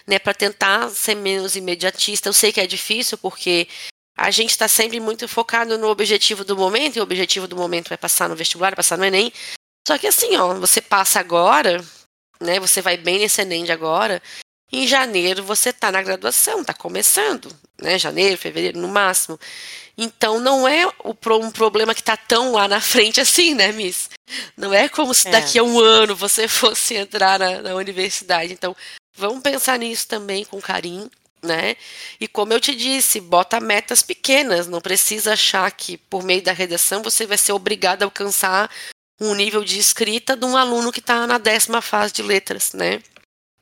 né, 0.07 0.17
para 0.17 0.33
tentar 0.33 0.89
ser 0.89 1.15
menos 1.15 1.55
imediatista. 1.55 2.27
Eu 2.27 2.33
sei 2.33 2.51
que 2.51 2.59
é 2.59 2.65
difícil, 2.65 3.17
porque 3.19 3.67
a 4.19 4.31
gente 4.31 4.49
está 4.49 4.67
sempre 4.67 4.99
muito 4.99 5.29
focado 5.29 5.77
no 5.77 5.87
objetivo 5.87 6.43
do 6.43 6.57
momento, 6.57 6.97
e 6.97 6.99
o 6.99 7.03
objetivo 7.03 7.47
do 7.47 7.55
momento 7.55 7.93
é 7.93 7.97
passar 7.97 8.27
no 8.27 8.35
vestibular, 8.35 8.75
passar 8.75 8.97
no 8.97 9.05
Enem. 9.05 9.31
Só 9.87 9.97
que 9.97 10.07
assim, 10.07 10.35
ó, 10.35 10.53
você 10.55 10.81
passa 10.81 11.21
agora, 11.21 11.81
né? 12.41 12.59
Você 12.59 12.81
vai 12.81 12.97
bem 12.97 13.19
nesse 13.19 13.41
Enem 13.41 13.63
de 13.63 13.71
agora. 13.71 14.21
Em 14.71 14.85
janeiro 14.85 15.41
você 15.41 15.69
está 15.69 15.89
na 15.89 16.03
graduação, 16.03 16.59
está 16.59 16.73
começando, 16.73 17.49
né? 17.81 17.97
Janeiro, 17.97 18.37
fevereiro, 18.37 18.77
no 18.77 18.89
máximo. 18.89 19.39
Então 19.97 20.37
não 20.37 20.67
é 20.67 20.85
um 21.05 21.49
problema 21.49 21.95
que 21.95 22.01
está 22.01 22.17
tão 22.17 22.51
lá 22.51 22.67
na 22.67 22.81
frente 22.81 23.21
assim, 23.21 23.55
né, 23.55 23.71
Miss? 23.71 24.09
Não 24.57 24.73
é 24.73 24.89
como 24.89 25.13
se 25.13 25.29
daqui 25.29 25.57
é. 25.57 25.61
a 25.61 25.63
um 25.63 25.79
ano 25.79 26.13
você 26.13 26.45
fosse 26.49 26.95
entrar 26.95 27.39
na, 27.39 27.61
na 27.61 27.75
universidade. 27.75 28.51
Então, 28.51 28.75
vamos 29.15 29.41
pensar 29.41 29.79
nisso 29.79 30.07
também 30.09 30.43
com 30.43 30.61
carinho 30.61 31.09
né? 31.41 31.75
E 32.19 32.27
como 32.27 32.53
eu 32.53 32.59
te 32.59 32.75
disse, 32.75 33.19
bota 33.19 33.59
metas 33.59 34.01
pequenas, 34.01 34.67
não 34.67 34.81
precisa 34.81 35.33
achar 35.33 35.69
que 35.71 35.97
por 35.97 36.23
meio 36.23 36.41
da 36.41 36.51
redação 36.51 37.01
você 37.01 37.25
vai 37.25 37.37
ser 37.37 37.53
obrigado 37.53 38.03
a 38.03 38.05
alcançar 38.05 38.69
um 39.19 39.33
nível 39.33 39.63
de 39.63 39.77
escrita 39.79 40.35
de 40.35 40.45
um 40.45 40.55
aluno 40.55 40.91
que 40.91 40.99
está 40.99 41.27
na 41.27 41.37
décima 41.37 41.81
fase 41.81 42.13
de 42.13 42.21
letras, 42.21 42.73
né? 42.73 43.01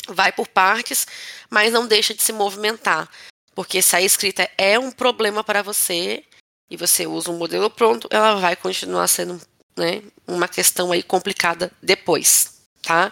Vai 0.07 0.31
por 0.31 0.47
partes, 0.47 1.07
mas 1.49 1.73
não 1.73 1.87
deixa 1.87 2.13
de 2.13 2.21
se 2.21 2.31
movimentar, 2.31 3.09
porque 3.55 3.81
se 3.81 3.95
a 3.95 4.01
escrita 4.01 4.49
é 4.57 4.77
um 4.77 4.91
problema 4.91 5.43
para 5.43 5.61
você 5.61 6.23
e 6.69 6.77
você 6.77 7.07
usa 7.07 7.31
um 7.31 7.37
modelo 7.37 7.69
pronto, 7.69 8.07
ela 8.11 8.35
vai 8.35 8.55
continuar 8.55 9.07
sendo 9.07 9.41
né, 9.75 10.01
uma 10.27 10.47
questão 10.47 10.91
aí 10.91 11.03
complicada 11.03 11.71
depois, 11.81 12.61
tá? 12.81 13.11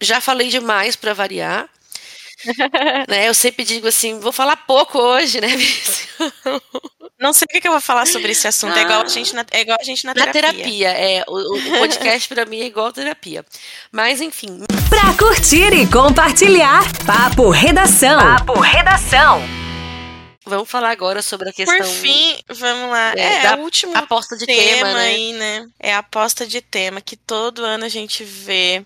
Já 0.00 0.20
falei 0.20 0.48
demais 0.48 0.96
para 0.96 1.12
variar, 1.12 1.68
né? 3.08 3.28
Eu 3.28 3.34
sempre 3.34 3.64
digo 3.64 3.88
assim, 3.88 4.18
vou 4.18 4.32
falar 4.32 4.56
pouco 4.56 4.98
hoje, 4.98 5.40
né, 5.40 5.48
Não 7.18 7.34
sei 7.34 7.44
o 7.44 7.60
que, 7.60 7.68
eu 7.68 7.72
vou 7.72 7.80
falar 7.82 8.06
sobre 8.06 8.32
esse 8.32 8.48
assunto. 8.48 8.78
É 8.78 8.82
igual 8.82 9.02
a 9.02 9.06
gente 9.06 9.34
na, 9.34 9.44
é 9.50 9.60
igual 9.60 9.76
a 9.78 9.84
gente 9.84 10.06
na, 10.06 10.14
na 10.14 10.28
terapia. 10.28 10.64
terapia. 10.64 10.88
É, 10.88 11.22
o, 11.28 11.34
o 11.34 11.78
podcast 11.78 12.28
para 12.28 12.46
mim 12.46 12.60
é 12.60 12.64
igual 12.64 12.90
terapia. 12.92 13.44
Mas 13.92 14.22
enfim. 14.22 14.60
Pra 14.88 15.12
curtir 15.18 15.70
e 15.74 15.86
compartilhar, 15.86 16.82
Papo 17.04 17.50
Redação. 17.50 18.18
Papo 18.18 18.58
Redação. 18.58 19.60
Vamos 20.46 20.70
falar 20.70 20.90
agora 20.90 21.20
sobre 21.20 21.50
a 21.50 21.52
questão. 21.52 21.76
Por 21.76 21.86
fim, 21.86 22.40
vamos 22.48 22.90
lá. 22.90 23.12
É, 23.14 23.36
é 23.36 23.42
da 23.42 23.56
o 23.56 23.60
último 23.60 23.96
aposta 23.96 24.36
de 24.36 24.46
tema, 24.46 24.58
tema 24.58 24.94
né? 24.94 25.00
aí, 25.00 25.32
né? 25.34 25.66
É 25.78 25.94
a 25.94 25.98
aposta 25.98 26.46
de 26.46 26.62
tema 26.62 27.00
que 27.00 27.16
todo 27.16 27.64
ano 27.64 27.84
a 27.84 27.88
gente 27.88 28.24
vê 28.24 28.84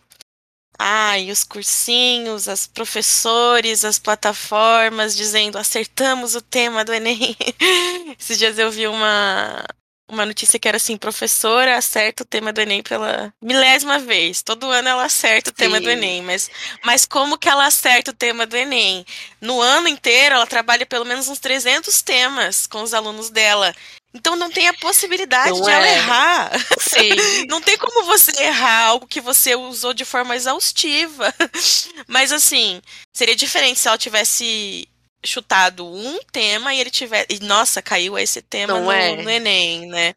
ah, 0.78 1.18
e 1.18 1.30
os 1.30 1.44
cursinhos, 1.44 2.48
as 2.48 2.66
professores, 2.66 3.84
as 3.84 3.98
plataformas 3.98 5.16
dizendo 5.16 5.56
acertamos 5.56 6.34
o 6.34 6.42
tema 6.42 6.84
do 6.84 6.92
Enem. 6.92 7.36
Esses 8.18 8.38
dias 8.38 8.58
eu 8.58 8.70
vi 8.70 8.86
uma, 8.86 9.64
uma 10.10 10.26
notícia 10.26 10.58
que 10.58 10.66
era 10.66 10.76
assim: 10.76 10.96
professora 10.96 11.76
acerta 11.76 12.22
o 12.22 12.26
tema 12.26 12.52
do 12.52 12.60
Enem 12.60 12.82
pela 12.82 13.32
milésima 13.40 13.98
vez. 13.98 14.42
Todo 14.42 14.70
ano 14.70 14.88
ela 14.88 15.04
acerta 15.04 15.50
o 15.50 15.52
Sim. 15.52 15.56
tema 15.56 15.80
do 15.80 15.88
Enem, 15.88 16.22
mas, 16.22 16.50
mas 16.84 17.04
como 17.06 17.38
que 17.38 17.48
ela 17.48 17.66
acerta 17.66 18.10
o 18.10 18.14
tema 18.14 18.44
do 18.46 18.56
Enem? 18.56 19.06
No 19.40 19.60
ano 19.60 19.88
inteiro, 19.88 20.34
ela 20.34 20.46
trabalha 20.46 20.84
pelo 20.84 21.04
menos 21.04 21.28
uns 21.28 21.38
300 21.38 22.02
temas 22.02 22.66
com 22.66 22.82
os 22.82 22.92
alunos 22.92 23.30
dela. 23.30 23.74
Então 24.14 24.36
não 24.36 24.48
tem 24.48 24.68
a 24.68 24.74
possibilidade 24.74 25.50
não 25.50 25.60
de 25.60 25.70
é. 25.70 25.72
ela 25.72 25.88
errar. 25.88 26.52
Sim. 26.78 27.44
não 27.50 27.60
tem 27.60 27.76
como 27.76 28.04
você 28.04 28.30
errar 28.44 28.84
algo 28.84 29.08
que 29.08 29.20
você 29.20 29.56
usou 29.56 29.92
de 29.92 30.04
forma 30.04 30.36
exaustiva. 30.36 31.34
Mas 32.06 32.30
assim, 32.30 32.80
seria 33.12 33.34
diferente 33.34 33.80
se 33.80 33.88
ela 33.88 33.98
tivesse 33.98 34.88
chutado 35.26 35.84
um 35.84 36.20
tema 36.30 36.72
e 36.72 36.80
ele 36.80 36.90
tivesse. 36.90 37.26
E, 37.30 37.40
nossa, 37.40 37.82
caiu 37.82 38.16
esse 38.16 38.40
tema 38.40 38.78
no, 38.78 38.92
é. 38.92 39.16
no, 39.16 39.28
Enem, 39.28 39.86
né? 39.86 40.14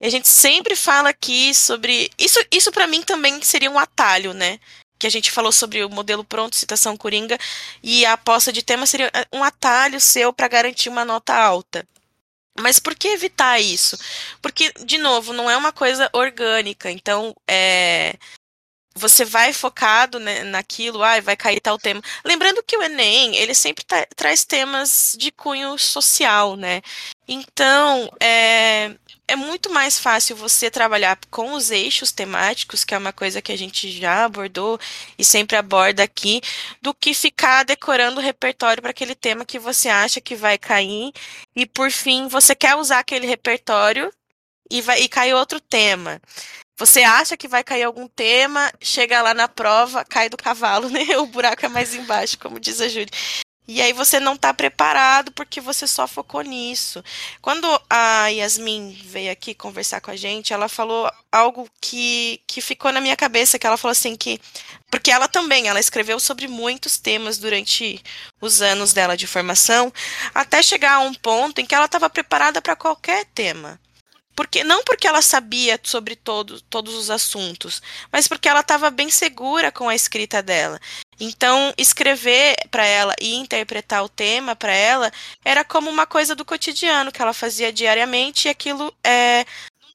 E 0.00 0.06
a 0.06 0.10
gente 0.10 0.28
sempre 0.28 0.74
fala 0.74 1.10
aqui 1.10 1.54
sobre. 1.54 2.10
Isso, 2.18 2.38
isso 2.50 2.72
para 2.72 2.88
mim 2.88 3.02
também 3.02 3.40
seria 3.42 3.70
um 3.70 3.78
atalho, 3.78 4.34
né? 4.34 4.58
Que 4.98 5.06
a 5.06 5.10
gente 5.10 5.30
falou 5.30 5.52
sobre 5.52 5.84
o 5.84 5.88
modelo 5.88 6.24
pronto, 6.24 6.56
citação 6.56 6.96
coringa, 6.96 7.38
e 7.82 8.04
a 8.04 8.14
aposta 8.14 8.52
de 8.52 8.62
tema 8.62 8.86
seria 8.86 9.10
um 9.32 9.44
atalho 9.44 10.00
seu 10.00 10.32
para 10.32 10.48
garantir 10.48 10.88
uma 10.88 11.04
nota 11.04 11.34
alta. 11.34 11.86
Mas 12.60 12.78
por 12.78 12.94
que 12.94 13.08
evitar 13.08 13.60
isso? 13.60 13.96
Porque, 14.42 14.72
de 14.84 14.98
novo, 14.98 15.32
não 15.32 15.50
é 15.50 15.56
uma 15.56 15.72
coisa 15.72 16.08
orgânica. 16.12 16.90
Então, 16.90 17.34
é, 17.48 18.16
você 18.94 19.24
vai 19.24 19.52
focado 19.52 20.18
né, 20.18 20.42
naquilo, 20.44 21.02
ah, 21.02 21.20
vai 21.20 21.36
cair 21.36 21.60
tal 21.60 21.78
tema. 21.78 22.02
Lembrando 22.24 22.62
que 22.62 22.76
o 22.76 22.82
Enem, 22.82 23.36
ele 23.36 23.54
sempre 23.54 23.84
tra 23.84 24.06
traz 24.16 24.44
temas 24.44 25.14
de 25.18 25.30
cunho 25.30 25.78
social, 25.78 26.56
né? 26.56 26.82
Então, 27.28 28.10
é, 28.20 28.96
é 29.28 29.36
muito 29.36 29.70
mais 29.70 29.98
fácil 29.98 30.34
você 30.34 30.68
trabalhar 30.70 31.16
com 31.30 31.52
os 31.52 31.70
eixos 31.70 32.10
temáticos, 32.10 32.84
que 32.84 32.94
é 32.94 32.98
uma 32.98 33.12
coisa 33.12 33.40
que 33.40 33.52
a 33.52 33.56
gente 33.56 33.90
já 33.92 34.24
abordou 34.24 34.78
e 35.16 35.24
sempre 35.24 35.56
aborda 35.56 36.02
aqui, 36.02 36.40
do 36.82 36.92
que 36.92 37.14
ficar 37.14 37.64
decorando 37.64 38.18
o 38.20 38.22
repertório 38.22 38.82
para 38.82 38.90
aquele 38.90 39.14
tema 39.14 39.44
que 39.44 39.58
você 39.58 39.88
acha 39.88 40.20
que 40.20 40.34
vai 40.34 40.58
cair 40.58 41.12
e 41.54 41.64
por 41.66 41.92
fim 41.92 42.26
você 42.26 42.54
quer 42.56 42.74
usar 42.76 42.98
aquele 42.98 43.26
repertório 43.26 44.12
e 44.70 44.80
vai 44.80 45.00
e 45.02 45.08
cai 45.08 45.32
outro 45.32 45.60
tema. 45.60 46.20
Você 46.80 47.02
acha 47.02 47.36
que 47.36 47.46
vai 47.46 47.62
cair 47.62 47.82
algum 47.82 48.08
tema, 48.08 48.72
chega 48.80 49.20
lá 49.20 49.34
na 49.34 49.46
prova, 49.46 50.02
cai 50.02 50.30
do 50.30 50.36
cavalo, 50.38 50.88
né? 50.90 51.18
O 51.18 51.26
buraco 51.26 51.66
é 51.66 51.68
mais 51.68 51.94
embaixo, 51.94 52.38
como 52.38 52.58
diz 52.58 52.80
a 52.80 52.88
Júlia. 52.88 53.10
E 53.68 53.82
aí 53.82 53.92
você 53.92 54.18
não 54.18 54.32
está 54.32 54.54
preparado 54.54 55.30
porque 55.30 55.60
você 55.60 55.86
só 55.86 56.08
focou 56.08 56.40
nisso. 56.40 57.04
Quando 57.42 57.68
a 57.88 58.28
Yasmin 58.28 58.98
veio 59.04 59.30
aqui 59.30 59.54
conversar 59.54 60.00
com 60.00 60.10
a 60.10 60.16
gente, 60.16 60.54
ela 60.54 60.70
falou 60.70 61.08
algo 61.30 61.68
que, 61.82 62.40
que 62.46 62.62
ficou 62.62 62.90
na 62.90 63.00
minha 63.00 63.16
cabeça, 63.16 63.58
que 63.58 63.66
ela 63.66 63.76
falou 63.76 63.92
assim 63.92 64.16
que 64.16 64.40
porque 64.90 65.10
ela 65.10 65.28
também, 65.28 65.68
ela 65.68 65.78
escreveu 65.78 66.18
sobre 66.18 66.48
muitos 66.48 66.96
temas 66.98 67.36
durante 67.36 68.02
os 68.40 68.62
anos 68.62 68.94
dela 68.94 69.18
de 69.18 69.26
formação, 69.26 69.92
até 70.34 70.62
chegar 70.62 70.94
a 70.94 71.00
um 71.00 71.12
ponto 71.12 71.60
em 71.60 71.66
que 71.66 71.74
ela 71.74 71.84
estava 71.84 72.08
preparada 72.08 72.62
para 72.62 72.74
qualquer 72.74 73.26
tema. 73.26 73.78
Porque, 74.40 74.64
não 74.64 74.82
porque 74.82 75.06
ela 75.06 75.20
sabia 75.20 75.78
sobre 75.82 76.16
todo, 76.16 76.62
todos 76.62 76.94
os 76.94 77.10
assuntos, 77.10 77.82
mas 78.10 78.26
porque 78.26 78.48
ela 78.48 78.60
estava 78.60 78.88
bem 78.88 79.10
segura 79.10 79.70
com 79.70 79.86
a 79.86 79.94
escrita 79.94 80.42
dela. 80.42 80.80
Então, 81.20 81.74
escrever 81.76 82.56
para 82.70 82.86
ela 82.86 83.14
e 83.20 83.34
interpretar 83.34 84.02
o 84.02 84.08
tema 84.08 84.56
para 84.56 84.72
ela 84.72 85.12
era 85.44 85.62
como 85.62 85.90
uma 85.90 86.06
coisa 86.06 86.34
do 86.34 86.42
cotidiano 86.42 87.12
que 87.12 87.20
ela 87.20 87.34
fazia 87.34 87.70
diariamente 87.70 88.48
e 88.48 88.50
aquilo 88.50 88.90
é, 89.04 89.44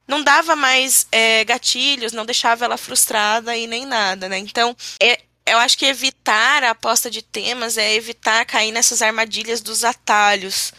não 0.08 0.22
dava 0.22 0.56
mais 0.56 1.08
é, 1.12 1.44
gatilhos, 1.44 2.14
não 2.14 2.24
deixava 2.24 2.66
ela 2.66 2.78
frustrada 2.78 3.58
e 3.58 3.66
nem 3.66 3.84
nada, 3.84 4.30
né? 4.30 4.38
Então, 4.38 4.78
é, 5.02 5.24
eu 5.44 5.58
acho 5.58 5.76
que 5.76 5.88
evitar 5.88 6.64
a 6.64 6.70
aposta 6.70 7.10
de 7.10 7.24
temas 7.24 7.80
é 7.80 7.96
evitar 7.96 8.46
cair 8.46 8.72
nessas 8.72 9.02
armadilhas 9.02 9.60
dos 9.60 9.84
atalhos 9.84 10.72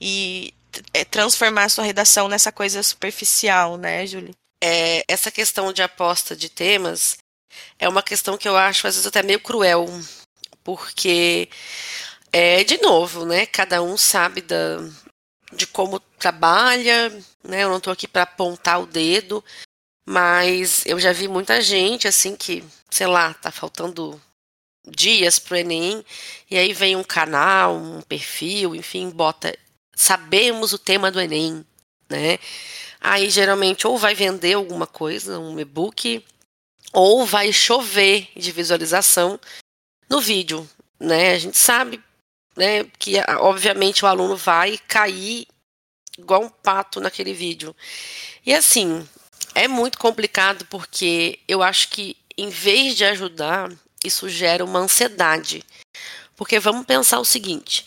e 0.00 0.54
transformar 1.10 1.64
a 1.64 1.68
sua 1.68 1.84
redação 1.84 2.28
nessa 2.28 2.52
coisa 2.52 2.82
superficial, 2.82 3.76
né, 3.76 4.06
Julie? 4.06 4.34
É, 4.62 5.04
essa 5.08 5.30
questão 5.30 5.72
de 5.72 5.82
aposta 5.82 6.36
de 6.36 6.48
temas 6.48 7.16
é 7.78 7.88
uma 7.88 8.02
questão 8.02 8.36
que 8.36 8.48
eu 8.48 8.56
acho, 8.56 8.86
às 8.86 8.94
vezes, 8.94 9.06
até 9.06 9.22
meio 9.22 9.40
cruel, 9.40 9.86
porque, 10.62 11.48
é, 12.32 12.62
de 12.64 12.78
novo, 12.78 13.24
né, 13.24 13.46
cada 13.46 13.82
um 13.82 13.96
sabe 13.96 14.40
da, 14.42 14.78
de 15.52 15.66
como 15.66 15.98
trabalha, 16.18 17.10
né, 17.42 17.64
eu 17.64 17.68
não 17.68 17.78
estou 17.78 17.92
aqui 17.92 18.06
para 18.06 18.22
apontar 18.22 18.80
o 18.80 18.86
dedo, 18.86 19.42
mas 20.06 20.84
eu 20.86 20.98
já 21.00 21.12
vi 21.12 21.26
muita 21.26 21.60
gente, 21.60 22.06
assim, 22.06 22.36
que, 22.36 22.64
sei 22.90 23.06
lá, 23.06 23.34
tá 23.34 23.50
faltando 23.50 24.20
dias 24.86 25.38
pro 25.38 25.56
Enem, 25.56 26.04
e 26.50 26.56
aí 26.56 26.72
vem 26.72 26.96
um 26.96 27.04
canal, 27.04 27.76
um 27.76 28.02
perfil, 28.02 28.74
enfim, 28.74 29.10
bota 29.10 29.56
sabemos 30.00 30.72
o 30.72 30.78
tema 30.78 31.10
do 31.10 31.20
Enem, 31.20 31.64
né? 32.08 32.38
Aí 33.00 33.28
geralmente 33.28 33.86
ou 33.86 33.98
vai 33.98 34.14
vender 34.14 34.54
alguma 34.54 34.86
coisa, 34.86 35.38
um 35.38 35.58
e-book, 35.60 36.24
ou 36.92 37.26
vai 37.26 37.52
chover 37.52 38.28
de 38.34 38.50
visualização 38.50 39.38
no 40.08 40.20
vídeo, 40.20 40.68
né? 40.98 41.34
A 41.34 41.38
gente 41.38 41.58
sabe, 41.58 42.02
né, 42.56 42.84
que 42.98 43.14
obviamente 43.38 44.04
o 44.04 44.08
aluno 44.08 44.36
vai 44.36 44.78
cair 44.88 45.46
igual 46.18 46.42
um 46.42 46.48
pato 46.48 47.00
naquele 47.00 47.32
vídeo. 47.32 47.76
E 48.44 48.54
assim, 48.54 49.06
é 49.54 49.68
muito 49.68 49.98
complicado 49.98 50.66
porque 50.66 51.38
eu 51.46 51.62
acho 51.62 51.88
que 51.88 52.16
em 52.36 52.48
vez 52.48 52.96
de 52.96 53.04
ajudar, 53.04 53.70
isso 54.02 54.28
gera 54.28 54.64
uma 54.64 54.78
ansiedade. 54.78 55.62
Porque 56.34 56.58
vamos 56.58 56.86
pensar 56.86 57.20
o 57.20 57.24
seguinte: 57.24 57.86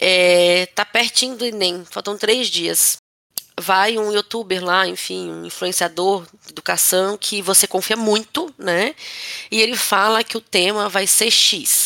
é, 0.00 0.66
tá 0.66 0.84
pertinho 0.84 1.36
do 1.36 1.44
Enem, 1.44 1.84
faltam 1.84 2.16
três 2.16 2.48
dias. 2.48 2.96
Vai 3.60 3.98
um 3.98 4.12
youtuber 4.12 4.64
lá, 4.64 4.86
enfim, 4.88 5.30
um 5.30 5.44
influenciador 5.44 6.26
de 6.44 6.52
educação 6.52 7.18
que 7.18 7.42
você 7.42 7.66
confia 7.66 7.96
muito, 7.96 8.52
né? 8.56 8.94
E 9.50 9.60
ele 9.60 9.76
fala 9.76 10.24
que 10.24 10.36
o 10.36 10.40
tema 10.40 10.88
vai 10.88 11.06
ser 11.06 11.30
X. 11.30 11.84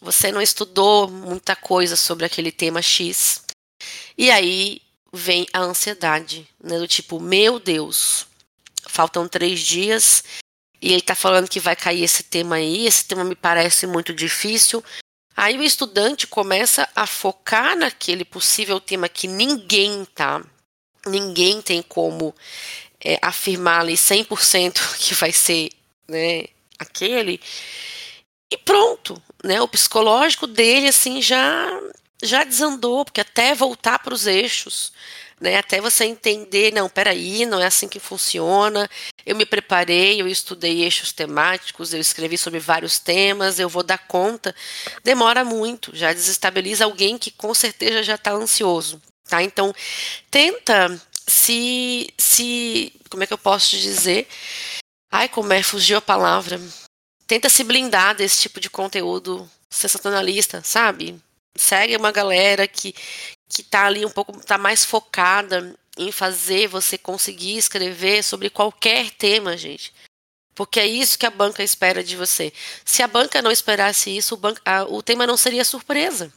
Você 0.00 0.32
não 0.32 0.42
estudou 0.42 1.08
muita 1.08 1.54
coisa 1.54 1.96
sobre 1.96 2.24
aquele 2.24 2.50
tema 2.50 2.82
X. 2.82 3.42
E 4.16 4.30
aí 4.30 4.82
vem 5.12 5.46
a 5.52 5.60
ansiedade, 5.60 6.48
né? 6.62 6.78
Do 6.78 6.88
tipo, 6.88 7.20
meu 7.20 7.60
Deus, 7.60 8.26
faltam 8.86 9.28
três 9.28 9.60
dias 9.60 10.24
e 10.80 10.92
ele 10.92 11.02
tá 11.02 11.14
falando 11.14 11.48
que 11.48 11.60
vai 11.60 11.76
cair 11.76 12.02
esse 12.02 12.22
tema 12.22 12.56
aí, 12.56 12.86
esse 12.86 13.04
tema 13.04 13.24
me 13.24 13.34
parece 13.34 13.86
muito 13.86 14.12
difícil. 14.12 14.82
Aí 15.40 15.56
o 15.56 15.62
estudante 15.62 16.26
começa 16.26 16.88
a 16.96 17.06
focar 17.06 17.76
naquele 17.76 18.24
possível 18.24 18.80
tema 18.80 19.08
que 19.08 19.28
ninguém 19.28 20.04
tá, 20.06 20.44
ninguém 21.06 21.62
tem 21.62 21.80
como 21.80 22.34
é, 23.04 23.20
afirmar 23.22 23.82
ali 23.82 23.94
100% 23.94 24.80
que 24.98 25.14
vai 25.14 25.30
ser 25.30 25.70
né, 26.08 26.46
aquele. 26.76 27.40
E 28.50 28.56
pronto, 28.56 29.22
né? 29.44 29.60
O 29.62 29.68
psicológico 29.68 30.44
dele 30.44 30.88
assim 30.88 31.22
já 31.22 31.70
já 32.20 32.42
desandou, 32.42 33.04
porque 33.04 33.20
até 33.20 33.54
voltar 33.54 34.00
para 34.00 34.14
os 34.14 34.26
eixos, 34.26 34.92
né? 35.40 35.56
Até 35.56 35.80
você 35.80 36.04
entender, 36.04 36.72
não, 36.72 36.88
peraí, 36.88 37.46
não 37.46 37.60
é 37.60 37.66
assim 37.66 37.88
que 37.88 38.00
funciona. 38.00 38.88
Eu 39.24 39.36
me 39.36 39.46
preparei, 39.46 40.20
eu 40.20 40.28
estudei 40.28 40.82
eixos 40.82 41.12
temáticos, 41.12 41.92
eu 41.92 42.00
escrevi 42.00 42.36
sobre 42.36 42.58
vários 42.58 42.98
temas, 42.98 43.58
eu 43.58 43.68
vou 43.68 43.82
dar 43.82 43.98
conta. 43.98 44.54
Demora 45.04 45.44
muito, 45.44 45.94
já 45.94 46.12
desestabiliza 46.12 46.84
alguém 46.84 47.18
que 47.18 47.30
com 47.30 47.54
certeza 47.54 48.02
já 48.02 48.14
está 48.14 48.32
ansioso, 48.32 49.00
tá? 49.28 49.42
Então, 49.42 49.74
tenta 50.30 51.00
se, 51.26 52.12
se, 52.16 52.92
como 53.10 53.22
é 53.22 53.26
que 53.26 53.32
eu 53.32 53.38
posso 53.38 53.70
te 53.70 53.80
dizer? 53.80 54.26
Ai, 55.10 55.28
como 55.28 55.52
é, 55.52 55.62
fugiu 55.62 55.98
a 55.98 56.02
palavra. 56.02 56.60
Tenta 57.26 57.48
se 57.48 57.62
blindar 57.62 58.16
desse 58.16 58.40
tipo 58.42 58.60
de 58.60 58.70
conteúdo 58.70 59.48
sensacionalista, 59.70 60.62
sabe? 60.64 61.20
Segue 61.58 61.96
uma 61.96 62.12
galera 62.12 62.66
que, 62.66 62.94
que 63.48 63.62
tá 63.62 63.86
ali 63.86 64.04
um 64.04 64.10
pouco, 64.10 64.32
tá 64.44 64.56
mais 64.56 64.84
focada 64.84 65.74
em 65.96 66.12
fazer 66.12 66.68
você 66.68 66.96
conseguir 66.96 67.56
escrever 67.56 68.22
sobre 68.22 68.48
qualquer 68.48 69.10
tema, 69.10 69.56
gente. 69.56 69.92
Porque 70.54 70.80
é 70.80 70.86
isso 70.86 71.18
que 71.18 71.26
a 71.26 71.30
banca 71.30 71.62
espera 71.62 72.02
de 72.02 72.16
você. 72.16 72.52
Se 72.84 73.02
a 73.02 73.08
banca 73.08 73.42
não 73.42 73.50
esperasse 73.50 74.16
isso, 74.16 74.34
o, 74.34 74.38
banca, 74.38 74.60
a, 74.64 74.84
o 74.84 75.02
tema 75.02 75.26
não 75.26 75.36
seria 75.36 75.64
surpresa. 75.64 76.32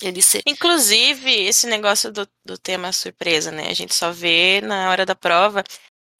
Ele 0.00 0.22
se... 0.22 0.40
Inclusive, 0.46 1.32
esse 1.32 1.66
negócio 1.66 2.12
do, 2.12 2.28
do 2.44 2.56
tema 2.56 2.92
surpresa, 2.92 3.50
né? 3.50 3.68
A 3.68 3.74
gente 3.74 3.94
só 3.94 4.12
vê 4.12 4.60
na 4.60 4.90
hora 4.90 5.04
da 5.04 5.14
prova. 5.14 5.62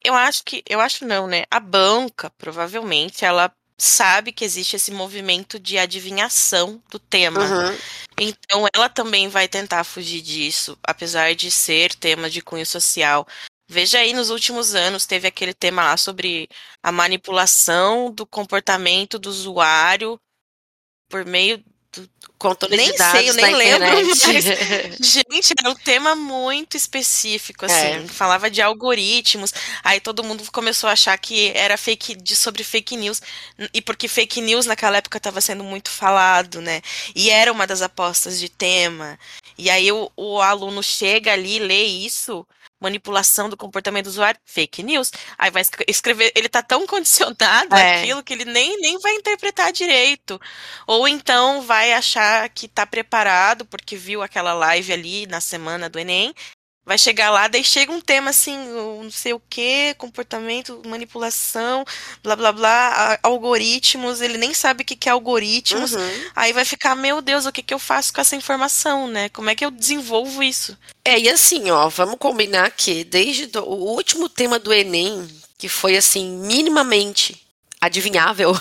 Eu 0.03 0.13
acho 0.13 0.43
que, 0.43 0.63
eu 0.69 0.79
acho 0.79 1.05
não, 1.05 1.27
né? 1.27 1.43
A 1.49 1.59
banca, 1.59 2.29
provavelmente, 2.31 3.25
ela 3.25 3.51
sabe 3.83 4.31
que 4.31 4.45
existe 4.45 4.75
esse 4.75 4.91
movimento 4.91 5.59
de 5.59 5.79
adivinhação 5.79 6.79
do 6.91 6.99
tema. 6.99 7.39
Uhum. 7.39 7.77
Então 8.19 8.67
ela 8.75 8.87
também 8.87 9.27
vai 9.27 9.47
tentar 9.47 9.83
fugir 9.83 10.21
disso, 10.21 10.77
apesar 10.83 11.33
de 11.33 11.49
ser 11.49 11.95
tema 11.95 12.29
de 12.29 12.43
cunho 12.43 12.65
social. 12.65 13.27
Veja 13.67 13.97
aí, 13.97 14.13
nos 14.13 14.29
últimos 14.29 14.75
anos 14.75 15.07
teve 15.07 15.27
aquele 15.27 15.53
tema 15.53 15.83
lá 15.83 15.97
sobre 15.97 16.47
a 16.83 16.91
manipulação 16.91 18.11
do 18.11 18.23
comportamento 18.23 19.17
do 19.17 19.29
usuário 19.31 20.21
por 21.09 21.25
meio 21.25 21.63
nem 22.69 22.91
de 22.91 22.97
dados 22.97 23.19
sei, 23.19 23.29
eu 23.29 23.33
nem 23.35 23.55
lembro, 23.55 23.87
mas, 23.87 24.17
gente, 24.99 25.53
era 25.59 25.69
um 25.69 25.75
tema 25.75 26.15
muito 26.15 26.75
específico, 26.75 27.65
assim, 27.65 28.03
é. 28.03 28.07
falava 28.07 28.49
de 28.49 28.61
algoritmos, 28.61 29.53
aí 29.83 29.99
todo 29.99 30.23
mundo 30.23 30.43
começou 30.51 30.89
a 30.89 30.93
achar 30.93 31.15
que 31.17 31.51
era 31.53 31.77
fake 31.77 32.15
de, 32.15 32.35
sobre 32.35 32.63
fake 32.63 32.97
news, 32.97 33.21
e 33.73 33.81
porque 33.81 34.07
fake 34.07 34.41
news 34.41 34.65
naquela 34.65 34.97
época 34.97 35.17
estava 35.17 35.39
sendo 35.39 35.63
muito 35.63 35.91
falado, 35.91 36.61
né, 36.61 36.81
e 37.13 37.29
era 37.29 37.51
uma 37.51 37.67
das 37.67 37.81
apostas 37.81 38.39
de 38.39 38.49
tema, 38.49 39.19
e 39.57 39.69
aí 39.69 39.91
o, 39.91 40.11
o 40.15 40.41
aluno 40.41 40.81
chega 40.81 41.33
ali, 41.33 41.59
lê 41.59 41.83
isso, 41.83 42.45
manipulação 42.81 43.47
do 43.47 43.55
comportamento 43.55 44.05
do 44.05 44.09
usuário, 44.09 44.39
fake 44.43 44.83
news. 44.83 45.11
Aí 45.37 45.51
vai 45.51 45.63
escrever, 45.87 46.31
ele 46.35 46.49
tá 46.49 46.63
tão 46.63 46.85
condicionado 46.87 47.75
é. 47.75 48.01
àquilo 48.01 48.23
que 48.23 48.33
ele 48.33 48.45
nem, 48.45 48.81
nem 48.81 48.99
vai 48.99 49.13
interpretar 49.13 49.71
direito. 49.71 50.41
Ou 50.87 51.07
então 51.07 51.61
vai 51.61 51.93
achar 51.93 52.49
que 52.49 52.67
tá 52.67 52.85
preparado 52.85 53.65
porque 53.65 53.95
viu 53.95 54.21
aquela 54.21 54.53
live 54.53 54.91
ali 54.91 55.27
na 55.27 55.39
semana 55.39 55.89
do 55.89 55.99
Enem 55.99 56.33
vai 56.85 56.97
chegar 56.97 57.29
lá, 57.29 57.47
daí 57.47 57.63
chega 57.63 57.91
um 57.91 58.01
tema 58.01 58.31
assim, 58.31 58.57
não 58.57 59.11
sei 59.11 59.33
o 59.33 59.41
que, 59.49 59.93
comportamento, 59.97 60.81
manipulação, 60.85 61.85
blá 62.23 62.35
blá 62.35 62.51
blá, 62.51 63.19
algoritmos, 63.21 64.19
ele 64.19 64.37
nem 64.37 64.53
sabe 64.53 64.83
o 64.83 64.85
que, 64.85 65.07
é 65.07 65.11
algoritmos, 65.11 65.93
uhum. 65.93 66.29
aí 66.35 66.51
vai 66.51 66.65
ficar, 66.65 66.95
meu 66.95 67.21
Deus, 67.21 67.45
o 67.45 67.51
que, 67.51 67.61
que 67.61 67.73
eu 67.73 67.79
faço 67.79 68.11
com 68.13 68.19
essa 68.19 68.35
informação, 68.35 69.07
né? 69.07 69.29
Como 69.29 69.49
é 69.49 69.55
que 69.55 69.63
eu 69.63 69.71
desenvolvo 69.71 70.41
isso? 70.41 70.77
É, 71.05 71.19
e 71.19 71.29
assim, 71.29 71.69
ó, 71.69 71.87
vamos 71.87 72.17
combinar 72.17 72.71
que 72.71 73.03
desde 73.03 73.45
do, 73.47 73.63
o 73.63 73.93
último 73.95 74.27
tema 74.27 74.57
do 74.57 74.73
Enem, 74.73 75.27
que 75.57 75.69
foi 75.69 75.95
assim, 75.95 76.37
minimamente 76.39 77.41
adivinhável, 77.79 78.53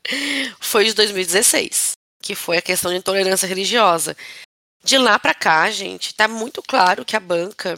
foi 0.60 0.84
de 0.84 0.94
2016, 0.94 1.92
que 2.22 2.34
foi 2.34 2.58
a 2.58 2.62
questão 2.62 2.90
de 2.90 2.98
intolerância 2.98 3.46
religiosa. 3.46 4.16
De 4.84 4.98
lá 4.98 5.18
para 5.18 5.32
cá, 5.32 5.70
gente, 5.70 6.08
está 6.08 6.28
muito 6.28 6.62
claro 6.62 7.06
que 7.06 7.16
a 7.16 7.20
banca 7.20 7.74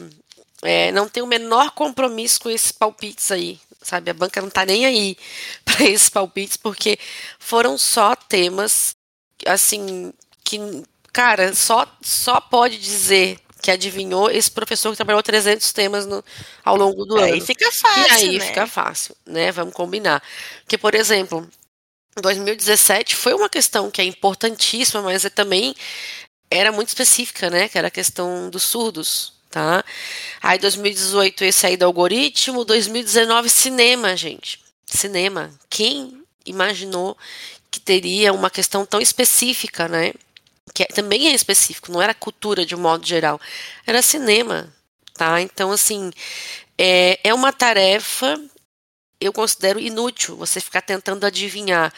é, 0.61 0.91
não 0.91 1.07
tem 1.07 1.23
o 1.23 1.27
menor 1.27 1.71
compromisso 1.71 2.41
com 2.41 2.49
esses 2.49 2.71
palpites 2.71 3.31
aí, 3.31 3.57
sabe? 3.81 4.11
A 4.11 4.13
banca 4.13 4.41
não 4.41 4.49
está 4.49 4.65
nem 4.65 4.85
aí 4.85 5.17
para 5.63 5.85
esses 5.85 6.09
palpites, 6.09 6.57
porque 6.57 6.99
foram 7.39 7.77
só 7.77 8.13
temas, 8.13 8.93
assim, 9.45 10.13
que, 10.43 10.59
cara, 11.13 11.53
só, 11.55 11.87
só 12.01 12.41
pode 12.41 12.77
dizer 12.77 13.39
que 13.61 13.71
adivinhou 13.71 14.29
esse 14.29 14.51
professor 14.51 14.91
que 14.91 14.97
trabalhou 14.97 15.23
300 15.23 15.71
temas 15.71 16.05
no, 16.05 16.21
ao 16.63 16.75
longo 16.75 17.05
do 17.05 17.15
aí 17.17 17.23
ano. 17.23 17.33
Aí 17.35 17.41
fica 17.41 17.71
fácil, 17.71 18.03
E 18.03 18.11
aí 18.11 18.37
né? 18.37 18.45
fica 18.47 18.67
fácil, 18.67 19.15
né? 19.25 19.49
Vamos 19.53 19.73
combinar. 19.73 20.21
Porque, 20.63 20.77
por 20.77 20.93
exemplo, 20.93 21.47
2017 22.21 23.15
foi 23.15 23.33
uma 23.33 23.49
questão 23.49 23.89
que 23.89 24.01
é 24.01 24.05
importantíssima, 24.05 25.01
mas 25.01 25.23
é 25.25 25.29
também 25.29 25.73
era 26.49 26.71
muito 26.71 26.89
específica, 26.89 27.49
né? 27.49 27.67
Que 27.67 27.77
era 27.77 27.87
a 27.87 27.91
questão 27.91 28.49
dos 28.49 28.63
surdos, 28.63 29.33
tá? 29.49 29.83
Aí 30.41 30.57
2018 30.57 31.43
esse 31.43 31.65
aí 31.65 31.77
do 31.77 31.85
algoritmo, 31.85 32.63
2019 32.65 33.49
cinema, 33.49 34.15
gente. 34.15 34.59
Cinema. 34.85 35.51
Quem 35.69 36.21
imaginou 36.45 37.17
que 37.69 37.79
teria 37.79 38.33
uma 38.33 38.49
questão 38.49 38.85
tão 38.85 39.01
específica, 39.01 39.87
né? 39.87 40.13
Que 40.73 40.83
é, 40.83 40.85
também 40.87 41.27
é 41.27 41.33
específico, 41.33 41.91
não 41.91 42.01
era 42.01 42.13
cultura 42.13 42.65
de 42.65 42.75
um 42.75 42.79
modo 42.79 43.05
geral, 43.05 43.39
era 43.85 44.01
cinema, 44.01 44.73
tá? 45.13 45.41
Então 45.41 45.71
assim, 45.71 46.11
é, 46.77 47.19
é 47.23 47.33
uma 47.33 47.51
tarefa 47.51 48.39
eu 49.19 49.33
considero 49.33 49.79
inútil 49.79 50.35
você 50.35 50.61
ficar 50.61 50.81
tentando 50.81 51.25
adivinhar. 51.25 51.93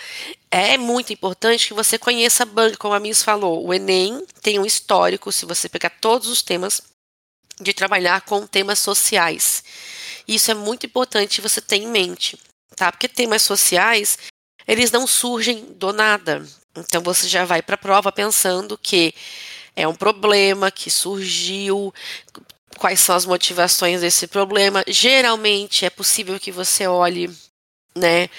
É 0.50 0.78
muito 0.78 1.12
importante 1.12 1.68
que 1.68 1.74
você 1.74 1.98
conheça 1.98 2.44
a 2.44 2.46
banca, 2.46 2.78
como 2.78 2.94
a 2.94 3.00
Miss 3.00 3.22
falou. 3.22 3.66
O 3.66 3.74
Enem 3.74 4.26
tem 4.42 4.58
um 4.58 4.66
histórico, 4.66 5.32
se 5.32 5.46
você 5.46 5.68
pegar 5.68 5.90
todos 5.90 6.28
os 6.28 6.42
temas, 6.42 6.82
de 7.60 7.74
trabalhar 7.74 8.22
com 8.22 8.48
temas 8.48 8.80
sociais. 8.80 9.64
Isso 10.28 10.50
é 10.50 10.54
muito 10.54 10.86
importante 10.86 11.42
você 11.42 11.60
ter 11.60 11.78
em 11.78 11.88
mente, 11.88 12.40
tá? 12.76 12.92
Porque 12.92 13.08
temas 13.08 13.42
sociais, 13.42 14.18
eles 14.68 14.92
não 14.92 15.06
surgem 15.06 15.66
do 15.76 15.92
nada. 15.92 16.46
Então 16.78 17.02
você 17.02 17.28
já 17.28 17.44
vai 17.44 17.62
para 17.62 17.76
a 17.76 17.78
prova 17.78 18.12
pensando 18.12 18.78
que 18.78 19.14
é 19.76 19.88
um 19.88 19.96
problema 19.96 20.72
que 20.72 20.90
surgiu, 20.90 21.94
quais 22.80 23.00
são 23.02 23.16
as 23.16 23.26
motivações 23.26 24.02
desse 24.02 24.26
problema. 24.26 24.84
Geralmente 24.88 25.86
é 25.86 25.90
possível 25.90 26.40
que 26.40 26.52
você 26.52 26.88
olhe, 26.88 27.30
né, 27.96 28.30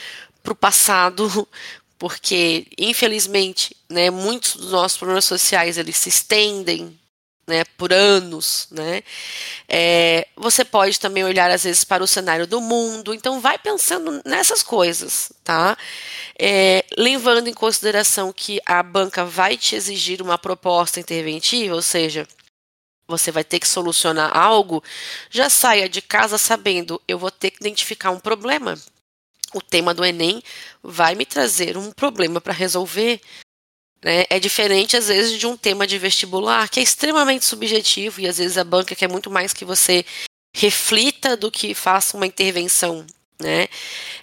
para 0.42 0.52
o 0.52 0.56
passado, 0.56 1.46
porque 1.98 2.66
infelizmente, 2.78 3.76
né, 3.88 4.10
muitos 4.10 4.56
dos 4.56 4.72
nossos 4.72 4.98
problemas 4.98 5.26
sociais 5.26 5.76
eles 5.78 5.96
se 5.96 6.08
estendem 6.08 6.98
né, 7.46 7.64
por 7.76 7.92
anos, 7.92 8.68
né? 8.70 9.02
É, 9.68 10.26
você 10.36 10.64
pode 10.64 11.00
também 11.00 11.24
olhar 11.24 11.50
às 11.50 11.64
vezes 11.64 11.82
para 11.82 12.02
o 12.02 12.06
cenário 12.06 12.46
do 12.46 12.60
mundo, 12.60 13.12
então 13.12 13.40
vai 13.40 13.58
pensando 13.58 14.22
nessas 14.24 14.62
coisas, 14.62 15.32
tá? 15.42 15.76
É, 16.38 16.84
levando 16.96 17.48
em 17.48 17.52
consideração 17.52 18.32
que 18.32 18.60
a 18.64 18.80
banca 18.84 19.24
vai 19.24 19.56
te 19.56 19.74
exigir 19.74 20.22
uma 20.22 20.38
proposta 20.38 21.00
interventiva, 21.00 21.74
ou 21.74 21.82
seja, 21.82 22.26
você 23.10 23.30
vai 23.30 23.44
ter 23.44 23.58
que 23.58 23.68
solucionar 23.68 24.36
algo, 24.36 24.82
já 25.28 25.50
saia 25.50 25.88
de 25.88 26.00
casa 26.00 26.38
sabendo, 26.38 27.00
eu 27.06 27.18
vou 27.18 27.30
ter 27.30 27.50
que 27.50 27.58
identificar 27.60 28.10
um 28.10 28.20
problema. 28.20 28.78
O 29.52 29.60
tema 29.60 29.92
do 29.92 30.04
Enem 30.04 30.42
vai 30.82 31.14
me 31.14 31.26
trazer 31.26 31.76
um 31.76 31.90
problema 31.90 32.40
para 32.40 32.52
resolver. 32.52 33.20
Né? 34.02 34.24
É 34.30 34.38
diferente, 34.38 34.96
às 34.96 35.08
vezes, 35.08 35.38
de 35.38 35.46
um 35.46 35.56
tema 35.56 35.86
de 35.86 35.98
vestibular, 35.98 36.68
que 36.68 36.80
é 36.80 36.82
extremamente 36.82 37.44
subjetivo, 37.44 38.20
e 38.20 38.28
às 38.28 38.38
vezes 38.38 38.56
a 38.56 38.64
banca 38.64 38.94
quer 38.94 39.08
muito 39.08 39.30
mais 39.30 39.52
que 39.52 39.64
você 39.64 40.04
reflita 40.54 41.36
do 41.36 41.50
que 41.50 41.74
faça 41.74 42.16
uma 42.16 42.26
intervenção. 42.26 43.04
Né? 43.40 43.68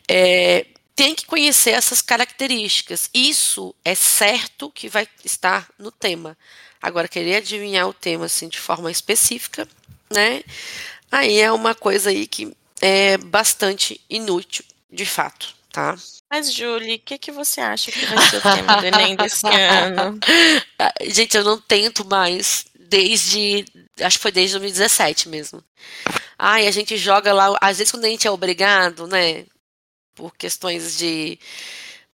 É, 0.08 0.66
tem 0.98 1.14
que 1.14 1.28
conhecer 1.28 1.70
essas 1.70 2.02
características. 2.02 3.08
Isso 3.14 3.74
é 3.86 3.94
certo 3.94 4.72
que 4.72 4.90
vai 4.90 5.08
estar 5.24 5.70
no 5.78 5.92
tema. 5.92 6.36
Agora, 6.82 7.08
querer 7.08 7.36
adivinhar 7.36 7.88
o 7.88 7.94
tema 7.94 8.26
assim 8.26 8.50
de 8.50 8.60
forma 8.60 8.90
específica, 8.90 9.68
né? 10.10 10.44
Aí 11.12 11.38
é 11.40 11.52
uma 11.52 11.76
coisa 11.76 12.10
aí 12.10 12.26
que 12.26 12.52
é 12.82 13.16
bastante 13.18 14.02
inútil, 14.10 14.66
de 14.92 15.06
fato, 15.06 15.56
tá? 15.72 15.96
Mas, 16.32 16.52
Julie, 16.52 16.96
o 16.96 17.00
que, 17.00 17.20
que 17.20 17.32
você 17.32 17.62
acha 17.62 17.92
que 17.92 18.06
vai 18.08 18.30
ser 18.30 18.38
o 18.38 18.42
tema 18.42 18.78
do 18.78 18.86
Enem 18.88 19.16
desse 19.16 19.46
ano? 19.48 20.20
Ah, 20.80 20.94
gente, 21.06 21.38
eu 21.38 21.44
não 21.44 21.62
tento 21.62 22.04
mais 22.06 22.66
desde. 22.74 23.66
Acho 24.02 24.18
que 24.18 24.24
foi 24.24 24.32
desde 24.32 24.58
2017 24.58 25.30
mesmo. 25.30 25.64
Ai, 26.40 26.68
a 26.68 26.72
gente 26.72 26.98
joga 26.98 27.32
lá. 27.34 27.56
Às 27.62 27.78
vezes, 27.78 27.92
quando 27.92 28.06
a 28.06 28.10
gente 28.10 28.28
é 28.28 28.32
obrigado, 28.32 29.06
né? 29.08 29.46
Por 30.18 30.36
questões 30.36 30.98
de, 30.98 31.40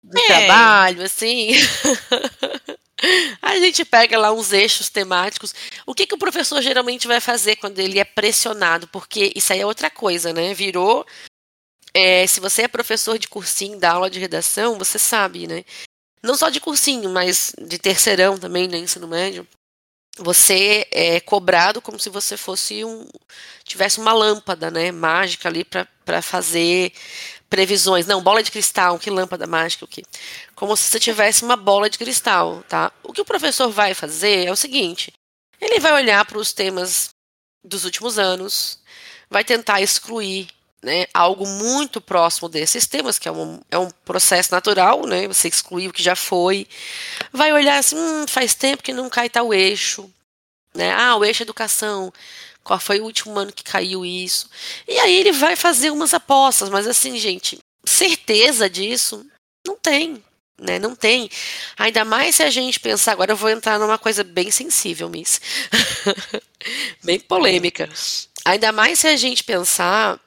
de 0.04 0.22
é. 0.22 0.28
trabalho, 0.28 1.02
assim. 1.02 1.54
A 3.42 3.58
gente 3.58 3.84
pega 3.84 4.18
lá 4.18 4.32
uns 4.32 4.54
eixos 4.54 4.90
temáticos. 4.90 5.54
O 5.86 5.94
que, 5.94 6.06
que 6.06 6.16
o 6.16 6.18
professor 6.18 6.62
geralmente 6.62 7.08
vai 7.08 7.20
fazer 7.20 7.56
quando 7.56 7.80
ele 7.80 8.00
é 8.00 8.06
pressionado? 8.06 8.88
Porque 8.88 9.32
isso 9.36 9.52
aí 9.52 9.60
é 9.60 9.66
outra 9.66 9.90
coisa, 9.90 10.32
né? 10.32 10.54
Virou. 10.54 11.06
É, 11.94 12.26
se 12.28 12.40
você 12.40 12.64
é 12.64 12.68
professor 12.68 13.18
de 13.20 13.28
cursinho, 13.28 13.80
da 13.80 13.92
aula 13.92 14.10
de 14.10 14.20
redação, 14.20 14.78
você 14.78 14.98
sabe, 14.98 15.48
né? 15.48 15.64
Não 16.22 16.36
só 16.36 16.50
de 16.50 16.62
cursinho, 16.62 17.10
mas 17.10 17.54
de 17.58 17.78
terceirão 17.78 18.38
também, 18.38 18.68
no 18.68 18.74
né? 18.74 18.80
ensino 18.80 19.08
médio. 19.08 19.48
Você 20.18 20.88
é 20.92 21.20
cobrado 21.20 21.82
como 21.82 22.00
se 22.00 22.10
você 22.10 22.38
fosse 22.38 22.86
um. 22.86 23.08
tivesse 23.64 24.00
uma 24.00 24.14
lâmpada, 24.14 24.70
né? 24.70 24.92
Mágica 24.92 25.50
ali 25.50 25.66
para 25.66 26.22
fazer 26.22 26.94
previsões. 27.54 28.08
Não, 28.08 28.20
bola 28.20 28.42
de 28.42 28.50
cristal, 28.50 28.98
que 28.98 29.12
lâmpada 29.12 29.46
mágica, 29.46 29.86
o 29.86 29.88
que? 29.88 30.04
Como 30.56 30.76
se 30.76 30.90
você 30.90 31.00
tivesse 31.00 31.44
uma 31.44 31.56
bola 31.56 31.88
de 31.88 32.00
cristal, 32.00 32.64
tá? 32.68 32.92
O 33.04 33.14
que 33.14 33.22
o 33.22 33.26
professor 33.26 33.70
vai 33.70 33.94
fazer 33.94 34.48
é 34.48 34.52
o 34.52 34.56
seguinte: 34.56 35.14
ele 35.62 35.80
vai 35.80 35.94
olhar 35.94 36.26
para 36.26 36.40
os 36.40 36.52
temas 36.52 37.12
dos 37.64 37.86
últimos 37.86 38.18
anos, 38.18 38.80
vai 39.30 39.44
tentar 39.44 39.82
excluir 39.82 40.48
né, 40.82 41.06
algo 41.14 41.46
muito 41.46 42.02
próximo 42.02 42.50
desses 42.50 42.88
temas, 42.88 43.20
que 43.20 43.28
é 43.28 43.32
um, 43.32 43.62
é 43.70 43.78
um 43.78 43.92
processo 44.04 44.52
natural, 44.52 45.06
né? 45.06 45.28
Você 45.28 45.48
excluir 45.48 45.90
o 45.90 45.94
que 45.94 46.02
já 46.02 46.16
foi. 46.16 46.68
Vai 47.32 47.54
olhar 47.54 47.78
assim, 47.78 47.96
hum, 47.96 48.26
faz 48.28 48.56
tempo 48.56 48.82
que 48.82 48.94
não 48.94 49.12
cai 49.12 49.30
tal 49.30 49.54
eixo. 49.54 50.12
Né? 50.74 50.92
Ah, 50.92 51.16
o 51.16 51.24
eixo 51.24 51.44
educação 51.44 52.12
qual 52.64 52.80
foi 52.80 53.00
o 53.00 53.04
último 53.04 53.38
ano 53.38 53.52
que 53.52 53.64
caiu 53.64 54.06
isso. 54.06 54.50
E 54.88 54.98
aí 55.00 55.16
ele 55.16 55.32
vai 55.32 55.56
fazer 55.56 55.92
umas 55.92 56.14
apostas, 56.14 56.70
mas 56.70 56.88
assim, 56.88 57.18
gente, 57.18 57.60
certeza 57.86 58.70
disso 58.70 59.26
não 59.66 59.78
tem. 59.78 60.24
Né, 60.60 60.78
não 60.80 60.96
tem. 60.96 61.30
Ainda 61.78 62.06
mais 62.06 62.36
se 62.36 62.44
a 62.44 62.50
gente 62.50 62.80
pensar. 62.80 63.12
Agora 63.12 63.32
eu 63.32 63.36
vou 63.36 63.50
entrar 63.50 63.80
numa 63.80 63.98
coisa 63.98 64.24
bem 64.24 64.52
sensível, 64.52 65.10
Miss. 65.10 65.42
bem 67.04 67.20
polêmica. 67.20 67.90
Ainda 68.46 68.72
mais 68.72 69.00
se 69.00 69.08
a 69.08 69.18
gente 69.18 69.44
pensar 69.44 70.20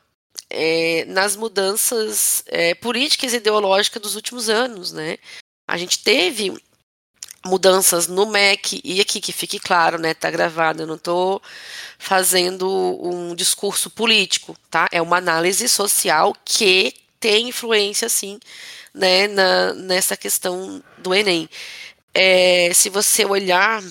é, 0.50 1.04
nas 1.06 1.36
mudanças 1.36 2.42
é, 2.46 2.74
políticas 2.74 3.32
e 3.32 3.36
ideológicas 3.36 4.02
dos 4.02 4.16
últimos 4.16 4.48
anos, 4.48 4.92
né? 4.92 5.16
A 5.66 5.76
gente 5.76 6.00
teve 6.00 6.56
mudanças 7.46 8.06
no 8.08 8.26
MEC, 8.26 8.80
e 8.84 9.00
aqui 9.00 9.20
que 9.20 9.32
fique 9.32 9.58
claro, 9.58 9.98
né, 9.98 10.14
tá 10.14 10.30
gravado, 10.30 10.82
eu 10.82 10.86
não 10.86 10.96
estou 10.96 11.40
fazendo 11.98 12.68
um 13.02 13.34
discurso 13.34 13.88
político, 13.90 14.56
tá? 14.70 14.88
É 14.92 15.00
uma 15.00 15.16
análise 15.16 15.68
social 15.68 16.34
que 16.44 16.94
tem 17.20 17.48
influência, 17.48 18.08
sim, 18.08 18.38
né, 18.94 19.28
na, 19.28 19.72
nessa 19.74 20.16
questão 20.16 20.82
do 20.98 21.14
Enem. 21.14 21.48
É, 22.14 22.72
se 22.74 22.88
você 22.90 23.24
olhar, 23.24 23.82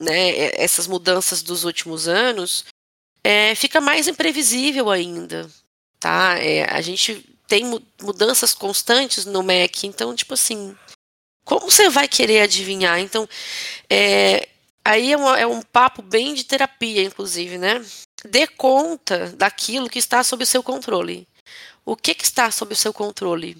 né, 0.00 0.60
essas 0.60 0.86
mudanças 0.86 1.42
dos 1.42 1.64
últimos 1.64 2.08
anos, 2.08 2.64
é, 3.24 3.54
fica 3.54 3.80
mais 3.80 4.08
imprevisível 4.08 4.90
ainda, 4.90 5.48
tá? 5.98 6.38
É, 6.38 6.64
a 6.64 6.80
gente 6.80 7.24
tem 7.48 7.64
mudanças 8.00 8.54
constantes 8.54 9.24
no 9.24 9.42
MEC, 9.42 9.86
então, 9.86 10.14
tipo 10.14 10.34
assim, 10.34 10.76
como 11.46 11.70
você 11.70 11.88
vai 11.88 12.08
querer 12.08 12.42
adivinhar? 12.42 12.98
Então, 12.98 13.26
é, 13.88 14.48
aí 14.84 15.12
é, 15.12 15.16
uma, 15.16 15.38
é 15.38 15.46
um 15.46 15.62
papo 15.62 16.02
bem 16.02 16.34
de 16.34 16.44
terapia, 16.44 17.04
inclusive, 17.04 17.56
né? 17.56 17.82
Dê 18.24 18.48
conta 18.48 19.32
daquilo 19.36 19.88
que 19.88 20.00
está 20.00 20.24
sob 20.24 20.42
o 20.42 20.46
seu 20.46 20.60
controle. 20.60 21.26
O 21.84 21.94
que, 21.94 22.14
que 22.14 22.24
está 22.24 22.50
sob 22.50 22.72
o 22.72 22.76
seu 22.76 22.92
controle? 22.92 23.56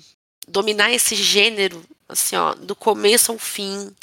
Dominar 0.48 0.90
esse 0.90 1.14
gênero, 1.14 1.80
assim, 2.08 2.34
ó, 2.34 2.54
do 2.54 2.74
começo 2.74 3.30
ao 3.30 3.38
fim, 3.38 3.94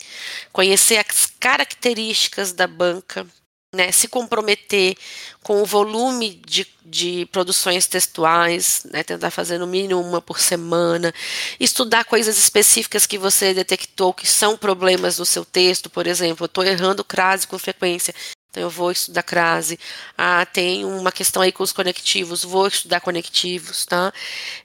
conhecer 0.54 0.98
as 0.98 1.26
características 1.38 2.54
da 2.54 2.68
banca, 2.68 3.28
né, 3.74 3.91
se 3.91 4.07
comprometer 4.07 4.95
com 5.41 5.61
o 5.61 5.65
volume 5.65 6.39
de, 6.45 6.65
de 6.86 7.28
produções 7.32 7.88
textuais, 7.88 8.86
né, 8.91 9.03
tentar 9.03 9.32
fazer 9.32 9.57
no 9.57 9.65
mínimo 9.65 9.99
uma 9.99 10.21
por 10.21 10.39
semana, 10.39 11.13
estudar 11.59 12.05
coisas 12.05 12.38
específicas 12.38 13.07
que 13.07 13.17
você 13.17 13.53
detectou 13.53 14.13
que 14.13 14.28
são 14.28 14.55
problemas 14.55 15.17
no 15.17 15.26
seu 15.26 15.43
texto, 15.43 15.89
por 15.89 16.05
exemplo, 16.05 16.45
estou 16.45 16.63
errando 16.63 17.03
crase 17.03 17.47
com 17.47 17.57
frequência, 17.57 18.13
então 18.53 18.61
eu 18.61 18.69
vou 18.69 18.91
estudar 18.91 19.24
crase. 19.24 19.80
Ah, 20.15 20.45
tem 20.45 20.86
uma 20.86 21.11
questão 21.11 21.41
aí 21.41 21.51
com 21.51 21.63
os 21.63 21.71
conectivos, 21.71 22.43
vou 22.43 22.67
estudar 22.67 23.01
conectivos, 23.01 23.84
tá? 23.84 24.13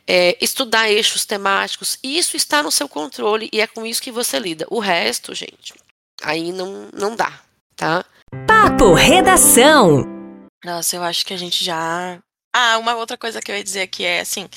É, 0.07 0.37
estudar 0.43 0.91
eixos 0.91 1.25
temáticos, 1.25 1.99
isso 2.03 2.37
está 2.37 2.63
no 2.63 2.71
seu 2.71 2.87
controle 2.87 3.49
e 3.51 3.63
é 3.63 3.67
com 3.67 3.87
isso 3.87 4.03
que 4.03 4.13
você 4.13 4.39
lida. 4.39 4.67
O 4.69 4.79
resto, 4.79 5.35
gente, 5.35 5.73
aí 6.23 6.53
não, 6.53 6.91
não 6.93 7.17
dá, 7.17 7.41
tá? 7.75 8.05
Papo 8.61 8.93
Redação. 8.93 10.05
Nossa, 10.65 10.97
eu 10.97 11.05
acho 11.05 11.25
que 11.25 11.33
a 11.33 11.37
gente 11.37 11.65
já. 11.65 12.19
Ah, 12.53 12.77
uma 12.79 12.97
outra 12.97 13.17
coisa 13.17 13.41
que 13.41 13.53
eu 13.53 13.57
ia 13.57 13.63
dizer 13.63 13.83
aqui 13.83 14.05
é 14.05 14.19
assim: 14.19 14.49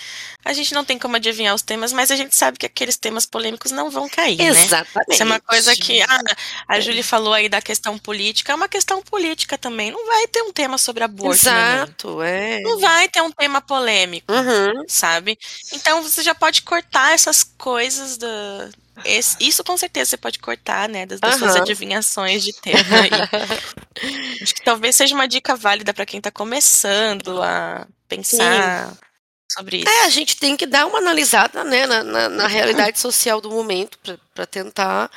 a 0.44 0.54
gente 0.54 0.74
não 0.74 0.84
tem 0.84 0.98
como 0.98 1.18
adivinhar 1.18 1.54
os 1.54 1.62
temas, 1.62 1.94
mas 1.94 2.10
a 2.10 2.16
gente 2.16 2.36
sabe 2.36 2.58
que 2.58 2.66
aqueles 2.66 2.98
temas 2.98 3.28
polêmicos 3.28 3.72
não 3.72 3.92
vão 3.92 4.10
cair, 4.10 4.40
né? 4.40 4.46
Exatamente. 4.46 5.12
Isso 5.12 5.22
é 5.22 5.26
uma 5.26 5.40
coisa 5.40 5.76
que. 5.76 6.02
Ah, 6.02 6.20
a 6.68 6.80
Júlia 6.80 7.04
falou 7.04 7.32
aí 7.32 7.48
da 7.48 7.62
questão 7.62 7.96
política, 8.00 8.54
é 8.54 8.56
uma 8.56 8.68
questão 8.68 9.04
política 9.04 9.56
também. 9.56 9.92
Não 9.92 10.04
vai 10.08 10.28
ter 10.28 10.42
um 10.42 10.52
tema 10.52 10.80
sobre 10.80 11.04
aborto. 11.04 11.36
Exato, 11.36 12.24
é. 12.24 12.60
Não 12.62 12.80
vai 12.80 13.08
ter 13.08 13.22
um 13.22 13.32
tema 13.32 13.62
polêmico, 13.62 14.34
uhum. 14.34 14.84
sabe? 14.88 15.38
Então 15.74 16.02
você 16.02 16.24
já 16.24 16.34
pode 16.34 16.64
cortar 16.64 17.14
essas 17.14 17.44
coisas 17.44 18.18
do, 18.18 18.28
esse, 19.06 19.38
isso 19.40 19.64
com 19.64 19.76
certeza 19.78 20.12
você 20.12 20.18
pode 20.18 20.40
cortar, 20.40 20.90
né? 20.90 21.06
Das, 21.06 21.20
das 21.20 21.36
suas 21.36 21.56
adivinhações 21.56 22.44
de 22.44 22.54
tema. 22.54 22.80
Acho 24.42 24.56
que 24.56 24.64
talvez 24.64 24.96
seja 24.96 25.16
uma 25.16 25.28
dica 25.28 25.56
válida 25.56 25.94
para 25.94 26.06
quem 26.06 26.18
está 26.18 26.32
começando 26.32 27.42
a 27.42 27.88
pensar. 28.08 28.90
Sim. 28.90 28.98
Sobre 29.52 29.78
isso. 29.78 29.90
É, 29.90 30.06
a 30.06 30.10
gente 30.10 30.38
tem 30.38 30.56
que 30.56 30.66
dar 30.66 30.86
uma 30.86 31.00
analisada 31.00 31.64
né, 31.64 31.86
na, 31.86 32.04
na, 32.04 32.30
na 32.30 32.48
realidade 32.48 33.00
social 33.00 33.42
do 33.42 33.52
momento 33.52 34.00
para 34.34 34.46
tentar 34.46 35.12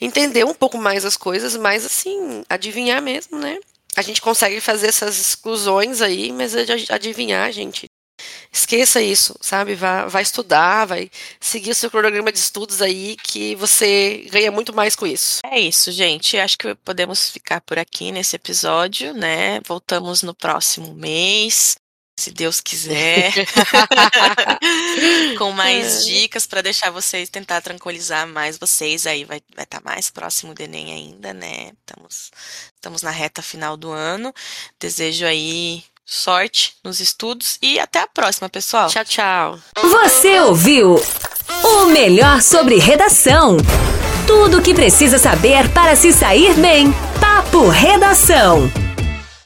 entender 0.00 0.44
um 0.44 0.54
pouco 0.54 0.76
mais 0.76 1.04
as 1.04 1.16
coisas, 1.16 1.56
mas 1.56 1.84
assim, 1.86 2.42
adivinhar 2.48 3.00
mesmo, 3.00 3.38
né? 3.38 3.58
A 3.96 4.02
gente 4.02 4.20
consegue 4.20 4.60
fazer 4.60 4.88
essas 4.88 5.18
exclusões 5.18 6.00
aí, 6.00 6.32
mas 6.32 6.54
adivinhar, 6.90 7.50
gente, 7.52 7.87
Esqueça 8.52 9.00
isso, 9.00 9.36
sabe? 9.40 9.74
Vá, 9.74 10.06
vai 10.06 10.22
estudar, 10.22 10.86
vai 10.86 11.10
seguir 11.40 11.70
o 11.70 11.74
seu 11.74 11.90
cronograma 11.90 12.32
de 12.32 12.38
estudos 12.38 12.80
aí, 12.80 13.16
que 13.22 13.54
você 13.56 14.26
ganha 14.30 14.50
muito 14.50 14.74
mais 14.74 14.96
com 14.96 15.06
isso. 15.06 15.40
É 15.44 15.60
isso, 15.60 15.92
gente. 15.92 16.38
Acho 16.38 16.58
que 16.58 16.74
podemos 16.76 17.30
ficar 17.30 17.60
por 17.60 17.78
aqui 17.78 18.10
nesse 18.10 18.36
episódio, 18.36 19.12
né? 19.14 19.60
Voltamos 19.66 20.22
no 20.22 20.34
próximo 20.34 20.94
mês 20.94 21.76
se 22.18 22.32
Deus 22.32 22.60
quiser, 22.60 23.32
com 25.38 25.52
mais 25.52 26.02
é. 26.02 26.04
dicas 26.06 26.48
para 26.48 26.62
deixar 26.62 26.90
vocês 26.90 27.28
tentar 27.28 27.60
tranquilizar 27.60 28.26
mais 28.26 28.58
vocês 28.58 29.06
aí 29.06 29.24
vai 29.24 29.40
vai 29.54 29.64
estar 29.64 29.80
tá 29.80 29.88
mais 29.88 30.10
próximo 30.10 30.52
do 30.52 30.60
Enem 30.60 30.92
ainda, 30.92 31.32
né? 31.32 31.70
Estamos 31.86 32.32
estamos 32.74 33.02
na 33.02 33.12
reta 33.12 33.40
final 33.40 33.76
do 33.76 33.92
ano. 33.92 34.34
Desejo 34.80 35.26
aí 35.26 35.84
sorte 36.08 36.72
nos 36.82 37.00
estudos 37.00 37.58
e 37.60 37.78
até 37.78 38.00
a 38.00 38.06
próxima, 38.08 38.48
pessoal. 38.48 38.88
Tchau, 38.88 39.04
tchau. 39.04 39.58
Você 39.82 40.40
ouviu 40.40 40.96
o 41.62 41.84
melhor 41.86 42.40
sobre 42.40 42.78
redação. 42.78 43.58
Tudo 44.26 44.58
o 44.58 44.62
que 44.62 44.74
precisa 44.74 45.18
saber 45.18 45.68
para 45.70 45.94
se 45.94 46.12
sair 46.12 46.54
bem. 46.54 46.92
Papo 47.20 47.68
Redação. 47.68 48.87